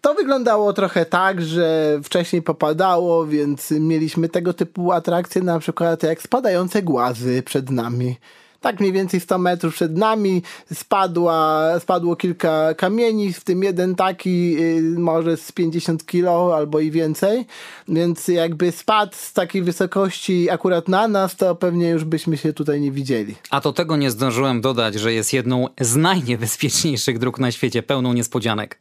To 0.00 0.14
wyglądało 0.14 0.72
trochę 0.72 1.06
tak, 1.06 1.42
że 1.42 1.98
wcześniej 2.04 2.42
popadało, 2.42 3.26
więc 3.26 3.70
mieliśmy 3.70 4.28
tego 4.28 4.52
typu 4.52 4.92
atrakcje, 4.92 5.42
na 5.42 5.58
przykład 5.58 6.02
jak 6.02 6.22
spadające 6.22 6.82
głazy 6.82 7.42
przed 7.42 7.70
nami 7.70 8.16
tak 8.60 8.80
mniej 8.80 8.92
więcej 8.92 9.20
100 9.20 9.38
metrów 9.38 9.74
przed 9.74 9.96
nami 9.96 10.42
spadła, 10.74 11.70
spadło 11.80 12.16
kilka 12.16 12.74
kamieni, 12.74 13.32
w 13.32 13.44
tym 13.44 13.62
jeden 13.62 13.94
taki 13.94 14.56
y, 14.60 14.98
może 14.98 15.36
z 15.36 15.52
50 15.52 16.06
kilo 16.06 16.56
albo 16.56 16.80
i 16.80 16.90
więcej, 16.90 17.46
więc 17.88 18.28
jakby 18.28 18.72
spadł 18.72 19.12
z 19.16 19.32
takiej 19.32 19.62
wysokości 19.62 20.50
akurat 20.50 20.88
na 20.88 21.08
nas, 21.08 21.36
to 21.36 21.54
pewnie 21.54 21.88
już 21.88 22.04
byśmy 22.04 22.36
się 22.36 22.52
tutaj 22.52 22.80
nie 22.80 22.92
widzieli. 22.92 23.34
A 23.50 23.60
to 23.60 23.72
tego 23.72 23.96
nie 23.96 24.10
zdążyłem 24.10 24.60
dodać, 24.60 24.94
że 24.94 25.12
jest 25.12 25.32
jedną 25.32 25.68
z 25.80 25.96
najniebezpieczniejszych 25.96 27.18
dróg 27.18 27.38
na 27.38 27.52
świecie, 27.52 27.82
pełną 27.82 28.12
niespodzianek. 28.12 28.78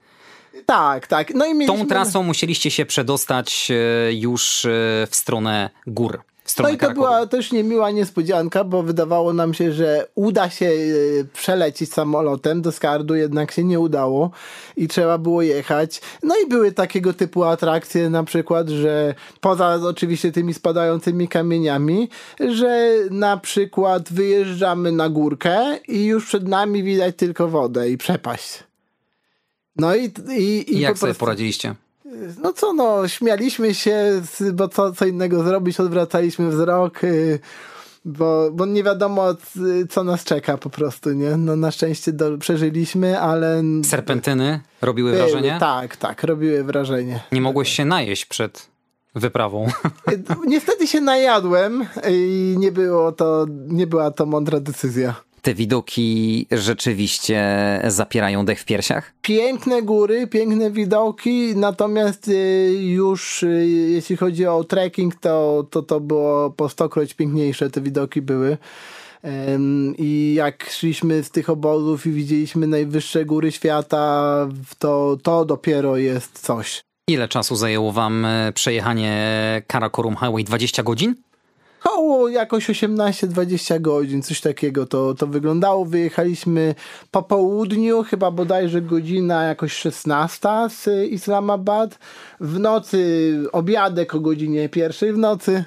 Tak, 0.66 1.08
tak. 1.08 1.34
No 1.34 1.46
i 1.46 1.54
mieliśmy... 1.54 1.78
Tą 1.78 1.88
trasą 1.88 2.24
musieliście 2.24 2.72
się 2.72 2.86
przedostać 2.86 3.72
e, 3.72 4.14
już 4.14 4.66
e, 4.66 4.70
w 5.10 5.16
stronę 5.16 5.70
gór 5.88 6.22
no 6.60 6.70
i 6.70 6.78
to 6.78 6.94
była 6.94 7.28
też 7.28 7.52
niemiła 7.52 7.92
niespodzianka, 7.92 8.64
bo 8.64 8.84
wydawało 8.84 9.34
nam 9.34 9.54
się, 9.54 9.72
że 9.72 10.08
uda 10.16 10.50
się 10.50 10.66
e, 10.66 11.24
przelecieć 11.34 11.94
samolotem, 11.94 12.62
do 12.62 12.72
Skardu 12.72 13.16
jednak 13.16 13.52
się 13.52 13.64
nie 13.64 13.80
udało 13.80 14.32
i 14.78 14.88
trzeba 14.88 15.18
było 15.18 15.42
jechać. 15.42 16.02
No 16.24 16.36
i 16.46 16.50
były 16.50 16.72
takiego 16.72 17.14
typu 17.14 17.44
atrakcje 17.44 18.10
na 18.10 18.24
przykład, 18.24 18.70
że 18.70 19.16
poza 19.42 19.74
oczywiście 19.74 20.32
tymi 20.32 20.54
spadającymi 20.54 21.28
kamieniami, 21.28 22.10
że 22.50 22.92
na 23.12 23.38
przykład 23.38 24.14
wyjeżdżamy 24.14 24.92
na 24.92 25.10
górkę 25.10 25.78
i 25.88 26.06
już 26.06 26.26
przed 26.26 26.48
nami 26.48 26.84
widać 26.84 27.16
tylko 27.16 27.48
wodę 27.48 27.90
i 27.90 27.98
przepaść. 27.98 28.64
No 29.76 29.96
i, 29.96 30.12
i, 30.38 30.76
i 30.76 30.80
jak 30.80 30.94
po 30.94 31.00
sobie 31.00 31.10
prostu... 31.10 31.20
poradziliście? 31.20 31.76
No 32.44 32.54
co 32.54 32.74
no, 32.74 33.08
śmialiśmy 33.08 33.74
się, 33.74 34.22
bo 34.54 34.68
co, 34.68 34.92
co 34.92 35.06
innego 35.06 35.44
zrobić, 35.44 35.80
odwracaliśmy 35.80 36.50
wzrok, 36.50 37.04
y, 37.04 37.40
bo, 38.06 38.52
bo 38.52 38.66
nie 38.66 38.84
wiadomo, 38.84 39.26
co 39.90 40.04
nas 40.04 40.24
czeka 40.24 40.58
po 40.58 40.70
prostu, 40.70 41.12
nie? 41.12 41.38
No 41.38 41.56
na 41.56 41.72
szczęście 41.72 42.12
do, 42.14 42.38
przeżyliśmy, 42.38 43.20
ale... 43.20 43.64
Serpentyny 43.84 44.60
robiły 44.82 45.12
były, 45.12 45.24
wrażenie? 45.24 45.58
Tak, 45.60 45.98
tak, 45.98 46.24
robiły 46.24 46.64
wrażenie. 46.64 47.20
Nie 47.32 47.42
mogłeś 47.42 47.70
się 47.70 47.86
najeść 47.86 48.26
przed 48.26 48.68
wyprawą. 49.16 49.68
Y, 50.12 50.24
niestety 50.48 50.88
się 50.88 51.02
najadłem 51.02 51.86
i 52.10 52.56
nie 52.60 52.72
było 52.72 53.12
to, 53.12 53.46
nie 53.68 53.88
była 53.88 54.12
to 54.12 54.26
mądra 54.26 54.60
decyzja 54.60 55.16
te 55.46 55.54
widoki 55.54 56.48
rzeczywiście 56.52 57.42
zapierają 57.88 58.46
dech 58.46 58.60
w 58.60 58.66
piersiach? 58.66 59.14
Piękne 59.22 59.82
góry, 59.82 60.28
piękne 60.28 60.72
widoki, 60.72 61.56
natomiast 61.56 62.28
y, 62.28 62.34
już 62.82 63.44
y, 63.44 63.68
jeśli 63.90 64.18
chodzi 64.18 64.46
o 64.46 64.64
trekking, 64.64 65.16
to, 65.16 65.66
to 65.70 65.82
to 65.82 66.00
było 66.00 66.50
po 66.50 66.70
stokroć 66.70 67.14
piękniejsze 67.14 67.70
te 67.70 67.82
widoki 67.82 68.22
były. 68.22 68.58
I 69.98 70.34
jak 70.38 70.70
szliśmy 70.70 71.24
z 71.24 71.32
tych 71.32 71.50
obozów 71.50 72.06
i 72.06 72.12
widzieliśmy 72.12 72.68
najwyższe 72.68 73.26
góry 73.26 73.52
świata, 73.52 74.48
to, 74.80 75.18
to 75.24 75.46
dopiero 75.46 75.98
jest 75.98 76.40
coś. 76.40 76.82
Ile 77.10 77.28
czasu 77.28 77.56
zajęło 77.56 77.92
wam 77.92 78.26
e, 78.26 78.52
przejechanie 78.54 79.62
Karakorum 79.68 80.16
Highway? 80.16 80.44
20 80.44 80.84
godzin? 80.84 81.16
Koło 81.90 82.30
jakoś 82.30 82.70
18-20 82.70 83.82
godzin, 83.82 84.22
coś 84.22 84.42
takiego 84.42 84.86
to, 84.86 85.14
to 85.14 85.28
wyglądało. 85.28 85.86
Wyjechaliśmy 85.86 86.76
po 87.12 87.24
południu, 87.24 88.04
chyba 88.04 88.32
bodajże 88.32 88.82
godzina 88.82 89.44
jakoś 89.44 89.74
16 89.74 90.50
z 90.70 91.10
Islamabad. 91.10 92.00
W 92.40 92.60
nocy 92.60 93.44
obiadek 93.52 94.16
o 94.16 94.20
godzinie 94.20 94.70
pierwszej 94.70 95.14
w 95.14 95.18
nocy. 95.18 95.64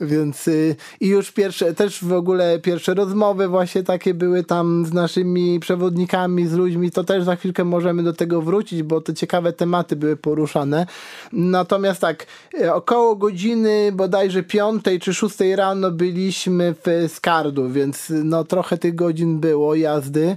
Więc 0.00 0.48
y, 0.48 0.76
i 1.00 1.08
już 1.08 1.32
pierwsze, 1.32 1.74
też 1.74 2.04
w 2.04 2.12
ogóle 2.12 2.58
pierwsze 2.58 2.94
rozmowy 2.94 3.48
właśnie 3.48 3.82
takie 3.82 4.14
były 4.14 4.44
tam 4.44 4.86
z 4.86 4.92
naszymi 4.92 5.60
przewodnikami, 5.60 6.46
z 6.46 6.52
ludźmi, 6.52 6.90
to 6.90 7.04
też 7.04 7.24
za 7.24 7.36
chwilkę 7.36 7.64
możemy 7.64 8.02
do 8.02 8.12
tego 8.12 8.42
wrócić, 8.42 8.82
bo 8.82 9.00
te 9.00 9.14
ciekawe 9.14 9.52
tematy 9.52 9.96
były 9.96 10.16
poruszane. 10.16 10.86
Natomiast 11.32 12.00
tak, 12.00 12.26
y, 12.60 12.72
około 12.74 13.16
godziny 13.16 13.92
bodajże 13.92 14.42
piątej 14.42 15.00
czy 15.00 15.14
szóstej 15.14 15.56
rano 15.56 15.90
byliśmy 15.90 16.74
w 16.84 17.12
Skardu, 17.12 17.70
więc 17.70 18.12
no 18.24 18.44
trochę 18.44 18.78
tych 18.78 18.94
godzin 18.94 19.40
było 19.40 19.74
jazdy. 19.74 20.36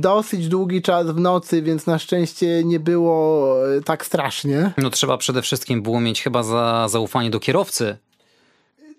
Dosyć 0.00 0.48
długi 0.48 0.82
czas 0.82 1.06
w 1.06 1.20
nocy, 1.20 1.62
więc 1.62 1.86
na 1.86 1.98
szczęście 1.98 2.64
nie 2.64 2.80
było 2.80 3.54
y, 3.76 3.82
tak 3.82 4.06
strasznie. 4.06 4.72
No 4.78 4.90
trzeba 4.90 5.16
przede 5.16 5.42
wszystkim 5.42 5.82
było 5.82 6.00
mieć 6.00 6.22
chyba 6.22 6.42
za 6.42 6.86
zaufanie 6.88 7.30
do 7.30 7.40
kierowcy, 7.40 7.96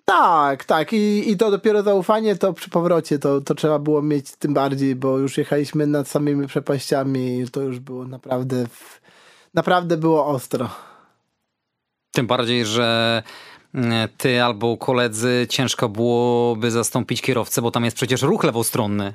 tak, 0.10 0.66
tak. 0.66 0.94
I, 0.94 1.32
I 1.32 1.38
to 1.38 1.52
dopiero 1.52 1.84
zaufanie 1.84 2.36
to 2.36 2.54
przy 2.54 2.70
powrocie 2.70 3.20
to, 3.20 3.42
to 3.42 3.56
trzeba 3.56 3.80
było 3.80 4.02
mieć 4.02 4.32
tym 4.32 4.54
bardziej, 4.54 4.96
bo 4.96 5.18
już 5.18 5.38
jechaliśmy 5.38 5.88
nad 5.88 6.08
samymi 6.08 6.48
przepaściami 6.48 7.46
to 7.52 7.62
już 7.62 7.80
było 7.80 8.08
naprawdę, 8.08 8.66
naprawdę 9.54 9.98
było 9.98 10.26
ostro. 10.26 10.70
Tym 12.12 12.28
bardziej, 12.28 12.66
że 12.66 13.24
mm, 13.74 14.10
ty 14.18 14.44
albo 14.44 14.78
koledzy 14.78 15.48
ciężko 15.50 15.90
byłoby 15.90 16.72
zastąpić 16.72 17.22
kierowcę, 17.22 17.62
bo 17.62 17.72
tam 17.72 17.86
jest 17.86 17.98
przecież 17.98 18.22
ruch 18.22 18.44
lewostronny. 18.44 19.14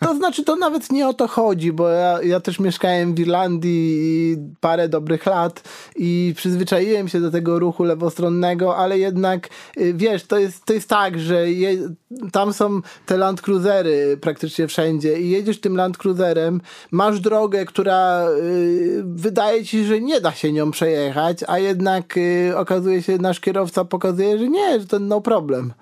To 0.00 0.14
znaczy, 0.14 0.44
to 0.44 0.56
nawet 0.56 0.92
nie 0.92 1.08
o 1.08 1.14
to 1.14 1.28
chodzi, 1.28 1.72
bo 1.72 1.88
ja, 1.88 2.22
ja 2.22 2.40
też 2.40 2.60
mieszkałem 2.60 3.14
w 3.14 3.18
Irlandii 3.18 4.36
parę 4.60 4.88
dobrych 4.88 5.26
lat 5.26 5.62
i 5.96 6.32
przyzwyczaiłem 6.36 7.08
się 7.08 7.20
do 7.20 7.30
tego 7.30 7.58
ruchu 7.58 7.84
lewostronnego, 7.84 8.76
ale 8.76 8.98
jednak, 8.98 9.48
y, 9.80 9.94
wiesz, 9.94 10.24
to 10.24 10.38
jest, 10.38 10.64
to 10.64 10.72
jest 10.72 10.88
tak, 10.88 11.18
że 11.18 11.52
je, 11.52 11.76
tam 12.32 12.52
są 12.52 12.80
te 13.06 13.16
Land 13.16 13.42
Cruisery 13.42 14.18
praktycznie 14.20 14.66
wszędzie 14.68 15.20
i 15.20 15.30
jedziesz 15.30 15.60
tym 15.60 15.76
Land 15.76 15.98
Cruiserem, 15.98 16.60
masz 16.90 17.20
drogę, 17.20 17.64
która 17.64 18.28
y, 18.30 19.02
wydaje 19.04 19.64
ci, 19.64 19.84
że 19.84 20.00
nie 20.00 20.20
da 20.20 20.32
się 20.32 20.52
nią 20.52 20.70
przejechać, 20.70 21.38
a 21.46 21.58
jednak 21.58 22.16
y, 22.16 22.52
okazuje 22.56 23.02
się, 23.02 23.18
nasz 23.18 23.40
kierowca 23.40 23.84
pokazuje, 23.84 24.38
że 24.38 24.48
nie, 24.48 24.80
że 24.80 24.86
to 24.86 24.98
no 24.98 25.20
problem 25.20 25.72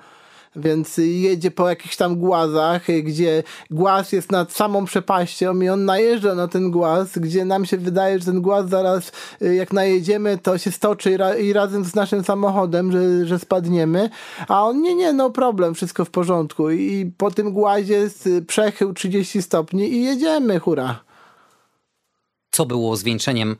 więc 0.57 0.97
jedzie 0.99 1.51
po 1.51 1.69
jakichś 1.69 1.97
tam 1.97 2.17
głazach, 2.17 2.83
gdzie 3.03 3.43
głaz 3.71 4.13
jest 4.13 4.33
nad 4.33 4.53
samą 4.53 4.85
przepaścią 4.85 5.61
i 5.61 5.69
on 5.69 5.85
najeżdża 5.85 6.35
na 6.35 6.49
ten 6.49 6.71
głaz, 6.71 7.19
gdzie 7.19 7.45
nam 7.45 7.67
się 7.67 7.77
wydaje, 7.77 8.19
że 8.19 8.25
ten 8.25 8.43
głaz 8.43 8.69
zaraz 8.69 9.13
y, 9.43 9.55
jak 9.55 9.73
najedziemy, 9.73 10.39
to 10.39 10.59
się 10.59 10.73
stoczy 10.73 11.11
i, 11.11 11.17
ra 11.17 11.35
i 11.35 11.53
razem 11.53 11.85
z 11.85 11.95
naszym 11.95 12.25
samochodem, 12.25 12.93
że, 12.93 13.27
że 13.27 13.39
spadniemy, 13.39 14.11
a 14.49 14.65
on 14.65 14.83
nie, 14.83 14.95
nie, 14.95 15.13
no 15.13 15.31
problem, 15.31 15.75
wszystko 15.75 16.05
w 16.05 16.11
porządku 16.11 16.71
i 16.71 17.13
po 17.17 17.31
tym 17.31 17.53
głazie 17.53 17.95
jest 17.95 18.29
przechył 18.47 18.93
30 18.93 19.43
stopni 19.43 19.93
i 19.93 20.05
jedziemy, 20.05 20.59
hura. 20.59 21.01
Co 22.51 22.67
było 22.67 22.97
zwieńczeniem 22.97 23.57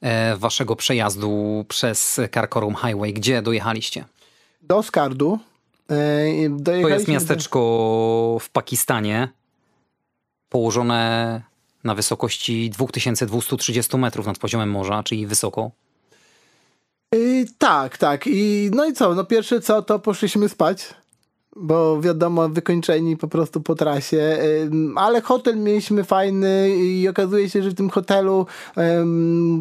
e, 0.00 0.36
waszego 0.36 0.76
przejazdu 0.76 1.64
przez 1.68 2.20
Karkorum 2.30 2.74
Highway? 2.74 3.12
Gdzie 3.12 3.42
dojechaliście? 3.42 4.04
Do 4.62 4.82
Skardu. 4.82 5.38
To 6.64 6.88
jest 6.88 7.08
miasteczko 7.08 8.38
w 8.40 8.50
Pakistanie, 8.50 9.28
położone 10.48 11.42
na 11.84 11.94
wysokości 11.94 12.70
2230 12.70 13.96
metrów 13.96 14.26
nad 14.26 14.38
poziomem 14.38 14.70
morza, 14.70 15.02
czyli 15.02 15.26
wysoko. 15.26 15.70
Yy, 17.14 17.44
tak, 17.58 17.98
tak. 17.98 18.26
I 18.26 18.70
no 18.74 18.86
i 18.86 18.92
co? 18.92 19.14
No 19.14 19.24
pierwsze 19.24 19.60
co, 19.60 19.82
to 19.82 19.98
poszliśmy 19.98 20.48
spać 20.48 20.94
bo 21.56 22.00
wiadomo, 22.00 22.48
wykończeni 22.48 23.16
po 23.16 23.28
prostu 23.28 23.60
po 23.60 23.74
trasie, 23.74 24.38
ale 24.96 25.20
hotel 25.20 25.56
mieliśmy 25.56 26.04
fajny 26.04 26.76
i 26.76 27.08
okazuje 27.08 27.50
się, 27.50 27.62
że 27.62 27.70
w 27.70 27.74
tym 27.74 27.90
hotelu 27.90 28.46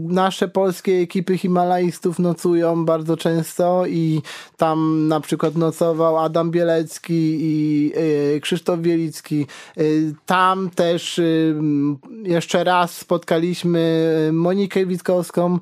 nasze 0.01 0.47
polskie 0.47 0.93
ekipy 0.93 1.37
himalajstów 1.37 2.19
nocują 2.19 2.85
bardzo 2.85 3.17
często 3.17 3.85
i 3.87 4.21
tam 4.57 5.07
na 5.07 5.19
przykład 5.19 5.55
nocował 5.55 6.17
Adam 6.17 6.51
Bielecki 6.51 7.37
i 7.41 7.91
e, 8.35 8.39
Krzysztof 8.39 8.81
Wielicki. 8.81 9.45
E, 9.77 9.83
tam 10.25 10.69
też 10.69 11.21
jeszcze 12.23 12.63
raz 12.63 12.97
spotkaliśmy 12.97 14.29
Monikę 14.33 14.85
Witkowską. 14.85 15.59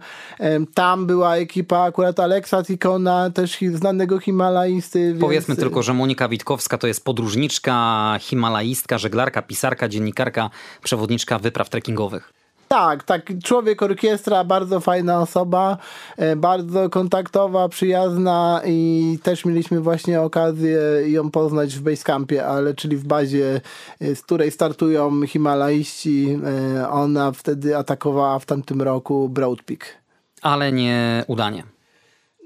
Tam 0.74 1.06
była 1.06 1.36
ekipa 1.36 1.80
akurat 1.80 2.20
Aleksa 2.20 2.64
Tikona, 2.64 3.30
też 3.30 3.60
znanego 3.74 4.20
himalaisty. 4.20 5.16
Powiedzmy 5.20 5.56
więc... 5.56 5.64
tylko, 5.64 5.84
że 5.84 5.94
Monika 5.94 6.19
Monika 6.20 6.32
Witkowska 6.32 6.78
to 6.78 6.88
jest 6.88 7.06
podróżniczka, 7.06 8.18
himalaistka, 8.20 8.98
żeglarka, 8.98 9.42
pisarka, 9.42 9.88
dziennikarka, 9.88 10.50
przewodniczka 10.84 11.40
wypraw 11.40 11.70
trekkingowych. 11.70 12.34
Tak, 12.68 13.04
tak. 13.04 13.32
Człowiek 13.44 13.84
orkiestra, 13.84 14.44
bardzo 14.44 14.80
fajna 14.80 15.22
osoba, 15.22 15.78
e, 16.18 16.36
bardzo 16.36 16.90
kontaktowa, 16.90 17.70
przyjazna 17.70 18.62
i 18.66 19.20
też 19.24 19.46
mieliśmy 19.46 19.82
właśnie 19.82 20.22
okazję 20.22 20.80
ją 21.06 21.32
poznać 21.32 21.76
w 21.76 21.82
Basecampie, 21.82 22.46
ale 22.46 22.74
czyli 22.74 22.98
w 22.98 23.04
bazie, 23.04 23.62
e, 24.02 24.16
z 24.16 24.22
której 24.22 24.52
startują 24.52 25.28
Himalaiści. 25.28 26.40
E, 26.78 26.90
ona 26.90 27.32
wtedy 27.32 27.78
atakowała 27.78 28.40
w 28.40 28.46
tamtym 28.46 28.82
roku 28.82 29.30
Broad 29.30 29.64
Peak. 29.64 29.86
Ale 30.42 30.72
nie 30.72 31.24
udanie 31.28 31.79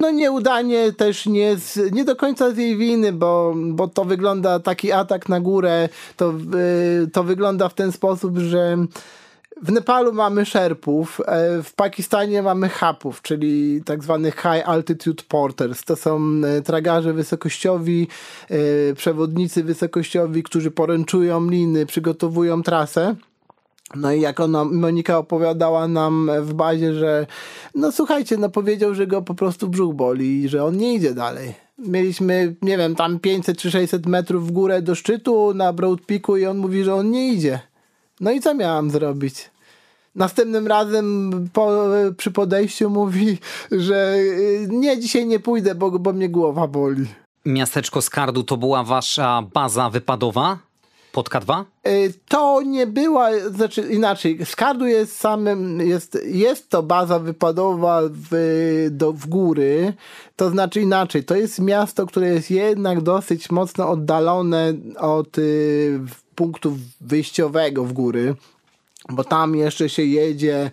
no 0.04 0.12
nieudanie 0.12 0.94
też 0.94 1.26
nie, 1.26 1.58
z, 1.58 1.92
nie 1.92 2.04
do 2.06 2.16
końca 2.16 2.52
z 2.52 2.58
jej 2.58 2.78
winy, 2.78 3.14
bo, 3.14 3.54
bo 3.56 3.88
to 3.88 4.06
wygląda, 4.06 4.60
taki 4.60 4.92
atak 4.92 5.30
na 5.30 5.40
górę, 5.40 5.90
to, 6.18 6.34
yy, 7.02 7.08
to 7.08 7.24
wygląda 7.24 7.70
w 7.70 7.74
ten 7.74 7.92
sposób, 7.92 8.38
że 8.38 8.78
w 9.62 9.72
Nepalu 9.72 10.14
mamy 10.14 10.46
szerpów, 10.46 11.22
e, 11.26 11.64
w 11.64 11.74
Pakistanie 11.74 12.42
mamy 12.42 12.70
hapów, 12.70 13.22
czyli 13.22 13.82
tak 13.86 14.04
zwanych 14.04 14.36
high 14.36 14.70
altitude 14.70 15.24
porters. 15.28 15.84
To 15.84 15.96
są 15.96 16.22
e, 16.46 16.62
tragarze 16.62 17.14
wysokościowi, 17.14 18.08
e, 18.50 18.94
przewodnicy 18.94 19.64
wysokościowi, 19.64 20.44
którzy 20.44 20.72
poręczują 20.72 21.50
liny, 21.50 21.86
przygotowują 21.86 22.64
trasę. 22.64 23.16
No 23.96 24.14
i 24.14 24.22
jak 24.22 24.40
ona, 24.40 24.66
Monika 24.66 25.18
opowiadała 25.18 25.88
nam 25.88 26.32
w 26.42 26.54
bazie, 26.54 26.94
że 26.94 27.28
no 27.76 27.92
słuchajcie, 27.92 28.38
no 28.38 28.50
powiedział, 28.50 28.96
że 28.96 29.08
go 29.08 29.22
po 29.22 29.36
prostu 29.36 29.68
brzuch 29.68 29.96
boli 29.96 30.44
i 30.44 30.50
że 30.50 30.64
on 30.64 30.78
nie 30.78 30.94
idzie 30.94 31.14
dalej. 31.14 31.54
Mieliśmy, 31.78 32.56
nie 32.62 32.78
wiem, 32.78 32.96
tam 32.96 33.20
500 33.20 33.58
czy 33.58 33.72
600 33.72 34.06
metrów 34.06 34.48
w 34.48 34.52
górę 34.52 34.82
do 34.82 34.96
szczytu 34.96 35.54
na 35.54 35.74
Broad 35.74 36.02
Peaku 36.02 36.38
i 36.38 36.46
on 36.46 36.58
mówi, 36.58 36.84
że 36.84 36.96
on 36.96 37.12
nie 37.12 37.34
idzie. 37.34 37.60
No 38.20 38.32
i 38.32 38.42
co 38.42 38.54
miałam 38.54 38.90
zrobić? 38.90 39.52
Następnym 40.16 40.68
razem 40.68 41.32
po, 41.54 41.88
przy 42.18 42.32
podejściu 42.32 42.90
mówi, 42.90 43.38
że 43.72 44.16
y, 44.18 44.68
nie, 44.70 45.00
dzisiaj 45.00 45.26
nie 45.26 45.40
pójdę, 45.40 45.76
bo, 45.76 45.92
bo 45.92 46.14
mnie 46.14 46.30
głowa 46.30 46.68
boli. 46.68 47.06
Miasteczko 47.46 48.02
Skardu 48.02 48.44
to 48.44 48.58
była 48.58 48.84
wasza 48.84 49.44
baza 49.54 49.90
wypadowa? 49.90 50.58
Pod 51.14 51.30
K2? 51.30 51.64
Y, 51.88 52.14
to 52.28 52.62
nie 52.62 52.88
była, 52.88 53.30
znaczy 53.50 53.82
inaczej, 53.82 54.46
Skardu 54.46 54.86
jest 54.86 55.18
samym, 55.18 55.82
jest, 55.82 56.18
jest 56.26 56.70
to 56.70 56.84
baza 56.84 57.20
wypadowa 57.20 58.02
w, 58.12 58.88
do, 58.92 59.14
w 59.14 59.28
góry, 59.28 59.94
to 60.36 60.50
znaczy 60.50 60.82
inaczej, 60.82 61.24
to 61.24 61.36
jest 61.36 61.60
miasto, 61.60 62.06
które 62.06 62.28
jest 62.28 62.52
jednak 62.52 63.02
dosyć 63.02 63.52
mocno 63.52 63.90
oddalone 63.90 64.74
od 64.98 65.38
y, 65.38 66.00
punktu 66.36 66.78
wyjściowego 67.02 67.84
w 67.84 67.94
góry, 67.94 68.36
bo 69.10 69.24
tam 69.24 69.56
jeszcze 69.56 69.90
się 69.90 70.04
jedzie 70.04 70.72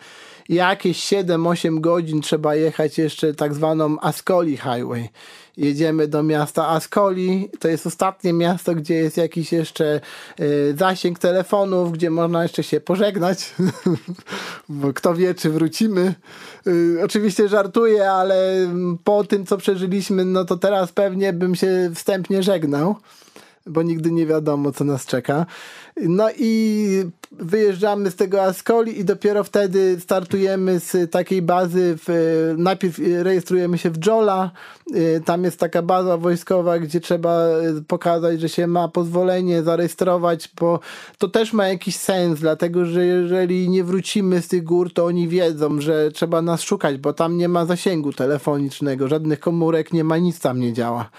jakieś 0.48 0.98
7-8 0.98 1.80
godzin 1.80 2.20
trzeba 2.20 2.54
jechać 2.54 2.98
jeszcze 2.98 3.34
tak 3.34 3.54
zwaną 3.54 4.00
Ascoli 4.00 4.56
Highway 4.56 5.08
jedziemy 5.56 6.08
do 6.08 6.22
miasta 6.22 6.68
Ascoli. 6.68 7.50
To 7.58 7.68
jest 7.68 7.86
ostatnie 7.86 8.32
miasto, 8.32 8.74
gdzie 8.74 8.94
jest 8.94 9.16
jakiś 9.16 9.52
jeszcze 9.52 10.00
y, 10.40 10.74
zasięg 10.78 11.18
telefonów, 11.18 11.92
gdzie 11.92 12.10
można 12.10 12.42
jeszcze 12.42 12.62
się 12.62 12.80
pożegnać, 12.80 13.54
bo 14.68 14.92
kto 14.92 15.14
wie, 15.14 15.34
czy 15.34 15.50
wrócimy. 15.50 16.14
Y, 16.66 16.98
oczywiście 17.04 17.48
żartuję, 17.48 18.10
ale 18.10 18.68
po 19.04 19.24
tym, 19.24 19.46
co 19.46 19.56
przeżyliśmy, 19.56 20.24
no 20.24 20.44
to 20.44 20.56
teraz 20.56 20.92
pewnie 20.92 21.32
bym 21.32 21.54
się 21.54 21.90
wstępnie 21.94 22.42
żegnał 22.42 22.96
bo 23.70 23.82
nigdy 23.82 24.10
nie 24.10 24.26
wiadomo, 24.26 24.72
co 24.72 24.84
nas 24.84 25.06
czeka. 25.06 25.46
No 25.96 26.28
i 26.38 27.04
wyjeżdżamy 27.32 28.10
z 28.10 28.16
tego 28.16 28.42
Ascoli 28.42 29.00
i 29.00 29.04
dopiero 29.04 29.44
wtedy 29.44 30.00
startujemy 30.00 30.80
z 30.80 31.10
takiej 31.10 31.42
bazy. 31.42 31.98
W, 32.06 32.54
najpierw 32.58 32.98
rejestrujemy 33.22 33.78
się 33.78 33.90
w 33.90 34.06
Jola. 34.06 34.50
Y, 34.96 35.22
tam 35.24 35.44
jest 35.44 35.60
taka 35.60 35.82
baza 35.82 36.16
wojskowa, 36.16 36.78
gdzie 36.78 37.00
trzeba 37.00 37.46
pokazać, 37.88 38.40
że 38.40 38.48
się 38.48 38.66
ma 38.66 38.88
pozwolenie 38.88 39.62
zarejestrować, 39.62 40.50
bo 40.60 40.80
to 41.18 41.28
też 41.28 41.52
ma 41.52 41.68
jakiś 41.68 41.96
sens, 41.96 42.40
dlatego 42.40 42.84
że 42.84 43.06
jeżeli 43.06 43.68
nie 43.68 43.84
wrócimy 43.84 44.42
z 44.42 44.48
tych 44.48 44.64
gór, 44.64 44.92
to 44.92 45.04
oni 45.04 45.28
wiedzą, 45.28 45.80
że 45.80 46.10
trzeba 46.10 46.42
nas 46.42 46.62
szukać, 46.62 46.98
bo 46.98 47.12
tam 47.12 47.36
nie 47.36 47.48
ma 47.48 47.66
zasięgu 47.66 48.12
telefonicznego, 48.12 49.08
żadnych 49.08 49.40
komórek 49.40 49.92
nie 49.92 50.04
ma, 50.04 50.18
nic 50.18 50.40
tam 50.40 50.60
nie 50.60 50.72
działa. 50.72 51.10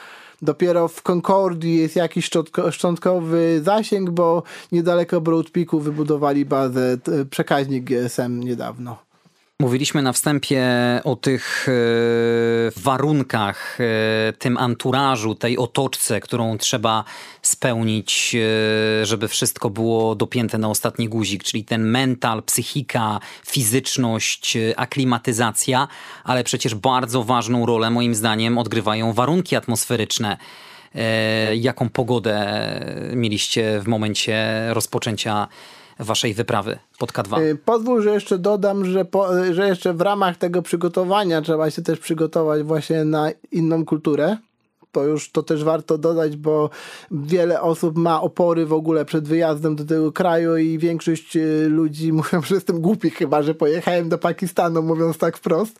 Dopiero 0.41 0.87
w 0.87 1.01
Concordii 1.01 1.77
jest 1.77 1.95
jakiś 1.95 2.29
szczątkowy 2.71 3.61
zasięg, 3.63 4.09
bo 4.09 4.43
niedaleko 4.71 5.21
Broad 5.21 5.49
Peaku 5.49 5.79
wybudowali 5.79 6.45
bazę, 6.45 6.97
przekaźnik 7.29 7.83
GSM 7.83 8.39
niedawno. 8.39 9.10
Mówiliśmy 9.61 10.01
na 10.01 10.13
wstępie 10.13 10.65
o 11.03 11.15
tych 11.15 11.67
e, 11.69 11.71
warunkach, 12.81 13.77
e, 13.79 14.33
tym 14.33 14.57
anturażu, 14.57 15.35
tej 15.35 15.57
otoczce, 15.57 16.19
którą 16.19 16.57
trzeba 16.57 17.03
spełnić, 17.41 18.35
e, 18.35 19.05
żeby 19.05 19.27
wszystko 19.27 19.69
było 19.69 20.15
dopięte 20.15 20.57
na 20.57 20.69
ostatni 20.69 21.09
guzik, 21.09 21.43
czyli 21.43 21.65
ten 21.65 21.83
mental, 21.83 22.43
psychika, 22.43 23.19
fizyczność, 23.47 24.57
aklimatyzacja, 24.75 25.87
ale 26.23 26.43
przecież 26.43 26.75
bardzo 26.75 27.23
ważną 27.23 27.65
rolę 27.65 27.89
moim 27.89 28.15
zdaniem 28.15 28.57
odgrywają 28.57 29.13
warunki 29.13 29.55
atmosferyczne. 29.55 30.37
Jaką 31.55 31.89
pogodę 31.89 32.45
mieliście 33.15 33.79
w 33.79 33.87
momencie 33.87 34.67
rozpoczęcia 34.69 35.47
waszej 35.99 36.33
wyprawy 36.33 36.79
pod 36.99 37.11
K2. 37.11 37.39
Y, 37.41 37.55
pozwól, 37.65 38.01
że 38.01 38.13
jeszcze 38.13 38.37
dodam, 38.37 38.85
że, 38.85 39.05
po, 39.05 39.27
że 39.53 39.67
jeszcze 39.67 39.93
w 39.93 40.01
ramach 40.01 40.37
tego 40.37 40.61
przygotowania 40.61 41.41
trzeba 41.41 41.71
się 41.71 41.81
też 41.81 41.99
przygotować 41.99 42.63
właśnie 42.63 43.05
na 43.05 43.29
inną 43.51 43.85
kulturę 43.85 44.37
to 44.91 45.03
już 45.03 45.31
to 45.31 45.43
też 45.43 45.63
warto 45.63 45.97
dodać, 45.97 46.37
bo 46.37 46.69
wiele 47.11 47.61
osób 47.61 47.97
ma 47.97 48.21
opory 48.21 48.65
w 48.65 48.73
ogóle 48.73 49.05
przed 49.05 49.27
wyjazdem 49.27 49.75
do 49.75 49.85
tego 49.85 50.11
kraju 50.11 50.57
i 50.57 50.77
większość 50.77 51.35
y, 51.37 51.67
ludzi 51.69 52.13
mówią, 52.21 52.41
że 52.41 52.55
jestem 52.55 52.81
głupi 52.81 53.09
chyba, 53.09 53.43
że 53.43 53.55
pojechałem 53.55 54.09
do 54.09 54.17
Pakistanu, 54.17 54.81
mówiąc 54.81 55.17
tak 55.17 55.37
wprost, 55.37 55.79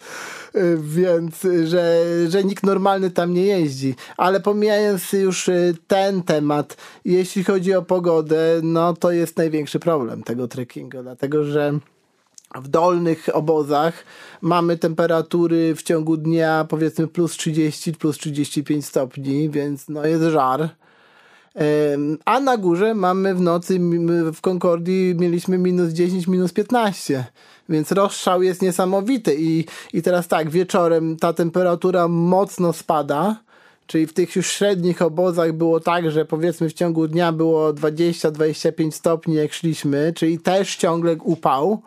y, 0.55 0.77
więc 0.81 1.45
y, 1.45 1.67
że, 1.67 2.03
że 2.29 2.43
nikt 2.43 2.63
normalny 2.63 3.11
tam 3.11 3.33
nie 3.33 3.45
jeździ. 3.45 3.95
Ale 4.17 4.39
pomijając 4.39 5.13
już 5.13 5.49
ten 5.87 6.23
temat, 6.23 6.77
jeśli 7.05 7.43
chodzi 7.43 7.73
o 7.73 7.81
pogodę, 7.81 8.59
no 8.63 8.93
to 8.93 9.11
jest 9.11 9.37
największy 9.37 9.79
problem 9.79 10.23
tego 10.23 10.47
trekkingu, 10.47 11.03
dlatego 11.03 11.43
że 11.43 11.79
w 12.55 12.67
dolnych 12.67 13.29
obozach 13.33 13.93
mamy 14.41 14.77
temperatury 14.77 15.75
w 15.75 15.83
ciągu 15.83 16.17
dnia 16.17 16.65
powiedzmy 16.69 17.07
plus 17.07 17.31
30, 17.31 17.93
plus 17.93 18.17
35 18.17 18.85
stopni, 18.85 19.49
więc 19.49 19.89
no 19.89 20.05
jest 20.05 20.23
żar. 20.23 20.69
A 22.25 22.39
na 22.39 22.57
górze 22.57 22.93
mamy 22.93 23.35
w 23.35 23.41
nocy, 23.41 23.79
w 24.33 24.41
Concordii 24.41 25.15
mieliśmy 25.19 25.57
minus 25.57 25.93
10, 25.93 26.27
minus 26.27 26.53
15, 26.53 27.25
więc 27.69 27.91
rozstrzał 27.91 28.43
jest 28.43 28.61
niesamowity. 28.61 29.35
I, 29.39 29.65
I 29.93 30.01
teraz 30.01 30.27
tak, 30.27 30.49
wieczorem 30.49 31.17
ta 31.17 31.33
temperatura 31.33 32.07
mocno 32.07 32.73
spada, 32.73 33.35
czyli 33.87 34.07
w 34.07 34.13
tych 34.13 34.35
już 34.35 34.47
średnich 34.47 35.01
obozach 35.01 35.53
było 35.53 35.79
tak, 35.79 36.11
że 36.11 36.25
powiedzmy 36.25 36.69
w 36.69 36.73
ciągu 36.73 37.07
dnia 37.07 37.31
było 37.31 37.73
20-25 37.73 38.91
stopni 38.91 39.35
jak 39.35 39.53
szliśmy, 39.53 40.13
czyli 40.15 40.39
też 40.39 40.75
ciągle 40.75 41.15
upał 41.23 41.81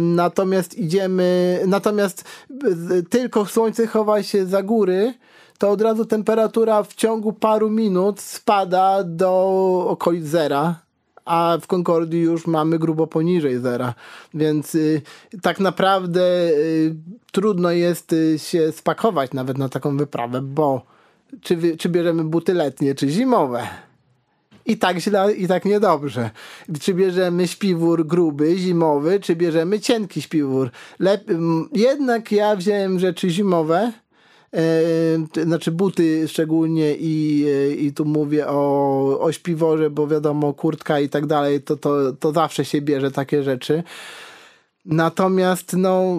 Natomiast 0.00 0.78
idziemy, 0.78 1.60
natomiast 1.66 2.24
tylko 3.10 3.46
słońce 3.46 3.86
chowa 3.86 4.22
się 4.22 4.46
za 4.46 4.62
góry, 4.62 5.14
to 5.58 5.70
od 5.70 5.80
razu 5.80 6.04
temperatura 6.04 6.82
w 6.82 6.94
ciągu 6.94 7.32
paru 7.32 7.70
minut 7.70 8.20
spada 8.20 9.04
do 9.04 9.86
okolic 9.88 10.26
zera 10.26 10.82
a 11.24 11.58
w 11.60 11.66
Concordii 11.66 12.20
już 12.20 12.46
mamy 12.46 12.78
grubo 12.78 13.06
poniżej 13.06 13.58
zera. 13.58 13.94
Więc 14.34 14.74
y, 14.74 15.02
tak 15.42 15.60
naprawdę 15.60 16.22
y, 16.50 16.94
trudno 17.32 17.70
jest 17.70 18.12
y, 18.12 18.38
się 18.38 18.72
spakować 18.72 19.32
nawet 19.32 19.58
na 19.58 19.68
taką 19.68 19.96
wyprawę, 19.96 20.42
bo 20.42 20.82
czy, 21.40 21.76
czy 21.76 21.88
bierzemy 21.88 22.24
buty 22.24 22.54
letnie, 22.54 22.94
czy 22.94 23.08
zimowe 23.08 23.68
i 24.66 24.76
tak 24.76 24.98
źle, 24.98 25.32
i 25.32 25.48
tak 25.48 25.64
niedobrze. 25.64 26.30
Czy 26.80 26.94
bierzemy 26.94 27.48
śpiwór 27.48 28.06
gruby, 28.06 28.58
zimowy, 28.58 29.20
czy 29.20 29.36
bierzemy 29.36 29.80
cienki 29.80 30.22
śpiwór. 30.22 30.70
Lep 30.98 31.24
jednak 31.72 32.32
ja 32.32 32.56
wziąłem 32.56 32.98
rzeczy 32.98 33.30
zimowe, 33.30 33.92
e, 34.54 35.44
znaczy 35.44 35.72
buty 35.72 36.28
szczególnie 36.28 36.94
i, 36.98 37.46
e, 37.48 37.74
i 37.74 37.92
tu 37.92 38.04
mówię 38.04 38.48
o, 38.48 39.20
o 39.20 39.32
śpiworze, 39.32 39.90
bo 39.90 40.06
wiadomo, 40.06 40.54
kurtka 40.54 41.00
i 41.00 41.08
tak 41.08 41.26
dalej, 41.26 41.62
to, 41.62 41.76
to, 41.76 42.12
to 42.12 42.32
zawsze 42.32 42.64
się 42.64 42.80
bierze 42.80 43.10
takie 43.10 43.42
rzeczy. 43.42 43.82
Natomiast 44.84 45.76
no, 45.76 46.16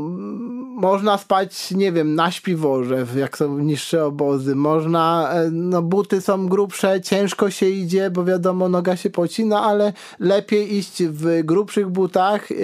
można 0.76 1.18
spać, 1.18 1.72
nie 1.72 1.92
wiem, 1.92 2.16
na 2.16 2.32
śpiworze, 2.32 3.06
jak 3.16 3.38
są 3.38 3.60
niższe 3.60 4.06
obozy. 4.06 4.56
Można, 4.56 5.30
e, 5.34 5.50
no 5.52 5.82
buty 5.82 6.22
są 6.22 6.48
grubsze, 6.48 7.02
ciężko 7.02 7.52
się 7.52 7.70
idzie, 7.70 8.10
bo 8.10 8.26
wiadomo, 8.26 8.70
noga 8.70 8.98
się 8.98 9.10
pocina, 9.10 9.64
ale 9.64 9.94
lepiej 10.20 10.76
iść 10.76 11.04
w 11.04 11.44
grubszych 11.44 11.90
butach 11.90 12.50
yy, 12.50 12.58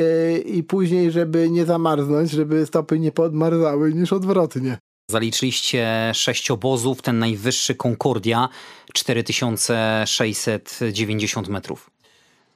i 0.46 0.64
później, 0.64 1.12
żeby 1.12 1.50
nie 1.50 1.66
zamarznąć, 1.66 2.32
żeby 2.32 2.66
stopy 2.66 3.00
nie 3.00 3.12
podmarzały, 3.12 3.94
niż 3.94 4.14
odwrotnie. 4.14 4.78
Zaliczyliście 5.12 6.12
sześć 6.14 6.52
obozów, 6.52 7.02
ten 7.02 7.20
najwyższy 7.20 7.76
Concordia 7.76 8.50
4690 8.94 11.48
metrów. 11.48 11.90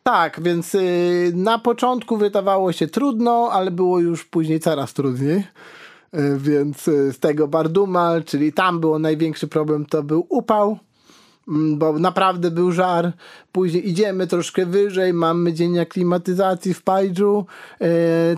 Tak, 0.03 0.41
więc 0.41 0.75
y, 0.75 1.31
na 1.35 1.59
początku 1.59 2.17
wydawało 2.17 2.71
się 2.71 2.87
trudno, 2.87 3.49
ale 3.51 3.71
było 3.71 3.99
już 3.99 4.25
później 4.25 4.59
coraz 4.59 4.93
trudniej. 4.93 5.37
Y, 5.37 6.37
więc 6.37 6.87
y, 6.87 7.13
z 7.13 7.19
tego 7.19 7.47
Bardumal, 7.47 8.23
czyli 8.23 8.53
tam 8.53 8.79
było 8.79 8.99
największy 8.99 9.47
problem, 9.47 9.85
to 9.85 10.03
był 10.03 10.25
upał, 10.29 10.77
mm, 11.47 11.77
bo 11.77 11.99
naprawdę 11.99 12.51
był 12.51 12.71
żar. 12.71 13.11
Później 13.51 13.89
idziemy 13.89 14.27
troszkę 14.27 14.65
wyżej, 14.65 15.13
mamy 15.13 15.53
dzień 15.53 15.79
aklimatyzacji 15.79 16.73
w 16.73 16.83
Pajdżu. 16.83 17.45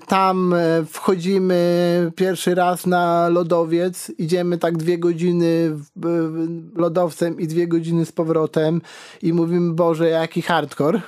Tam 0.07 0.55
wchodzimy 0.88 2.11
pierwszy 2.16 2.55
raz 2.55 2.86
na 2.86 3.30
lodowiec. 3.30 4.11
Idziemy 4.18 4.57
tak 4.57 4.78
dwie 4.78 4.97
godziny 4.97 5.78
lodowcem 6.76 7.39
i 7.39 7.47
dwie 7.47 7.68
godziny 7.68 8.05
z 8.05 8.11
powrotem 8.11 8.82
i 9.22 9.34
mówimy, 9.34 9.74
Boże, 9.74 10.09
jaki 10.09 10.41
hardcore 10.41 11.01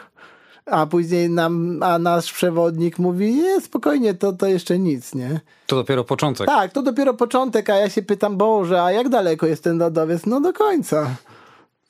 a 0.71 0.85
później 0.85 1.29
nam, 1.29 1.83
a 1.83 1.99
nasz 1.99 2.33
przewodnik 2.33 2.99
mówi, 2.99 3.33
nie, 3.33 3.61
spokojnie, 3.61 4.13
to, 4.13 4.33
to 4.33 4.47
jeszcze 4.47 4.79
nic, 4.79 5.15
nie? 5.15 5.39
To 5.67 5.75
dopiero 5.75 6.03
początek. 6.03 6.47
Tak, 6.47 6.71
to 6.71 6.81
dopiero 6.81 7.13
początek, 7.13 7.69
a 7.69 7.75
ja 7.75 7.89
się 7.89 8.01
pytam, 8.01 8.37
Boże, 8.37 8.83
a 8.83 8.91
jak 8.91 9.09
daleko 9.09 9.47
jest 9.47 9.63
ten 9.63 9.77
lodowiec? 9.77 10.25
No 10.25 10.41
do 10.41 10.53
końca. 10.53 11.15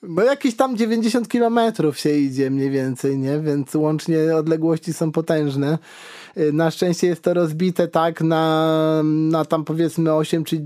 Bo 0.02 0.22
jakieś 0.22 0.56
tam 0.56 0.76
90 0.76 1.28
kilometrów 1.28 1.98
się 1.98 2.10
idzie 2.10 2.50
mniej 2.50 2.70
więcej, 2.70 3.18
nie? 3.18 3.40
Więc 3.40 3.74
łącznie 3.74 4.36
odległości 4.36 4.92
są 4.92 5.12
potężne. 5.12 5.78
Y, 6.36 6.52
na 6.52 6.70
szczęście 6.70 7.06
jest 7.06 7.22
to 7.22 7.34
rozbite 7.34 7.88
tak 7.88 8.20
na, 8.20 9.02
na 9.04 9.44
tam 9.44 9.64
powiedzmy 9.64 10.14
8 10.14 10.44
czy... 10.44 10.64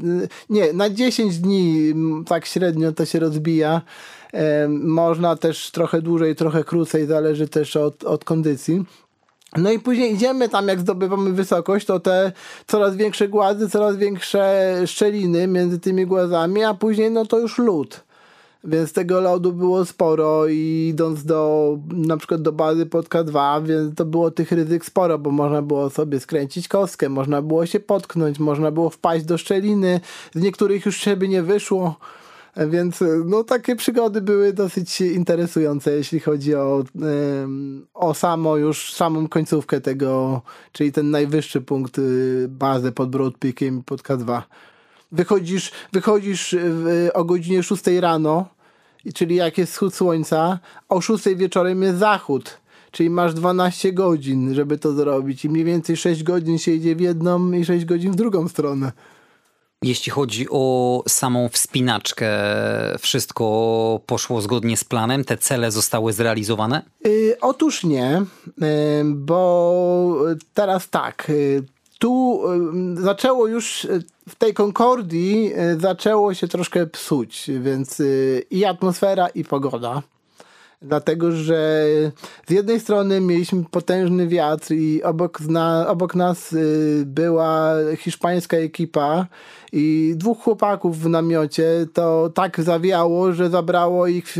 Nie, 0.51 0.73
na 0.73 0.91
10 0.91 1.39
dni 1.39 1.95
tak 2.27 2.47
średnio 2.47 2.93
to 2.93 3.05
się 3.05 3.19
rozbija. 3.19 3.83
Można 4.69 5.37
też 5.37 5.71
trochę 5.71 6.03
dłużej, 6.03 6.37
trochę 6.37 6.65
krócej, 6.65 7.07
zależy 7.07 7.49
też 7.49 7.77
od, 7.77 8.05
od 8.05 8.25
kondycji. 8.25 8.85
No 9.57 9.71
i 9.71 9.79
później 9.79 10.15
idziemy 10.15 10.49
tam, 10.49 10.69
jak 10.69 10.81
zdobywamy 10.81 11.33
wysokość, 11.33 11.87
to 11.87 12.01
te 12.01 12.33
coraz 12.67 12.97
większe 12.97 13.29
głazy, 13.29 13.71
coraz 13.71 13.97
większe 13.97 14.75
szczeliny 14.87 15.47
między 15.47 15.81
tymi 15.81 16.07
głazami, 16.07 16.65
a 16.65 16.75
później 16.75 17.11
no 17.11 17.27
to 17.27 17.39
już 17.39 17.59
lód. 17.59 18.05
Więc 18.65 18.93
tego 18.93 19.21
lodu 19.21 19.53
było 19.53 19.85
sporo 19.85 20.47
i 20.47 20.89
idąc 20.91 21.25
do 21.25 21.79
na 21.93 22.17
przykład 22.17 22.43
do 22.43 22.53
bazy 22.53 22.87
pod 22.87 23.09
K2, 23.09 23.67
więc 23.67 23.95
to 23.95 24.05
było 24.05 24.31
tych 24.31 24.53
ryzyk 24.53 24.85
sporo, 24.85 25.19
bo 25.19 25.31
można 25.31 25.63
było 25.63 25.91
sobie 25.91 26.21
skręcić 26.21 26.69
kostkę, 26.69 27.09
można 27.09 27.43
było 27.43 27.67
się 27.67 27.81
potknąć, 27.81 28.39
można 28.39 28.71
było 28.71 28.91
wpaść 28.91 29.25
do 29.25 29.39
szczeliny, 29.39 30.01
z 30.35 30.43
niektórych 30.43 30.87
już 30.87 30.97
siebie 30.97 31.29
nie 31.29 31.43
wyszło. 31.43 31.97
Więc 32.57 33.05
no, 33.25 33.45
takie 33.45 33.77
przygody 33.77 34.21
były 34.21 34.53
dosyć 34.53 35.01
interesujące, 35.01 35.93
jeśli 35.93 36.21
chodzi 36.21 36.55
o, 36.55 36.85
o 37.95 38.15
samo 38.15 38.57
już 38.57 38.95
samą 38.95 39.29
końcówkę 39.29 39.81
tego, 39.81 40.43
czyli 40.73 40.93
ten 40.93 41.11
najwyższy 41.11 41.61
punkt 41.61 41.99
y, 41.99 42.47
bazy 42.49 42.93
pod 42.93 43.11
Broad 43.11 43.39
Peakiem 43.39 43.83
pod 43.83 44.03
K2. 44.03 44.43
Wychodzisz, 45.13 45.73
wychodzisz 45.93 46.57
o 47.15 47.25
godzinie 47.25 47.63
6 47.63 47.87
rano, 48.01 48.49
czyli 49.15 49.35
jak 49.35 49.59
jest 49.59 49.73
wschód 49.73 49.95
słońca, 49.95 50.59
o 50.89 51.01
6 51.01 51.25
wieczorem 51.37 51.83
jest 51.83 51.99
zachód. 51.99 52.63
Czyli 52.91 53.11
masz 53.11 53.35
12 53.35 53.93
godzin, 53.93 54.55
żeby 54.55 54.79
to 54.79 54.93
zrobić 54.93 55.45
i 55.45 55.49
mniej 55.49 55.65
więcej 55.65 55.97
6 55.97 56.23
godzin 56.23 56.59
się 56.59 56.73
idzie 56.73 56.97
w 56.97 57.01
jedną 57.01 57.53
i 57.53 57.65
6 57.65 57.85
godzin 57.85 58.13
w 58.13 58.17
drugą 58.17 58.49
stronę. 58.49 58.93
Jeśli 59.83 60.13
chodzi 60.13 60.47
o 60.51 61.03
samą 61.09 61.49
wspinaczkę, 61.49 62.29
wszystko 62.99 64.01
poszło 64.07 64.41
zgodnie 64.41 64.77
z 64.77 64.85
planem? 64.85 65.25
Te 65.25 65.37
cele 65.37 65.71
zostały 65.71 66.13
zrealizowane? 66.13 66.83
Yy, 67.05 67.37
otóż 67.41 67.85
nie, 67.85 68.23
yy, 68.59 68.67
bo 69.05 70.17
teraz 70.55 70.91
tak. 70.91 71.27
Yy, 71.29 71.65
tu 71.99 72.43
zaczęło 72.95 73.47
już 73.47 73.87
w 74.29 74.35
tej 74.35 74.55
Concordii 74.55 75.53
zaczęło 75.79 76.35
się 76.35 76.49
troszkę 76.49 76.87
psuć, 76.87 77.51
więc 77.61 78.03
i 78.51 78.65
atmosfera, 78.65 79.29
i 79.29 79.45
pogoda 79.45 80.03
dlatego 80.83 81.33
że 81.33 81.87
z 82.47 82.51
jednej 82.51 82.81
strony 82.81 83.21
mieliśmy 83.21 83.65
potężny 83.71 84.29
wiatr 84.29 84.73
i 84.73 85.03
obok, 85.03 85.41
zna, 85.41 85.87
obok 85.89 86.15
nas 86.15 86.53
y, 86.53 87.03
była 87.07 87.75
hiszpańska 87.97 88.57
ekipa 88.57 89.27
i 89.73 90.15
dwóch 90.17 90.39
chłopaków 90.39 90.99
w 90.99 91.09
namiocie 91.09 91.87
to 91.93 92.31
tak 92.35 92.61
zawiało, 92.61 93.33
że 93.33 93.51
zabrało 93.51 94.07
ich 94.07 94.35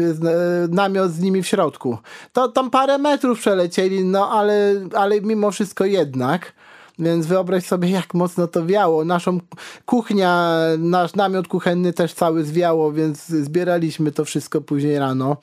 namiot 0.69 1.11
z 1.11 1.21
nimi 1.21 1.43
w 1.43 1.47
środku. 1.47 1.99
To 2.33 2.49
tam 2.49 2.71
parę 2.71 2.99
metrów 2.99 3.39
przelecieli, 3.39 4.05
no 4.05 4.31
ale, 4.31 4.75
ale 4.95 5.21
mimo 5.21 5.51
wszystko 5.51 5.85
jednak. 5.85 6.53
Więc 6.99 7.27
wyobraź 7.27 7.65
sobie, 7.65 7.91
jak 7.91 8.15
mocno 8.15 8.47
to 8.47 8.67
wiało. 8.67 9.05
Naszą 9.05 9.39
kuchnia, 9.87 10.59
nasz 10.79 11.15
namiot 11.15 11.49
kuchenny 11.49 11.93
też 11.93 12.15
cały 12.15 12.45
zwiało, 12.45 12.93
więc 12.93 13.27
zbieraliśmy 13.27 14.13
to 14.13 14.25
wszystko 14.25 14.61
później 14.61 14.99
rano 14.99 15.37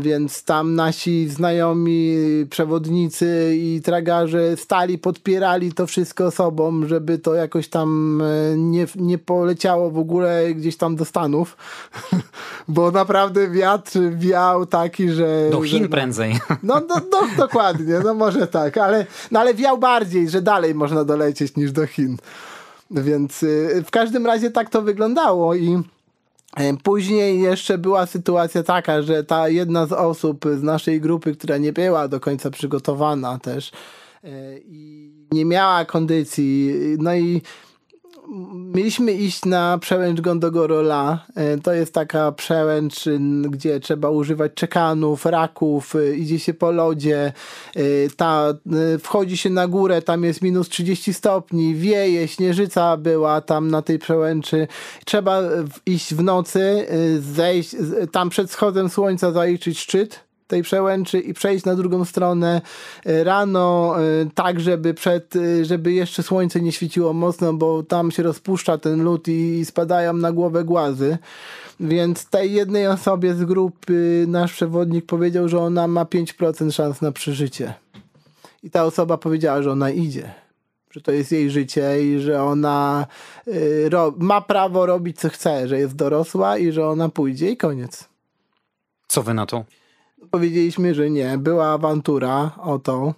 więc 0.00 0.44
tam 0.44 0.74
nasi 0.74 1.28
znajomi 1.28 2.16
przewodnicy 2.50 3.54
i 3.56 3.80
tragarze 3.84 4.56
stali, 4.56 4.98
podpierali 4.98 5.72
to 5.72 5.86
wszystko 5.86 6.30
sobą, 6.30 6.86
żeby 6.86 7.18
to 7.18 7.34
jakoś 7.34 7.68
tam 7.68 8.22
e, 8.22 8.56
nie, 8.56 8.86
nie 8.96 9.18
poleciało 9.18 9.90
w 9.90 9.98
ogóle 9.98 10.54
gdzieś 10.54 10.76
tam 10.76 10.96
do 10.96 11.04
Stanów, 11.04 11.56
bo 12.68 12.90
naprawdę 12.90 13.50
wiatr 13.50 13.98
wiał 14.16 14.66
taki, 14.66 15.10
że... 15.10 15.48
Do 15.50 15.62
Chin 15.62 15.82
że, 15.82 15.88
prędzej. 15.88 16.38
No, 16.62 16.82
no, 16.88 16.94
no, 17.10 17.18
dokładnie, 17.36 18.00
no 18.04 18.14
może 18.14 18.46
tak, 18.46 18.78
ale, 18.78 19.06
no, 19.30 19.40
ale 19.40 19.54
wiał 19.54 19.78
bardziej, 19.78 20.28
że 20.28 20.42
dalej 20.42 20.74
można 20.74 21.04
dolecieć 21.04 21.56
niż 21.56 21.72
do 21.72 21.86
Chin. 21.86 22.16
Więc 22.90 23.42
y, 23.42 23.82
w 23.86 23.90
każdym 23.90 24.26
razie 24.26 24.50
tak 24.50 24.70
to 24.70 24.82
wyglądało 24.82 25.54
i 25.54 25.82
później 26.82 27.40
jeszcze 27.40 27.78
była 27.78 28.06
sytuacja 28.06 28.62
taka, 28.62 29.02
że 29.02 29.24
ta 29.24 29.48
jedna 29.48 29.86
z 29.86 29.92
osób 29.92 30.44
z 30.58 30.62
naszej 30.62 31.00
grupy, 31.00 31.34
która 31.34 31.58
nie 31.58 31.72
była 31.72 32.08
do 32.08 32.20
końca 32.20 32.50
przygotowana 32.50 33.38
też 33.38 33.70
e, 34.24 34.58
i 34.58 35.12
nie 35.32 35.44
miała 35.44 35.84
kondycji, 35.84 36.74
no 36.98 37.14
i 37.14 37.42
mieliśmy 38.78 39.12
iść 39.12 39.44
na 39.44 39.78
przełęcz 39.78 40.20
Gondogorola. 40.20 41.26
E, 41.34 41.58
to 41.58 41.72
jest 41.72 41.94
taka 41.94 42.32
przełęcz, 42.32 43.04
gdzie 43.42 43.80
trzeba 43.80 44.10
używać 44.10 44.52
czekanów, 44.54 45.26
raków, 45.26 45.96
e, 45.96 46.14
idzie 46.14 46.38
się 46.38 46.54
po 46.54 46.70
lodzie, 46.70 47.32
e, 47.76 47.82
ta, 48.16 48.54
wchodzi 49.02 49.36
się 49.36 49.50
na 49.50 49.68
górę, 49.68 50.02
tam 50.02 50.24
jest 50.24 50.42
minus 50.42 50.68
30 50.68 51.14
stopni, 51.14 51.74
wieje, 51.74 52.28
śnieżyca 52.28 52.96
była 52.96 53.40
tam 53.40 53.70
na 53.70 53.82
tej 53.82 53.98
przełęczy. 53.98 54.68
Trzeba 55.04 55.42
iść 55.86 56.14
w 56.14 56.22
nocy, 56.22 56.86
zejść, 57.20 57.76
tam 58.12 58.30
przed 58.30 58.50
wschodem 58.50 58.88
słońca 58.88 59.32
zaliczyć 59.32 59.78
szczyt 59.78 60.27
tej 60.48 60.62
przełęczy 60.62 61.20
i 61.20 61.34
przejść 61.34 61.64
na 61.64 61.74
drugą 61.74 62.04
stronę 62.04 62.60
e, 63.06 63.24
rano, 63.24 63.94
e, 63.98 64.02
tak 64.34 64.60
żeby 64.60 64.94
przed, 64.94 65.36
e, 65.36 65.64
żeby 65.64 65.92
jeszcze 65.92 66.22
słońce 66.22 66.60
nie 66.60 66.72
świeciło 66.72 67.12
mocno, 67.12 67.52
bo 67.52 67.82
tam 67.82 68.10
się 68.10 68.22
rozpuszcza 68.22 68.78
ten 68.78 69.02
lód 69.02 69.28
i 69.28 69.64
spadają 69.64 70.12
na 70.12 70.32
głowę 70.32 70.64
głazy. 70.64 71.18
Więc 71.80 72.26
tej 72.26 72.52
jednej 72.52 72.86
osobie 72.86 73.34
z 73.34 73.44
grupy 73.44 74.24
nasz 74.28 74.52
przewodnik 74.52 75.06
powiedział, 75.06 75.48
że 75.48 75.58
ona 75.58 75.88
ma 75.88 76.04
5% 76.04 76.72
szans 76.72 77.00
na 77.00 77.12
przeżycie. 77.12 77.74
I 78.62 78.70
ta 78.70 78.84
osoba 78.84 79.18
powiedziała, 79.18 79.62
że 79.62 79.72
ona 79.72 79.90
idzie. 79.90 80.34
Że 80.90 81.00
to 81.00 81.12
jest 81.12 81.32
jej 81.32 81.50
życie 81.50 82.02
i 82.02 82.20
że 82.20 82.42
ona 82.42 83.06
y, 83.48 83.88
ro, 83.88 84.14
ma 84.18 84.40
prawo 84.40 84.86
robić 84.86 85.20
co 85.20 85.28
chce, 85.28 85.68
że 85.68 85.78
jest 85.78 85.96
dorosła 85.96 86.58
i 86.58 86.72
że 86.72 86.88
ona 86.88 87.08
pójdzie 87.08 87.50
i 87.50 87.56
koniec. 87.56 88.08
Co 89.08 89.22
wy 89.22 89.34
na 89.34 89.46
to? 89.46 89.64
Powiedzieliśmy, 90.30 90.94
że 90.94 91.10
nie. 91.10 91.38
Była 91.38 91.66
awantura 91.66 92.50
o 92.62 92.78
to. 92.78 93.14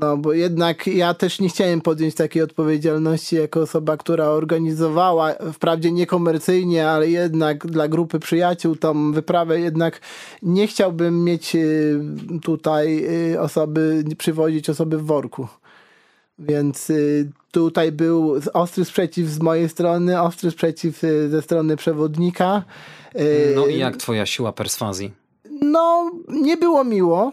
No, 0.00 0.16
bo 0.16 0.32
jednak 0.32 0.86
ja 0.86 1.14
też 1.14 1.40
nie 1.40 1.48
chciałem 1.48 1.80
podjąć 1.80 2.14
takiej 2.14 2.42
odpowiedzialności 2.42 3.36
jako 3.36 3.60
osoba, 3.60 3.96
która 3.96 4.26
organizowała, 4.26 5.34
wprawdzie 5.52 5.92
niekomercyjnie, 5.92 6.88
ale 6.88 7.10
jednak 7.10 7.66
dla 7.66 7.88
grupy 7.88 8.18
przyjaciół 8.18 8.76
tą 8.76 9.12
wyprawę, 9.12 9.60
jednak 9.60 10.00
nie 10.42 10.66
chciałbym 10.66 11.24
mieć 11.24 11.54
y, 11.54 12.00
tutaj 12.42 13.04
y, 13.32 13.40
osoby, 13.40 14.04
przywozić 14.18 14.70
osoby 14.70 14.98
w 14.98 15.04
worku. 15.04 15.48
Więc 16.38 16.90
y, 16.90 17.30
tutaj 17.50 17.92
był 17.92 18.40
ostry 18.52 18.84
sprzeciw 18.84 19.28
z 19.28 19.40
mojej 19.40 19.68
strony, 19.68 20.20
ostry 20.20 20.50
sprzeciw 20.50 21.02
ze 21.30 21.42
strony 21.42 21.76
przewodnika. 21.76 22.62
No 23.54 23.66
i 23.66 23.78
jak 23.78 23.96
twoja 23.96 24.26
siła 24.26 24.52
perswazji? 24.52 25.21
No, 25.62 26.10
nie 26.28 26.56
było 26.56 26.84
miło. 26.84 27.32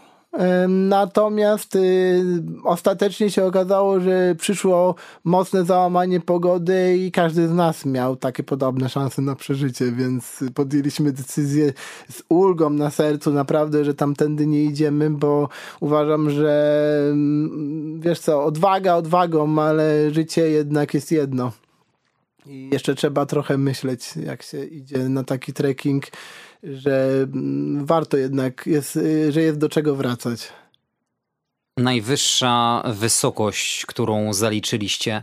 Natomiast 0.68 1.76
y, 1.76 2.22
ostatecznie 2.64 3.30
się 3.30 3.44
okazało, 3.44 4.00
że 4.00 4.34
przyszło 4.38 4.94
mocne 5.24 5.64
załamanie 5.64 6.20
pogody 6.20 6.96
i 6.98 7.12
każdy 7.12 7.48
z 7.48 7.52
nas 7.52 7.86
miał 7.86 8.16
takie 8.16 8.42
podobne 8.42 8.88
szanse 8.88 9.22
na 9.22 9.34
przeżycie, 9.34 9.92
więc 9.92 10.44
podjęliśmy 10.54 11.12
decyzję 11.12 11.72
z 12.10 12.22
ulgą 12.28 12.70
na 12.70 12.90
sercu 12.90 13.32
naprawdę, 13.32 13.84
że 13.84 13.94
tamtędy 13.94 14.46
nie 14.46 14.64
idziemy, 14.64 15.10
bo 15.10 15.48
uważam, 15.80 16.30
że 16.30 16.84
mm, 17.12 18.00
wiesz 18.00 18.20
co, 18.20 18.44
odwaga 18.44 18.94
odwagą, 18.94 19.62
ale 19.62 20.10
życie 20.10 20.50
jednak 20.50 20.94
jest 20.94 21.12
jedno. 21.12 21.52
I 22.46 22.70
jeszcze 22.72 22.94
trzeba 22.94 23.26
trochę 23.26 23.58
myśleć, 23.58 24.16
jak 24.16 24.42
się 24.42 24.64
idzie 24.64 24.98
na 24.98 25.24
taki 25.24 25.52
trekking 25.52 26.04
że 26.62 27.26
mm, 27.32 27.86
warto 27.86 28.16
jednak, 28.16 28.66
jest, 28.66 28.96
y, 28.96 29.32
że 29.32 29.42
jest 29.42 29.58
do 29.58 29.68
czego 29.68 29.96
wracać. 29.96 30.48
Najwyższa 31.76 32.82
wysokość, 32.94 33.86
którą 33.86 34.32
zaliczyliście, 34.32 35.22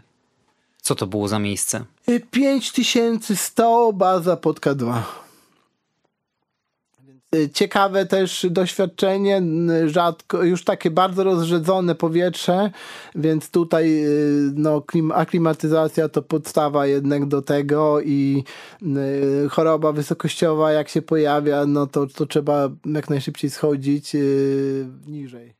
co 0.82 0.96
to 0.96 1.08
było 1.08 1.28
za 1.28 1.40
miejsce? 1.40 1.86
5100 2.32 3.94
baza 3.94 4.38
pod 4.38 4.60
K2. 4.60 5.02
Y, 7.38 7.50
ciekawe 7.50 8.06
też 8.06 8.46
doświadczenie, 8.50 9.42
rzadko, 9.86 10.44
już 10.44 10.64
takie 10.64 10.92
bardzo 10.92 11.24
rozrzedzone 11.24 11.96
powietrze, 11.96 12.72
więc 13.16 13.52
tutaj 13.52 14.06
y, 14.06 14.52
no, 14.56 14.84
aklimatyzacja 15.14 16.10
to 16.10 16.22
podstawa 16.22 16.88
jednak 16.88 17.26
do 17.26 17.42
tego 17.42 18.02
i 18.02 18.44
y, 19.46 19.50
choroba 19.50 19.92
wysokościowa 19.92 20.72
jak 20.72 20.90
się 20.90 21.02
pojawia, 21.02 21.66
no 21.66 21.88
to, 21.88 22.08
to 22.08 22.26
trzeba 22.26 22.70
jak 22.86 23.10
najszybciej 23.10 23.50
schodzić 23.50 24.16
niżej. 25.08 25.54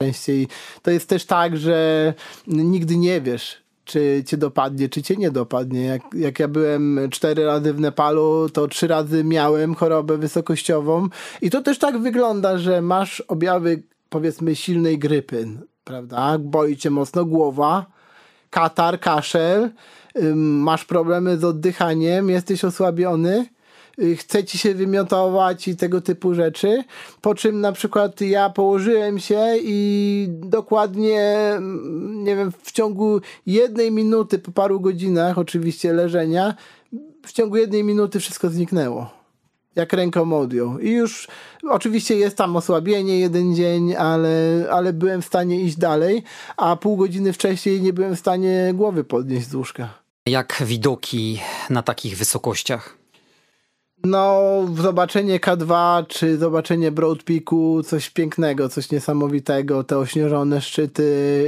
Najczęściej 0.00 0.48
to 0.82 0.90
jest 0.90 1.08
też 1.08 1.24
tak, 1.26 1.56
że 1.56 2.14
nigdy 2.46 2.96
nie 2.96 3.20
wiesz, 3.20 3.62
czy 3.90 4.22
cię 4.26 4.36
dopadnie, 4.36 4.88
czy 4.88 5.02
cię 5.02 5.16
nie 5.16 5.30
dopadnie. 5.30 5.84
Jak, 5.84 6.02
jak 6.14 6.38
ja 6.38 6.48
byłem 6.48 6.98
cztery 7.10 7.44
razy 7.44 7.72
w 7.72 7.80
Nepalu, 7.80 8.48
to 8.48 8.68
trzy 8.68 8.86
razy 8.86 9.24
miałem 9.24 9.74
chorobę 9.74 10.18
wysokościową. 10.18 11.08
I 11.42 11.50
to 11.50 11.62
też 11.62 11.78
tak 11.78 11.98
wygląda, 11.98 12.58
że 12.58 12.82
masz 12.82 13.20
objawy, 13.20 13.82
powiedzmy, 14.08 14.56
silnej 14.56 14.98
grypy, 14.98 15.48
prawda? 15.84 16.38
Boi 16.38 16.76
cię 16.76 16.90
mocno 16.90 17.24
głowa, 17.24 17.86
katar, 18.50 19.00
kaszel, 19.00 19.70
masz 20.36 20.84
problemy 20.84 21.38
z 21.38 21.44
oddychaniem, 21.44 22.30
jesteś 22.30 22.64
osłabiony 22.64 23.46
chce 24.16 24.44
ci 24.44 24.58
się 24.58 24.74
wymiotować 24.74 25.68
i 25.68 25.76
tego 25.76 26.00
typu 26.00 26.34
rzeczy. 26.34 26.84
Po 27.20 27.34
czym 27.34 27.60
na 27.60 27.72
przykład 27.72 28.20
ja 28.20 28.50
położyłem 28.50 29.18
się 29.18 29.54
i 29.62 30.28
dokładnie, 30.30 31.20
mm, 31.20 32.24
nie 32.24 32.36
wiem, 32.36 32.52
w 32.62 32.72
ciągu 32.72 33.20
jednej 33.46 33.92
minuty, 33.92 34.38
po 34.38 34.52
paru 34.52 34.80
godzinach 34.80 35.38
oczywiście 35.38 35.92
leżenia, 35.92 36.54
w 37.26 37.32
ciągu 37.32 37.56
jednej 37.56 37.84
minuty 37.84 38.20
wszystko 38.20 38.48
zniknęło. 38.48 39.10
Jak 39.76 39.92
ręką 39.92 40.38
odjął. 40.38 40.78
I 40.78 40.90
już 40.90 41.28
oczywiście 41.70 42.16
jest 42.16 42.36
tam 42.36 42.56
osłabienie 42.56 43.20
jeden 43.20 43.54
dzień, 43.54 43.94
ale, 43.96 44.66
ale 44.70 44.92
byłem 44.92 45.22
w 45.22 45.26
stanie 45.26 45.60
iść 45.60 45.76
dalej, 45.76 46.22
a 46.56 46.76
pół 46.76 46.96
godziny 46.96 47.32
wcześniej 47.32 47.80
nie 47.80 47.92
byłem 47.92 48.16
w 48.16 48.18
stanie 48.18 48.70
głowy 48.74 49.04
podnieść 49.04 49.48
z 49.48 49.54
łóżka. 49.54 49.88
Jak 50.26 50.62
widoki 50.66 51.40
na 51.70 51.82
takich 51.82 52.16
wysokościach? 52.16 52.99
No, 54.04 54.40
zobaczenie 54.76 55.40
K2 55.40 56.06
czy 56.06 56.38
zobaczenie 56.38 56.92
Broad 56.92 57.22
Peaku, 57.22 57.82
coś 57.82 58.10
pięknego, 58.10 58.68
coś 58.68 58.90
niesamowitego, 58.90 59.84
te 59.84 59.98
ośnieżone 59.98 60.60
szczyty 60.60 61.04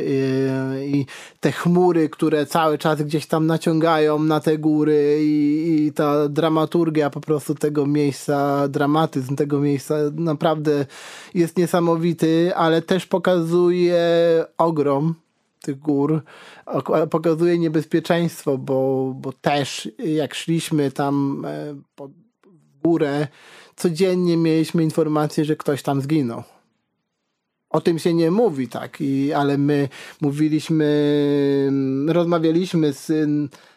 i, 0.07 0.99
i, 0.99 1.07
te 1.41 1.53
chmury, 1.53 2.09
które 2.09 2.47
cały 2.47 2.79
czas 2.79 3.03
gdzieś 3.03 3.27
tam 3.27 3.47
naciągają 3.47 4.19
na 4.19 4.41
te 4.41 4.59
góry 4.59 5.19
i, 5.23 5.85
i 5.87 5.93
ta 5.93 6.29
dramaturgia 6.29 7.11
po 7.11 7.21
prostu 7.21 7.55
tego 7.55 7.87
miejsca, 7.87 8.69
dramatyzm 8.69 9.37
tego 9.37 9.61
miejsca 9.61 9.95
naprawdę 10.15 10.87
jest 11.35 11.59
niesamowity, 11.59 12.53
ale 12.57 12.83
też 12.83 13.07
pokazuje 13.07 14.05
ogrom 14.59 15.15
tych 15.63 15.79
gór 15.79 16.23
pokazuje 17.11 17.59
niebezpieczeństwo, 17.59 18.59
bo, 18.59 19.13
bo 19.17 19.33
też 19.33 19.91
jak 19.99 20.35
szliśmy 20.35 20.91
tam 20.91 21.45
e, 21.49 21.75
pod 21.95 22.22
górę, 22.85 23.26
codziennie 23.76 24.37
mieliśmy 24.37 24.83
informację, 24.83 25.45
że 25.45 25.57
ktoś 25.57 25.83
tam 25.83 26.01
zginął. 26.01 26.43
O 27.70 27.80
tym 27.80 27.99
się 27.99 28.14
nie 28.14 28.30
mówi, 28.30 28.68
tak, 28.68 29.01
I, 29.01 29.33
ale 29.33 29.59
my 29.59 29.89
mówiliśmy, 30.20 30.87
rozmawialiśmy 32.09 32.93
z 32.93 33.12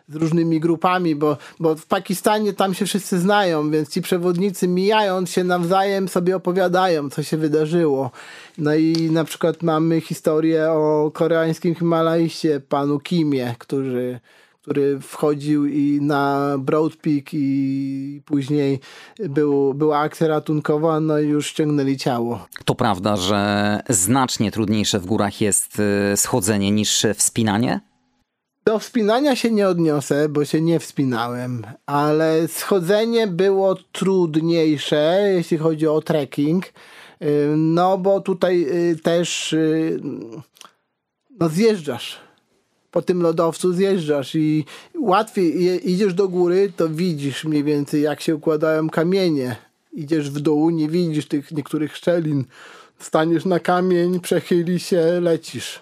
z 0.09 0.15
różnymi 0.15 0.59
grupami, 0.59 1.15
bo, 1.15 1.37
bo 1.59 1.75
w 1.75 1.85
Pakistanie 1.85 2.53
tam 2.53 2.73
się 2.73 2.85
wszyscy 2.85 3.19
znają, 3.19 3.71
więc 3.71 3.89
ci 3.89 4.01
przewodnicy 4.01 4.67
mijając 4.67 5.31
się 5.31 5.43
nawzajem 5.43 6.07
sobie 6.07 6.35
opowiadają, 6.35 7.09
co 7.09 7.23
się 7.23 7.37
wydarzyło. 7.37 8.11
No 8.57 8.75
i 8.75 9.09
na 9.11 9.23
przykład 9.23 9.63
mamy 9.63 10.01
historię 10.01 10.71
o 10.71 11.11
koreańskim 11.13 11.75
Himalajście, 11.75 12.59
panu 12.59 12.99
Kimie, 12.99 13.55
który 13.59 14.19
który 14.65 14.99
wchodził 14.99 15.65
i 15.65 15.99
na 16.01 16.55
Broad 16.59 16.95
Peak 16.95 17.33
i 17.33 18.21
później 18.25 18.79
był, 19.19 19.73
była 19.73 19.99
akcja 19.99 20.27
ratunkowa, 20.27 20.99
no 20.99 21.19
i 21.19 21.27
już 21.27 21.47
ściągnęli 21.47 21.97
ciało. 21.97 22.47
To 22.65 22.75
prawda, 22.75 23.17
że 23.17 23.79
znacznie 23.89 24.51
trudniejsze 24.51 24.99
w 24.99 25.05
górach 25.05 25.41
jest 25.41 25.79
y, 26.13 26.17
schodzenie 26.17 26.71
niż 26.71 27.05
wspinanie? 27.15 27.79
Do 28.65 28.79
wspinania 28.79 29.35
się 29.35 29.51
nie 29.51 29.67
odniosę, 29.67 30.29
bo 30.29 30.45
się 30.45 30.61
nie 30.61 30.79
wspinałem, 30.79 31.65
ale 31.85 32.47
schodzenie 32.47 33.27
było 33.27 33.75
trudniejsze, 33.91 35.31
jeśli 35.35 35.57
chodzi 35.57 35.87
o 35.87 36.01
trekking. 36.01 36.65
Y, 37.21 37.53
no 37.57 37.97
bo 37.97 38.19
tutaj 38.19 38.65
y, 38.91 38.95
też 39.03 39.55
no 41.39 41.49
zjeżdżasz. 41.49 42.24
Po 42.95 43.01
tym 43.01 43.21
lodowcu 43.21 43.73
zjeżdżasz 43.73 44.35
i 44.35 44.65
łatwiej 44.99 45.91
idziesz 45.91 46.13
do 46.13 46.29
góry, 46.29 46.71
to 46.75 46.89
widzisz 46.89 47.43
mniej 47.43 47.63
więcej 47.63 48.01
jak 48.01 48.21
się 48.21 48.35
układają 48.35 48.89
kamienie. 48.89 49.55
Idziesz 49.93 50.29
w 50.29 50.39
dół, 50.39 50.69
nie 50.69 50.89
widzisz 50.89 51.27
tych 51.27 51.51
niektórych 51.51 51.97
szczelin. 51.97 52.45
Staniesz 52.99 53.45
na 53.45 53.59
kamień, 53.59 54.19
przechyli 54.19 54.79
się, 54.79 55.19
lecisz. 55.21 55.79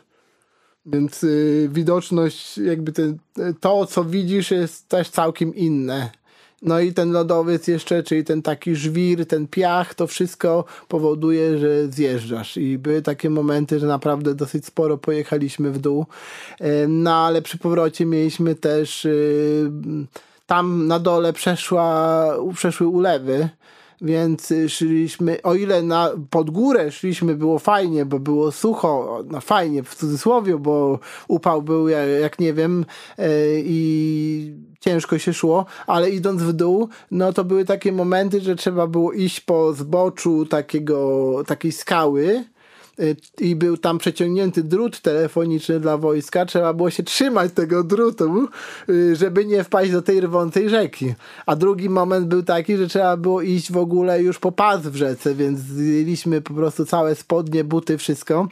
Więc 0.85 1.23
y, 1.23 1.69
widoczność, 1.71 2.57
jakby 2.57 2.91
ten, 2.91 3.17
to, 3.59 3.85
co 3.85 4.03
widzisz, 4.03 4.51
jest 4.51 4.87
też 4.87 5.09
całkiem 5.09 5.55
inne. 5.55 6.11
No 6.63 6.79
i 6.79 6.93
ten 6.93 7.11
lodowiec 7.11 7.67
jeszcze, 7.67 8.03
czyli 8.03 8.23
ten 8.23 8.41
taki 8.41 8.75
żwir, 8.75 9.25
ten 9.25 9.47
piach, 9.47 9.95
to 9.95 10.07
wszystko 10.07 10.65
powoduje, 10.87 11.57
że 11.57 11.87
zjeżdżasz. 11.87 12.57
I 12.57 12.77
były 12.77 13.01
takie 13.01 13.29
momenty, 13.29 13.79
że 13.79 13.87
naprawdę 13.87 14.35
dosyć 14.35 14.65
sporo 14.65 14.97
pojechaliśmy 14.97 15.71
w 15.71 15.77
dół. 15.77 16.05
Y, 16.61 16.87
no 16.87 17.15
ale 17.15 17.41
przy 17.41 17.57
powrocie 17.57 18.05
mieliśmy 18.05 18.55
też 18.55 19.05
y, 19.05 19.71
tam 20.47 20.87
na 20.87 20.99
dole 20.99 21.33
przeszła, 21.33 22.27
przeszły 22.55 22.87
ulewy 22.87 23.49
więc 24.01 24.51
y, 24.51 24.69
szliśmy, 24.69 25.41
o 25.41 25.55
ile 25.55 25.81
na, 25.81 26.09
pod 26.29 26.49
górę 26.49 26.91
szliśmy, 26.91 27.35
było 27.35 27.59
fajnie, 27.59 28.05
bo 28.05 28.19
było 28.19 28.51
sucho, 28.51 29.23
no 29.31 29.41
fajnie 29.41 29.83
w 29.83 29.95
cudzysłowie, 29.95 30.57
bo 30.57 30.99
upał 31.27 31.61
był 31.61 31.89
jak, 31.89 32.07
jak 32.21 32.39
nie 32.39 32.53
wiem 32.53 32.85
yy, 33.17 33.25
i 33.65 34.53
ciężko 34.79 35.17
się 35.17 35.33
szło, 35.33 35.65
ale 35.87 36.09
idąc 36.09 36.41
w 36.41 36.53
dół, 36.53 36.89
no 37.11 37.33
to 37.33 37.43
były 37.43 37.65
takie 37.65 37.91
momenty, 37.91 38.41
że 38.41 38.55
trzeba 38.55 38.87
było 38.87 39.13
iść 39.13 39.39
po 39.39 39.73
zboczu 39.73 40.45
takiego, 40.45 41.43
takiej 41.47 41.71
skały, 41.71 42.43
i 43.39 43.55
był 43.55 43.77
tam 43.77 43.97
przeciągnięty 43.97 44.63
drut 44.63 44.99
telefoniczny 45.01 45.79
dla 45.79 45.97
wojska, 45.97 46.45
trzeba 46.45 46.73
było 46.73 46.89
się 46.89 47.03
trzymać 47.03 47.51
tego 47.51 47.83
drutu, 47.83 48.47
y, 48.89 49.15
żeby 49.15 49.45
nie 49.45 49.63
wpaść 49.63 49.91
do 49.91 50.01
tej 50.01 50.21
rwącej 50.21 50.69
rzeki. 50.69 51.13
A 51.45 51.55
drugi 51.55 51.89
moment 51.89 52.27
był 52.27 52.43
taki, 52.43 52.77
że 52.77 52.87
trzeba 52.87 53.17
było 53.17 53.41
iść 53.41 53.71
w 53.71 53.77
ogóle 53.77 54.21
już 54.21 54.39
po 54.39 54.51
pas 54.51 54.81
w 54.81 54.95
rzece, 54.95 55.35
więc 55.35 55.59
zdjęliśmy 55.59 56.41
po 56.41 56.53
prostu 56.53 56.85
całe 56.85 57.15
spodnie, 57.15 57.63
buty, 57.63 57.97
wszystko. 57.97 58.47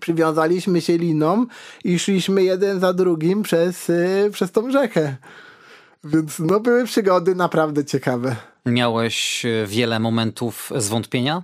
Przywiązaliśmy 0.00 0.80
się 0.80 0.98
liną 0.98 1.46
i 1.84 1.98
szliśmy 1.98 2.42
jeden 2.42 2.80
za 2.80 2.92
drugim 2.92 3.42
przez, 3.42 3.90
y, 3.90 4.30
przez 4.32 4.52
tą 4.52 4.70
rzekę. 4.70 5.16
Więc 6.04 6.38
no 6.38 6.60
były 6.60 6.84
przygody 6.84 7.34
naprawdę 7.34 7.84
ciekawe. 7.84 8.36
Miałeś 8.66 9.46
wiele 9.66 10.00
momentów 10.00 10.72
zwątpienia? 10.76 11.42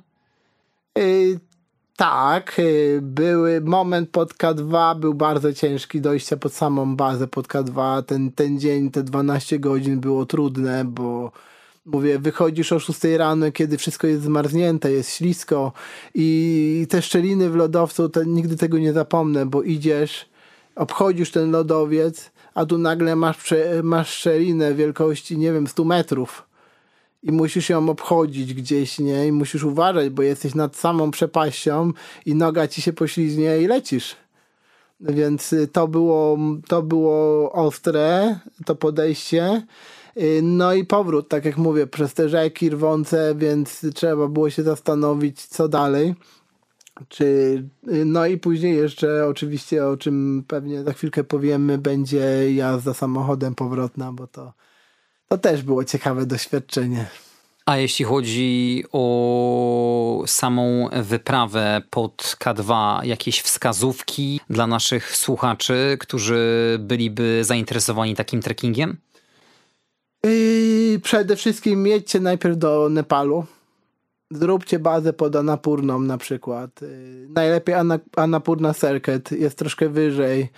Tak, 2.03 2.59
y, 2.59 3.01
były 3.03 3.61
moment 3.61 4.11
pod 4.11 4.35
K2 4.35 4.99
był 4.99 5.15
bardzo 5.15 5.53
ciężki, 5.53 6.01
dojście 6.01 6.37
pod 6.37 6.53
samą 6.53 6.97
bazę 6.97 7.29
pod 7.29 7.49
K2. 7.49 8.03
Ten, 8.03 8.33
ten 8.33 8.61
dzień, 8.61 8.91
te 8.91 9.03
12 9.03 9.59
godzin 9.59 10.01
było 10.01 10.27
trudne, 10.27 10.85
bo 10.85 11.33
mówię, 11.87 12.19
wychodzisz 12.19 12.73
o 12.73 12.81
6 12.81 13.01
rano, 13.17 13.53
kiedy 13.53 13.79
wszystko 13.79 14.07
jest 14.07 14.23
zmarznięte, 14.23 14.93
jest 14.93 15.11
ślisko 15.11 15.73
i 16.15 16.87
te 16.91 17.03
szczeliny 17.03 17.51
w 17.51 17.57
lodowcu, 17.57 18.09
to 18.09 18.25
nigdy 18.25 18.57
tego 18.57 18.79
nie 18.79 18.93
zapomnę, 18.93 19.47
bo 19.47 19.63
idziesz, 19.63 20.29
obchodzisz 20.77 21.31
ten 21.31 21.51
lodowiec, 21.51 22.31
a 22.55 22.67
tu 22.67 22.79
nagle 22.79 23.17
masz, 23.17 23.55
masz 23.83 24.11
szczelinę 24.11 24.75
wielkości, 24.75 25.39
nie 25.39 25.53
wiem, 25.53 25.67
100 25.67 25.85
metrów 25.85 26.52
i 27.23 27.33
musisz 27.33 27.69
ją 27.69 27.89
obchodzić 27.89 28.55
gdzieś, 28.55 28.99
nie? 28.99 29.27
I 29.27 29.33
musisz 29.33 29.65
uważać, 29.65 30.11
bo 30.11 30.23
jesteś 30.23 30.55
nad 30.55 30.77
samą 30.77 31.11
przepaścią 31.11 31.93
i 32.27 32.35
noga 32.35 32.69
ci 32.69 32.83
się 32.83 32.93
poślizgnie 32.93 33.59
i 33.59 33.67
lecisz. 33.67 34.17
Więc 35.01 35.53
y, 35.53 35.69
to 35.69 35.89
było, 35.89 36.39
to 36.69 36.83
było 36.83 37.53
ostre, 37.53 38.39
to 38.65 38.75
podejście. 38.75 39.67
Y, 40.17 40.41
no 40.43 40.75
i 40.75 40.85
powrót, 40.85 41.29
tak 41.29 41.45
jak 41.45 41.57
mówię, 41.57 41.87
przez 41.87 42.15
te 42.15 42.29
rzeki 42.29 42.71
rwące, 42.71 43.35
więc 43.37 43.87
trzeba 43.95 44.29
było 44.29 44.51
się 44.51 44.63
zastanowić, 44.63 45.47
co 45.47 45.69
dalej. 45.69 46.15
Czy, 47.09 47.25
y, 47.93 48.05
no 48.05 48.27
i 48.27 48.39
później 48.39 48.77
jeszcze 48.77 49.27
oczywiście, 49.27 49.87
o 49.87 49.97
czym 49.97 50.45
pewnie 50.49 50.83
za 50.83 50.93
chwilkę 50.93 51.25
powiemy, 51.25 51.79
będzie 51.79 52.55
jazda 52.55 52.95
samochodem 52.95 53.55
powrotna, 53.55 54.13
bo 54.13 54.27
to 54.27 54.53
to 55.33 55.39
też 55.39 55.63
było 55.63 55.85
ciekawe 55.85 56.27
doświadczenie. 56.27 57.07
A 57.67 57.77
jeśli 57.77 58.05
chodzi 58.05 58.85
o 58.93 60.25
samą 60.27 60.89
wyprawę 61.03 61.83
pod 61.91 62.37
K2, 62.41 62.99
jakieś 63.05 63.41
wskazówki 63.41 64.41
dla 64.51 64.67
naszych 64.67 65.17
słuchaczy, 65.17 65.97
którzy 66.01 66.77
byliby 66.81 67.45
zainteresowani 67.45 68.15
takim 68.15 68.43
trekkingiem? 68.43 68.97
Yy, 70.25 71.01
przede 71.03 71.37
wszystkim 71.37 71.87
jedźcie 71.87 72.21
najpierw 72.21 72.59
do 72.59 72.89
Nepalu 72.91 73.47
Zróbcie 74.33 74.79
bazę 74.79 75.13
pod 75.13 75.37
Anapurną 75.37 76.01
na 76.01 76.19
przykład. 76.19 76.83
Y, 76.83 77.27
najlepiej 77.31 77.75
Anapurna 78.17 78.75
Circuit 78.75 79.33
jest 79.33 79.59
troszkę 79.59 79.89
wyżej. 79.89 80.51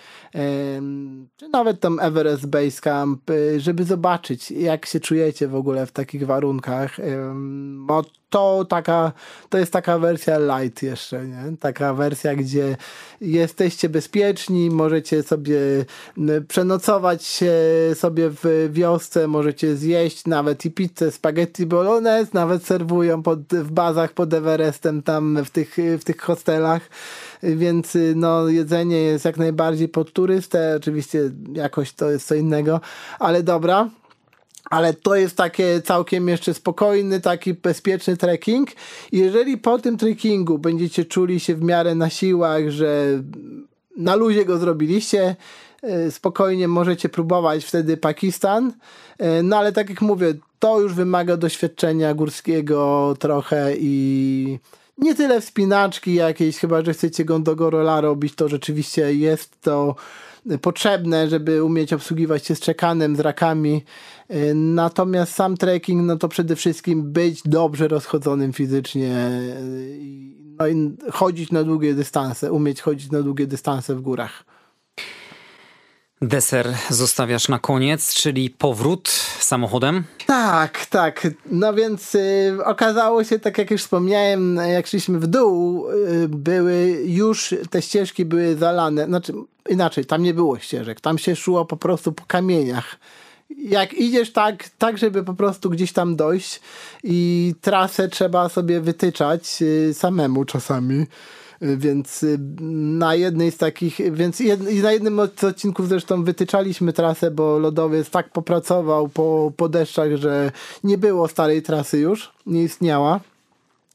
Czy 1.37 1.49
nawet 1.53 1.81
tam 1.81 2.01
Everest 2.01 2.47
Base 2.47 2.81
Camp, 2.81 3.31
y, 3.31 3.61
żeby 3.61 3.85
zobaczyć 3.85 4.51
jak 4.51 4.87
się 4.87 5.01
czujecie 5.01 5.49
w 5.49 5.55
ogóle 5.55 5.87
w 5.87 5.93
takich 5.93 6.27
warunkach. 6.27 6.97
To 8.35 8.64
taka, 8.64 9.12
to 9.49 9.59
jest 9.59 9.72
taka 9.72 9.99
wersja 9.99 10.39
light 10.39 10.82
jeszcze, 10.82 11.26
nie? 11.26 11.57
Taka 11.61 11.95
wersja, 11.95 12.35
gdzie 12.35 12.76
jesteście 13.20 13.89
bezpieczni, 13.89 14.70
możecie 14.70 15.22
sobie 15.22 15.57
przenocować 16.49 17.45
sobie 17.95 18.30
w 18.30 18.68
wiosce, 18.72 19.28
możecie 19.28 19.76
zjeść 19.76 20.26
nawet 20.26 20.64
i 20.64 20.70
pizzę, 20.70 21.11
spaghetti 21.11 21.66
bolognese, 21.66 22.30
nawet 22.32 22.66
serwują 22.66 23.22
pod, 23.22 23.41
w 23.41 23.70
bazach 23.70 24.12
pod 24.12 24.35
Everestem, 24.35 25.03
tam 25.03 25.45
w 25.45 25.51
tych, 25.51 25.76
w 26.01 26.05
tych 26.05 26.20
hostelach 26.20 26.89
więc 27.43 27.99
no, 28.14 28.49
jedzenie 28.49 28.97
jest 28.97 29.24
jak 29.24 29.37
najbardziej 29.37 29.89
pod 29.89 30.12
turystę, 30.12 30.74
oczywiście 30.76 31.30
jakoś 31.53 31.93
to 31.93 32.11
jest 32.11 32.26
co 32.26 32.35
innego, 32.35 32.80
ale 33.18 33.43
dobra, 33.43 33.89
ale 34.70 34.94
to 34.94 35.14
jest 35.14 35.36
takie 35.36 35.82
całkiem 35.82 36.28
jeszcze 36.28 36.54
spokojny, 36.54 37.20
taki 37.20 37.54
bezpieczny 37.54 38.16
trekking. 38.16 38.70
Jeżeli 39.12 39.58
po 39.58 39.78
tym 39.78 39.96
trekkingu 39.96 40.58
będziecie 40.58 41.04
czuli 41.04 41.40
się 41.40 41.54
w 41.54 41.62
miarę 41.62 41.94
na 41.94 42.10
siłach, 42.10 42.70
że 42.70 43.22
na 43.96 44.14
luzie 44.14 44.44
go 44.44 44.58
zrobiliście, 44.58 45.36
e, 45.82 46.10
spokojnie 46.10 46.68
możecie 46.68 47.08
próbować 47.08 47.64
wtedy 47.64 47.96
Pakistan. 47.96 48.72
E, 49.18 49.42
no 49.42 49.56
ale 49.56 49.72
tak 49.72 49.90
jak 49.90 50.02
mówię, 50.02 50.34
to 50.58 50.80
już 50.80 50.94
wymaga 50.94 51.36
doświadczenia 51.36 52.14
górskiego 52.14 53.14
trochę 53.18 53.74
i 53.78 54.58
nie 54.99 55.14
tyle 55.14 55.40
wspinaczki 55.40 56.14
jakiejś, 56.14 56.59
chyba 56.59 56.84
że 56.84 56.92
chcecie 56.92 57.24
Gondogorola 57.24 58.01
robić, 58.01 58.34
to 58.34 58.49
rzeczywiście 58.49 59.14
jest 59.14 59.61
to 59.61 59.95
potrzebne, 60.62 61.28
żeby 61.28 61.64
umieć 61.64 61.92
obsługiwać 61.92 62.47
się 62.47 62.55
z 62.55 62.61
czekanem, 62.61 63.16
z 63.16 63.20
rakami. 63.20 63.84
Y, 64.30 64.55
natomiast 64.55 65.34
sam 65.34 65.57
trekking, 65.57 66.03
no 66.03 66.16
to 66.16 66.28
przede 66.28 66.57
wszystkim 66.57 67.12
być 67.12 67.42
dobrze 67.45 67.88
rozchodzonym 67.88 68.53
fizycznie 68.53 69.28
y, 69.59 70.34
no 70.59 70.68
i 70.68 70.97
chodzić 71.12 71.53
na 71.53 71.64
długie 71.64 71.95
dystanse, 71.95 72.53
umieć 72.53 72.80
chodzić 72.80 73.11
na 73.11 73.22
długie 73.22 73.47
dystanse 73.47 73.95
w 73.95 74.01
górach. 74.01 74.53
Deser 76.22 76.74
zostawiasz 76.90 77.48
na 77.48 77.58
koniec, 77.58 78.14
czyli 78.14 78.50
powrót 78.50 79.08
samochodem? 79.38 80.04
Tak, 80.26 80.86
tak. 80.86 81.28
No 81.46 81.74
więc 81.74 82.14
y, 82.14 82.58
okazało 82.64 83.24
się, 83.24 83.38
tak 83.38 83.58
jak 83.58 83.70
już 83.70 83.82
wspomniałem, 83.82 84.56
jak 84.56 84.86
szliśmy 84.86 85.18
w 85.18 85.26
dół, 85.26 85.90
y, 85.90 86.28
były 86.28 87.02
już 87.04 87.54
te 87.70 87.82
ścieżki 87.82 88.24
były 88.24 88.56
zalane. 88.56 89.06
Znaczy, 89.06 89.32
inaczej, 89.68 90.04
tam 90.04 90.22
nie 90.22 90.34
było 90.34 90.58
ścieżek. 90.58 91.00
Tam 91.00 91.18
się 91.18 91.36
szło 91.36 91.64
po 91.64 91.76
prostu 91.76 92.12
po 92.12 92.24
kamieniach. 92.26 92.96
Jak 93.58 93.94
idziesz 93.94 94.32
tak, 94.32 94.68
tak, 94.78 94.98
żeby 94.98 95.24
po 95.24 95.34
prostu 95.34 95.70
gdzieś 95.70 95.92
tam 95.92 96.16
dojść 96.16 96.60
i 97.04 97.54
trasę 97.60 98.08
trzeba 98.08 98.48
sobie 98.48 98.80
wytyczać 98.80 99.62
y, 99.62 99.94
samemu 99.94 100.44
czasami. 100.44 101.06
Więc 101.76 102.22
y, 102.22 102.38
na 102.60 103.14
jednej 103.14 103.50
z 103.50 103.56
takich, 103.56 104.12
więc 104.12 104.40
jed, 104.40 104.82
na 104.82 104.92
jednym 104.92 105.20
z 105.36 105.44
odcinków 105.44 105.88
zresztą 105.88 106.24
wytyczaliśmy 106.24 106.92
trasę, 106.92 107.30
bo 107.30 107.58
lodowiec 107.58 108.10
tak 108.10 108.30
popracował 108.30 109.08
po, 109.08 109.52
po 109.56 109.68
deszczach, 109.68 110.16
że 110.16 110.52
nie 110.84 110.98
było 110.98 111.28
starej 111.28 111.62
trasy 111.62 111.98
już, 111.98 112.32
nie 112.46 112.62
istniała. 112.62 113.20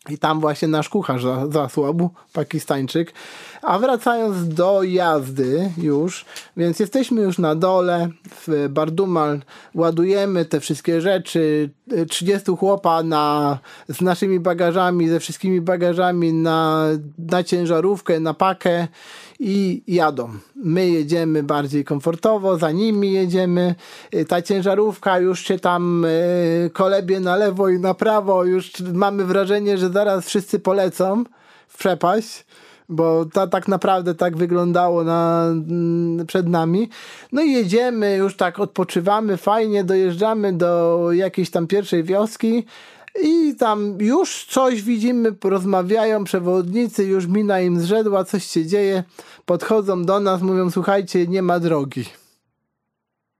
I 0.09 0.17
tam 0.17 0.39
właśnie 0.39 0.67
nasz 0.67 0.89
kucharz 0.89 1.23
zasłabł, 1.49 2.09
pakistańczyk. 2.33 3.13
A 3.61 3.79
wracając 3.79 4.47
do 4.47 4.83
jazdy 4.83 5.71
już, 5.77 6.25
więc 6.57 6.79
jesteśmy 6.79 7.21
już 7.21 7.37
na 7.37 7.55
dole 7.55 8.09
w 8.47 8.67
Bardumal, 8.69 9.41
ładujemy 9.75 10.45
te 10.45 10.59
wszystkie 10.59 11.01
rzeczy, 11.01 11.69
30 12.09 12.51
chłopa 12.51 13.03
na, 13.03 13.59
z 13.89 14.01
naszymi 14.01 14.39
bagażami, 14.39 15.09
ze 15.09 15.19
wszystkimi 15.19 15.61
bagażami 15.61 16.33
na, 16.33 16.85
na 17.17 17.43
ciężarówkę, 17.43 18.19
na 18.19 18.33
pakę 18.33 18.87
i 19.39 19.83
jadą. 19.87 20.29
My 20.55 20.89
jedziemy 20.89 21.43
bardziej 21.43 21.83
komfortowo, 21.83 22.57
za 22.57 22.71
nimi 22.71 23.11
jedziemy. 23.11 23.75
Ta 24.27 24.41
ciężarówka 24.41 25.19
już 25.19 25.39
się 25.39 25.59
tam 25.59 26.05
e, 26.05 26.69
kolebie 26.69 27.19
na 27.19 27.35
lewo 27.35 27.69
i 27.69 27.79
na 27.79 27.93
prawo, 27.93 28.43
już 28.43 28.71
mamy 28.93 29.25
wrażenie, 29.25 29.77
że 29.77 29.89
zaraz 29.89 30.25
wszyscy 30.25 30.59
polecą 30.59 31.23
w 31.67 31.77
przepaść 31.77 32.45
bo 32.89 33.25
to 33.25 33.47
tak 33.47 33.67
naprawdę 33.67 34.15
tak 34.15 34.37
wyglądało 34.37 35.03
na, 35.03 35.45
mm, 35.47 36.25
przed 36.27 36.47
nami. 36.47 36.89
No 37.31 37.41
i 37.41 37.51
jedziemy, 37.51 38.15
już 38.15 38.35
tak 38.35 38.59
odpoczywamy, 38.59 39.37
fajnie, 39.37 39.83
dojeżdżamy 39.83 40.53
do 40.53 40.99
jakiejś 41.11 41.49
tam 41.49 41.67
pierwszej 41.67 42.03
wioski. 42.03 42.65
I 43.23 43.55
tam 43.55 43.97
już 43.99 44.45
coś 44.45 44.81
widzimy, 44.81 45.35
rozmawiają 45.43 46.23
przewodnicy, 46.23 47.03
już 47.03 47.27
mina 47.27 47.61
im 47.61 47.79
zrzedła, 47.79 48.23
coś 48.23 48.45
się 48.45 48.65
dzieje. 48.65 49.03
Podchodzą 49.45 50.05
do 50.05 50.19
nas, 50.19 50.41
mówią: 50.41 50.71
Słuchajcie, 50.71 51.27
nie 51.27 51.41
ma 51.41 51.59
drogi. 51.59 52.05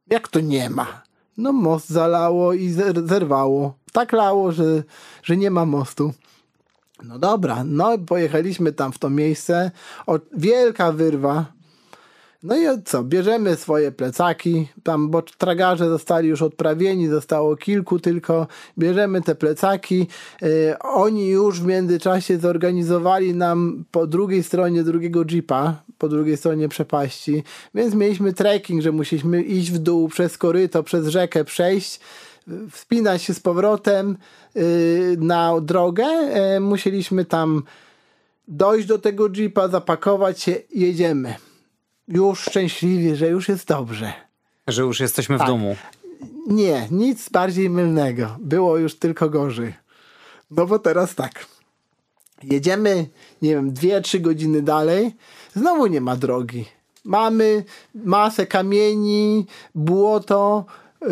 Jak 0.08 0.28
to 0.28 0.40
nie 0.40 0.70
ma? 0.70 1.02
No, 1.38 1.54
most 1.54 1.90
zalało 1.90 2.54
i 2.54 2.70
zerwało. 3.06 3.74
Tak 3.92 4.12
lało, 4.12 4.52
że, 4.52 4.84
że 5.24 5.38
nie 5.38 5.52
ma 5.52 5.66
mostu. 5.66 6.14
No 7.04 7.20
dobra, 7.20 7.64
no 7.66 7.98
pojechaliśmy 7.98 8.72
tam 8.72 8.92
w 8.92 9.00
to 9.00 9.10
miejsce. 9.10 9.72
O, 10.08 10.20
wielka 10.38 10.92
wyrwa. 10.92 11.60
No 12.44 12.58
i 12.58 12.62
co, 12.86 13.04
bierzemy 13.04 13.56
swoje 13.56 13.92
plecaki, 13.92 14.68
tam, 14.84 15.10
bo 15.10 15.22
tragarze 15.22 15.90
zostali 15.90 16.30
już 16.30 16.42
odprawieni, 16.42 17.08
zostało 17.08 17.56
kilku 17.56 18.00
tylko, 18.00 18.48
bierzemy 18.78 19.22
te 19.22 19.36
plecaki, 19.36 20.08
yy, 20.42 20.80
oni 20.80 21.28
już 21.28 21.62
w 21.62 21.66
międzyczasie 21.66 22.38
zorganizowali 22.38 23.36
nam 23.36 23.86
po 23.92 24.08
drugiej 24.08 24.44
stronie 24.44 24.84
drugiego 24.84 25.26
jeepa, 25.32 25.82
po 25.98 26.10
drugiej 26.10 26.38
stronie 26.38 26.70
przepaści, 26.70 27.44
więc 27.76 27.96
mieliśmy 27.96 28.34
trekking, 28.34 28.82
że 28.82 28.92
musieliśmy 28.92 29.42
iść 29.42 29.72
w 29.72 29.78
dół 29.78 30.08
przez 30.08 30.38
koryto, 30.38 30.84
przez 30.84 31.08
rzekę 31.08 31.44
przejść, 31.44 32.00
wspinać 32.72 33.24
się 33.24 33.34
z 33.34 33.40
powrotem 33.40 34.18
y, 34.56 35.18
na 35.20 35.62
drogę. 35.62 36.06
E, 36.06 36.60
musieliśmy 36.60 37.26
tam 37.26 37.64
dojść 38.48 38.88
do 38.88 39.00
tego 39.00 39.30
jeepa, 39.30 39.68
zapakować 39.68 40.42
się, 40.42 40.56
jedziemy. 40.76 41.36
Już 42.08 42.40
szczęśliwie, 42.40 43.16
że 43.16 43.28
już 43.28 43.50
jest 43.50 43.68
dobrze. 43.68 44.14
Że 44.68 44.82
już 44.82 45.00
jesteśmy 45.00 45.38
tak. 45.38 45.48
w 45.48 45.50
domu. 45.50 45.76
Nie, 46.48 46.88
nic 46.92 47.30
bardziej 47.30 47.70
mylnego. 47.70 48.38
Było 48.40 48.78
już 48.78 48.96
tylko 48.96 49.30
gorzej. 49.30 49.74
No 50.52 50.66
bo 50.66 50.80
teraz 50.80 51.16
tak. 51.16 51.46
Jedziemy, 52.44 53.10
nie 53.42 53.50
wiem, 53.50 53.74
dwie, 53.74 54.02
trzy 54.02 54.20
godziny 54.20 54.62
dalej. 54.62 55.16
Znowu 55.56 55.88
nie 55.88 56.02
ma 56.02 56.16
drogi. 56.16 56.66
Mamy 57.06 57.64
masę 57.96 58.48
kamieni, 58.48 59.46
błoto, 59.76 60.66
yy, 61.02 61.10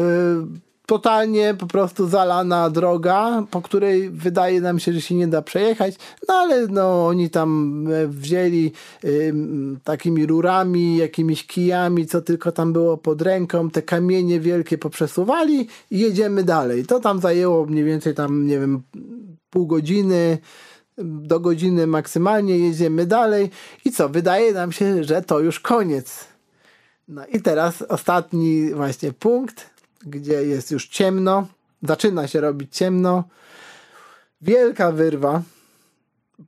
totalnie 0.88 1.54
po 1.54 1.68
prostu 1.68 2.08
zalana 2.08 2.70
droga, 2.70 3.44
po 3.52 3.62
której 3.62 4.10
wydaje 4.10 4.62
nam 4.62 4.80
się, 4.80 4.94
że 4.94 5.02
się 5.02 5.16
nie 5.16 5.28
da 5.28 5.42
przejechać, 5.42 5.96
no 6.28 6.34
ale 6.34 6.68
no 6.68 7.08
oni 7.08 7.30
tam 7.30 7.84
e, 7.88 8.08
wzięli 8.08 8.72
y, 9.04 9.34
takimi 9.84 10.26
rurami, 10.26 10.98
jakimiś 10.98 11.48
kijami, 11.48 12.08
co 12.08 12.22
tylko 12.22 12.52
tam 12.52 12.74
było 12.74 12.98
pod 12.98 13.22
ręką, 13.22 13.70
te 13.70 13.82
kamienie 13.82 14.40
wielkie 14.40 14.78
poprzesuwali 14.78 15.68
i 15.92 16.00
jedziemy 16.00 16.44
dalej. 16.44 16.86
To 16.86 17.00
tam 17.00 17.20
zajęło 17.20 17.66
mniej 17.66 17.84
więcej 17.84 18.14
tam, 18.14 18.48
nie 18.48 18.60
wiem, 18.60 18.82
pół 19.50 19.68
godziny, 19.68 20.38
do 20.98 21.40
godziny 21.40 21.88
maksymalnie 21.88 22.58
jedziemy 22.58 23.06
dalej. 23.06 23.50
I 23.86 23.92
co, 23.92 24.10
wydaje 24.10 24.54
nam 24.54 24.72
się, 24.72 25.04
że 25.04 25.22
to 25.22 25.40
już 25.40 25.60
koniec. 25.60 26.26
No 27.08 27.26
i 27.26 27.42
teraz 27.42 27.82
ostatni 27.82 28.74
właśnie 28.74 29.14
punkt, 29.14 29.77
gdzie 30.06 30.44
jest 30.44 30.72
już 30.72 30.88
ciemno, 30.88 31.48
zaczyna 31.84 32.28
się 32.28 32.42
robić 32.42 32.76
ciemno, 32.76 33.24
wielka 34.42 34.92
wyrwa. 34.92 35.42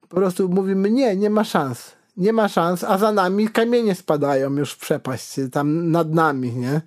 Po 0.09 0.15
prostu 0.15 0.49
mówimy, 0.49 0.91
nie, 0.91 1.15
nie 1.15 1.29
ma 1.29 1.43
szans. 1.43 1.91
Nie 2.17 2.33
ma 2.33 2.47
szans, 2.47 2.83
a 2.83 2.97
za 2.97 3.11
nami 3.11 3.49
kamienie 3.49 3.95
spadają 3.95 4.55
już 4.55 4.71
w 4.71 4.77
przepaść, 4.77 5.35
tam 5.51 5.91
nad 5.91 6.13
nami, 6.13 6.53
nie? 6.53 6.81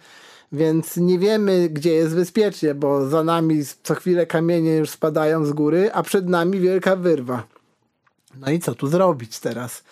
Więc 0.52 0.96
nie 0.96 1.18
wiemy, 1.18 1.68
gdzie 1.68 1.92
jest 1.92 2.14
bezpiecznie, 2.14 2.74
bo 2.74 3.08
za 3.08 3.24
nami 3.24 3.62
co 3.82 3.94
chwilę 3.94 4.26
kamienie 4.26 4.76
już 4.76 4.90
spadają 4.90 5.44
z 5.44 5.52
góry, 5.52 5.90
a 5.92 6.02
przed 6.02 6.28
nami 6.28 6.60
wielka 6.60 6.96
wyrwa. 6.96 7.42
No 8.40 8.50
i 8.50 8.58
co 8.58 8.74
tu 8.74 8.86
zrobić 8.86 9.40
teraz? 9.40 9.82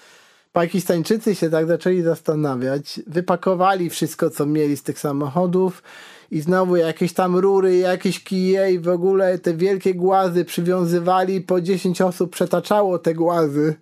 Pakistańczycy 0.52 1.34
się 1.34 1.50
tak 1.50 1.66
zaczęli 1.66 2.02
zastanawiać, 2.02 3.00
wypakowali 3.06 3.90
wszystko, 3.90 4.30
co 4.30 4.46
mieli 4.46 4.76
z 4.76 4.82
tych 4.82 4.98
samochodów 4.98 5.82
i 6.30 6.40
znowu 6.40 6.76
jakieś 6.76 7.12
tam 7.12 7.36
rury, 7.36 7.76
jakieś 7.76 8.24
kije 8.24 8.72
i 8.72 8.78
w 8.78 8.88
ogóle 8.88 9.38
te 9.38 9.54
wielkie 9.54 9.94
głazy 9.94 10.44
przywiązywali, 10.44 11.40
po 11.40 11.60
10 11.60 12.00
osób 12.00 12.32
przetaczało 12.32 12.98
te 12.98 13.14
głazy 13.14 13.74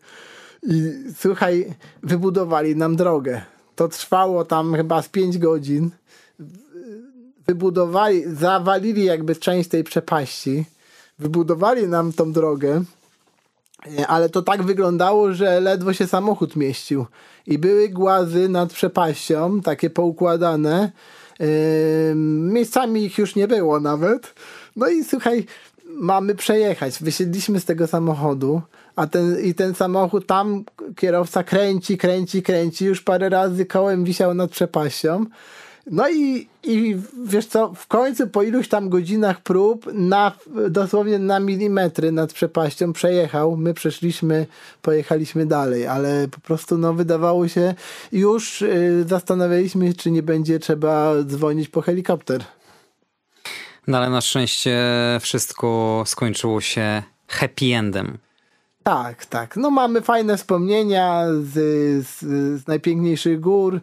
i 0.62 0.92
słuchaj, 1.18 1.74
wybudowali 2.02 2.76
nam 2.76 2.96
drogę. 2.96 3.42
To 3.76 3.88
trwało 3.88 4.44
tam 4.44 4.74
chyba 4.74 5.02
z 5.02 5.08
5 5.08 5.38
godzin. 5.38 5.90
Wybudowali, 7.46 8.22
zawalili 8.34 9.04
jakby 9.04 9.36
część 9.36 9.68
tej 9.68 9.84
przepaści, 9.84 10.64
wybudowali 11.18 11.88
nam 11.88 12.12
tą 12.12 12.32
drogę, 12.32 12.82
ale 14.08 14.28
to 14.28 14.42
tak 14.42 14.62
wyglądało, 14.62 15.32
że 15.32 15.60
ledwo 15.60 15.92
się 15.92 16.06
samochód 16.06 16.56
mieścił. 16.56 17.06
I 17.46 17.58
były 17.58 17.88
głazy 17.88 18.48
nad 18.48 18.72
przepaścią, 18.72 19.60
takie 19.60 19.90
poukładane, 19.90 20.92
Miejscami 22.52 23.04
ich 23.04 23.18
już 23.18 23.36
nie 23.36 23.48
było 23.48 23.80
nawet. 23.80 24.34
No 24.76 24.88
i 24.88 25.04
słuchaj, 25.04 25.46
mamy 25.84 26.34
przejechać. 26.34 26.98
Wysiedliśmy 27.00 27.60
z 27.60 27.64
tego 27.64 27.86
samochodu, 27.86 28.62
a 28.96 29.06
ten, 29.06 29.40
i 29.40 29.54
ten 29.54 29.74
samochód 29.74 30.26
tam 30.26 30.64
kierowca 30.96 31.44
kręci, 31.44 31.98
kręci, 31.98 32.42
kręci. 32.42 32.84
Już 32.84 33.02
parę 33.02 33.28
razy 33.28 33.66
kołem 33.66 34.04
wisiał 34.04 34.34
nad 34.34 34.50
przepaścią. 34.50 35.24
No 35.90 36.10
i, 36.10 36.48
i 36.62 36.96
wiesz 37.26 37.46
co, 37.46 37.72
w 37.74 37.86
końcu 37.86 38.26
po 38.26 38.42
iluś 38.42 38.68
tam 38.68 38.88
godzinach 38.88 39.40
prób, 39.40 39.90
na, 39.92 40.32
dosłownie 40.70 41.18
na 41.18 41.40
milimetry 41.40 42.12
nad 42.12 42.32
przepaścią 42.32 42.92
przejechał. 42.92 43.56
My 43.56 43.74
przeszliśmy, 43.74 44.46
pojechaliśmy 44.82 45.46
dalej, 45.46 45.86
ale 45.86 46.28
po 46.28 46.40
prostu 46.40 46.78
no, 46.78 46.94
wydawało 46.94 47.48
się, 47.48 47.74
już 48.12 48.62
y, 48.62 49.04
zastanawialiśmy 49.08 49.94
czy 49.94 50.10
nie 50.10 50.22
będzie 50.22 50.58
trzeba 50.58 51.14
dzwonić 51.24 51.68
po 51.68 51.82
helikopter. 51.82 52.44
No 53.86 53.98
ale 53.98 54.10
na 54.10 54.20
szczęście 54.20 54.78
wszystko 55.20 56.02
skończyło 56.06 56.60
się 56.60 57.02
happy 57.28 57.66
endem. 57.74 58.18
Tak, 58.82 59.26
tak. 59.26 59.56
No 59.56 59.70
mamy 59.70 60.02
fajne 60.02 60.36
wspomnienia 60.36 61.24
z, 61.42 61.52
z, 62.06 62.20
z 62.62 62.66
najpiękniejszych 62.66 63.40
gór. 63.40 63.80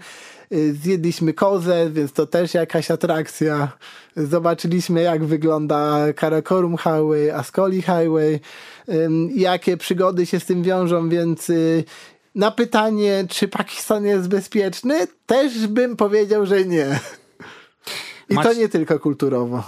Y, 0.55 0.73
zjedliśmy 0.73 1.33
kozę, 1.33 1.89
więc 1.91 2.13
to 2.13 2.27
też 2.27 2.53
jakaś 2.53 2.91
atrakcja. 2.91 3.71
Zobaczyliśmy, 4.15 5.01
jak 5.01 5.25
wygląda 5.25 6.13
Karakorum 6.15 6.77
Highway, 6.77 7.31
Ascoli 7.31 7.81
Highway, 7.81 8.39
jakie 9.35 9.77
przygody 9.77 10.25
się 10.25 10.39
z 10.39 10.45
tym 10.45 10.63
wiążą, 10.63 11.09
więc 11.09 11.49
y, 11.49 11.83
Na 12.35 12.51
pytanie, 12.51 13.25
czy 13.29 13.47
Pakistan 13.47 14.05
jest 14.05 14.27
bezpieczny, 14.27 15.07
też 15.25 15.67
bym 15.67 15.95
powiedział, 15.95 16.45
że 16.45 16.65
nie. 16.65 16.99
I 18.29 18.35
to 18.35 18.53
nie 18.53 18.69
tylko 18.69 18.99
kulturowo. 18.99 19.63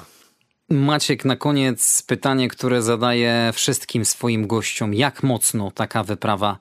Maciek, 0.70 1.26
na 1.26 1.36
koniec 1.36 2.02
pytanie, 2.02 2.48
które 2.48 2.82
zadaję 2.82 3.52
wszystkim 3.54 4.06
swoim 4.06 4.48
gościom. 4.48 4.94
Jak 4.94 5.24
mocno 5.24 5.72
taka 5.72 6.04
wyprawa 6.04 6.58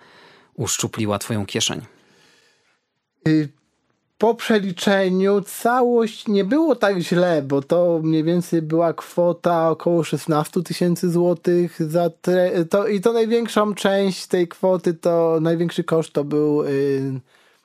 uszczupliła 0.55 1.19
Twoją 1.19 1.47
kieszeń? 1.47 1.81
Y, 4.17 4.19
po 4.19 4.35
przeliczeniu 4.35 5.41
całość 5.41 6.29
nie 6.29 6.45
było 6.45 6.77
tak 6.77 6.99
źle, 6.99 7.43
bo 7.43 7.63
to 7.63 8.01
mniej 8.03 8.25
więcej 8.25 8.63
była 8.63 8.93
kwota 8.93 9.71
około 9.71 10.05
16 10.05 10.63
tysięcy 10.63 11.11
złotych 11.11 11.91
za 11.91 12.11
tre- 12.11 12.65
to, 12.65 12.87
i 12.89 13.01
to 13.01 13.13
największą 13.13 13.75
część 13.75 14.27
tej 14.27 14.49
kwoty, 14.49 14.95
to 14.95 15.39
największy 15.41 15.85
koszt 15.85 16.13
to 16.13 16.25
był, 16.25 16.65
yy, 16.65 17.21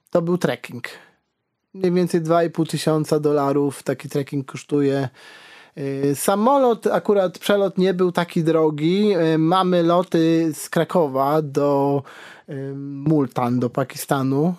to 0.09 0.21
był 0.21 0.37
trekking. 0.37 0.83
Mniej 1.73 1.91
więcej 1.91 2.21
2,5 2.21 2.69
tysiąca 2.69 3.19
dolarów 3.19 3.83
taki 3.83 4.09
trekking 4.09 4.51
kosztuje. 4.51 5.09
Yy, 5.75 6.15
samolot, 6.15 6.87
akurat 6.87 7.39
przelot 7.39 7.77
nie 7.77 7.93
był 7.93 8.11
taki 8.11 8.43
drogi. 8.43 9.07
Yy, 9.07 9.37
mamy 9.37 9.83
loty 9.83 10.51
z 10.53 10.69
Krakowa 10.69 11.41
do 11.41 12.03
Multan 12.75 13.59
do 13.59 13.69
Pakistanu. 13.69 14.55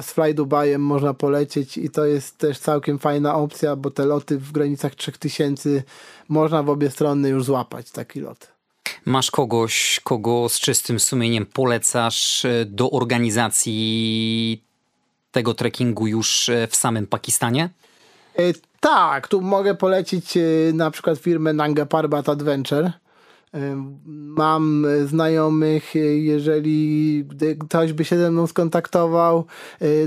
Z 0.00 0.12
Fly 0.12 0.34
Dubajem 0.34 0.82
można 0.82 1.14
polecieć 1.14 1.78
i 1.78 1.90
to 1.90 2.06
jest 2.06 2.38
też 2.38 2.58
całkiem 2.58 2.98
fajna 2.98 3.34
opcja, 3.34 3.76
bo 3.76 3.90
te 3.90 4.06
loty 4.06 4.38
w 4.38 4.52
granicach 4.52 4.94
3000 4.94 5.82
można 6.28 6.62
w 6.62 6.70
obie 6.70 6.90
strony 6.90 7.28
już 7.28 7.44
złapać 7.44 7.90
taki 7.90 8.20
lot. 8.20 8.48
Masz 9.04 9.30
kogoś, 9.30 10.00
kogo 10.04 10.48
z 10.48 10.60
czystym 10.60 11.00
sumieniem 11.00 11.46
polecasz 11.46 12.44
y, 12.44 12.66
do 12.70 12.90
organizacji 12.90 14.62
tego 15.32 15.54
trekkingu 15.54 16.06
już 16.06 16.48
y, 16.48 16.68
w 16.70 16.76
samym 16.76 17.06
Pakistanie? 17.06 17.68
Tak, 18.80 19.28
tu 19.28 19.40
mogę 19.40 19.74
polecić 19.74 20.38
na 20.72 20.90
przykład 20.90 21.18
firmę 21.18 21.52
Nanga 21.52 21.86
Parbat 21.86 22.28
Adventure 22.28 22.92
Mam 24.06 24.86
znajomych, 25.04 25.94
jeżeli 26.14 27.24
ktoś 27.58 27.92
by 27.92 28.04
się 28.04 28.18
ze 28.18 28.30
mną 28.30 28.46
skontaktował, 28.46 29.44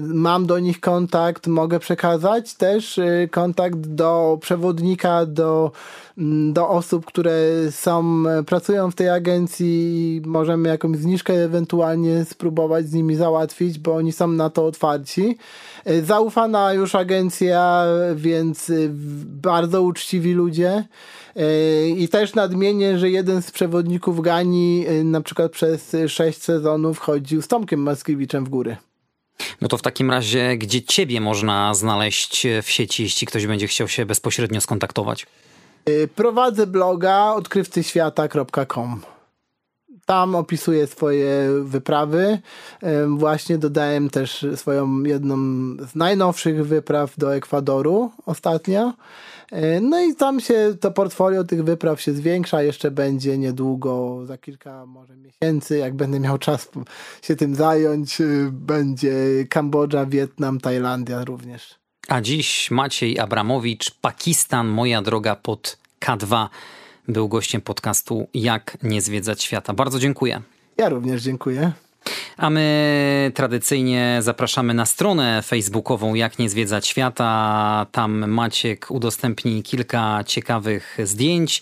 mam 0.02 0.46
do 0.46 0.60
nich 0.60 0.80
kontakt, 0.80 1.48
mogę 1.48 1.80
przekazać 1.80 2.54
też 2.54 3.00
kontakt 3.32 3.80
do 3.80 4.38
przewodnika, 4.42 5.26
do, 5.26 5.72
do 6.52 6.70
osób, 6.70 7.06
które 7.06 7.48
są, 7.72 8.24
pracują 8.46 8.92
w 8.92 8.96
tej 8.96 9.10
agencji 9.10 10.22
możemy 10.26 10.70
jakąś 10.70 10.98
zniżkę 10.98 11.34
ewentualnie 11.34 12.26
spróbować 12.26 12.88
z 12.88 12.94
nimi 12.94 13.16
załatwić, 13.16 13.80
bo 13.80 13.96
oni 13.96 14.12
są 14.12 14.28
na 14.28 14.50
to 14.50 14.66
otwarci. 14.66 15.38
Y, 15.90 16.06
zaufana 16.06 16.74
już 16.74 16.96
agencja, 16.96 17.86
więc 18.16 18.70
y, 18.70 18.90
bardzo 19.26 19.82
uczciwi 19.82 20.34
ludzie. 20.34 20.84
E, 21.36 21.88
I 21.88 22.08
też 22.08 22.36
nadmienię, 22.36 23.00
że 23.00 23.10
jeden 23.10 23.42
z 23.42 23.52
przewodników 23.52 24.22
Gani 24.22 24.86
e, 24.88 25.04
na 25.04 25.22
przykład 25.22 25.52
przez 25.52 25.96
sześć 26.08 26.42
sezonów 26.42 27.00
chodził 27.00 27.42
z 27.42 27.48
Tomkiem 27.48 27.80
Maskiewiczem 27.80 28.46
w 28.46 28.50
góry. 28.50 28.78
No 29.62 29.68
to 29.68 29.78
w 29.78 29.82
takim 29.82 30.12
razie, 30.12 30.58
gdzie 30.58 30.82
ciebie 30.82 31.22
można 31.22 31.74
znaleźć 31.74 32.48
w 32.64 32.70
sieci, 32.70 33.04
jeśli 33.04 33.28
ktoś 33.28 33.48
będzie 33.48 33.68
chciał 33.68 33.88
się 33.88 34.06
bezpośrednio 34.06 34.62
skontaktować? 34.62 35.26
E, 35.86 36.08
prowadzę 36.08 36.68
bloga 36.68 37.34
odkrywcyświata.com. 37.34 39.02
Tam 40.06 40.36
opisuję 40.36 40.88
swoje 40.88 41.50
wyprawy. 41.64 42.40
Właśnie 43.08 43.58
dodałem 43.58 44.10
też 44.10 44.46
swoją 44.56 45.04
jedną 45.04 45.36
z 45.88 45.96
najnowszych 45.96 46.68
wypraw 46.68 47.18
do 47.18 47.36
Ekwadoru 47.36 48.12
ostatnio. 48.26 48.94
No 49.82 50.02
i 50.02 50.16
tam 50.16 50.40
się 50.40 50.76
to 50.80 50.92
portfolio 50.92 51.44
tych 51.44 51.64
wypraw 51.64 52.02
się 52.02 52.14
zwiększa, 52.14 52.64
jeszcze 52.64 52.92
będzie 52.92 53.38
niedługo, 53.38 54.22
za 54.26 54.38
kilka 54.38 54.86
może 54.86 55.16
miesięcy, 55.16 55.78
jak 55.78 55.96
będę 55.96 56.20
miał 56.20 56.38
czas 56.38 56.70
się 57.22 57.36
tym 57.36 57.56
zająć, 57.56 58.22
e, 58.22 58.26
będzie 58.52 59.14
Kambodża, 59.50 60.06
Wietnam, 60.06 60.60
Tajlandia 60.60 61.26
również. 61.26 61.76
A 62.08 62.22
dziś 62.22 62.72
Maciej 62.72 63.20
Abramowicz, 63.20 63.92
Pakistan, 63.92 64.68
moja 64.68 65.02
droga 65.02 65.36
pod 65.36 65.78
K2, 66.02 66.48
był 67.08 67.28
gościem 67.28 67.62
podcastu 67.62 68.28
Jak 68.34 68.78
nie 68.84 69.02
zwiedzać 69.02 69.44
świata. 69.44 69.74
Bardzo 69.74 70.00
dziękuję. 70.00 70.42
Ja 70.78 70.90
również 70.90 71.24
dziękuję. 71.24 71.72
A 72.38 72.50
my 72.50 73.32
tradycyjnie 73.36 74.18
zapraszamy 74.22 74.74
na 74.74 74.86
stronę 74.86 75.42
facebookową 75.42 76.14
Jak 76.14 76.40
nie 76.40 76.50
zwiedzać 76.50 76.88
świata. 76.88 77.86
Tam 77.92 78.30
Maciek 78.30 78.88
udostępni 78.90 79.64
kilka 79.64 80.24
ciekawych 80.28 80.98
zdjęć. 81.04 81.62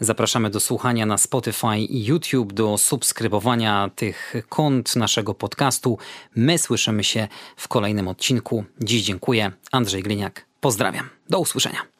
Zapraszamy 0.00 0.50
do 0.50 0.60
słuchania 0.60 1.06
na 1.06 1.18
Spotify 1.18 1.78
i 1.78 2.04
YouTube, 2.04 2.52
do 2.52 2.78
subskrybowania 2.78 3.90
tych 3.96 4.34
kont 4.48 4.96
naszego 4.96 5.34
podcastu. 5.34 5.98
My 6.36 6.58
słyszymy 6.58 7.04
się 7.04 7.28
w 7.56 7.68
kolejnym 7.68 8.08
odcinku. 8.08 8.64
Dziś 8.80 9.02
dziękuję. 9.02 9.52
Andrzej 9.72 10.02
Gliniak. 10.02 10.44
Pozdrawiam. 10.60 11.08
Do 11.30 11.38
usłyszenia. 11.38 11.97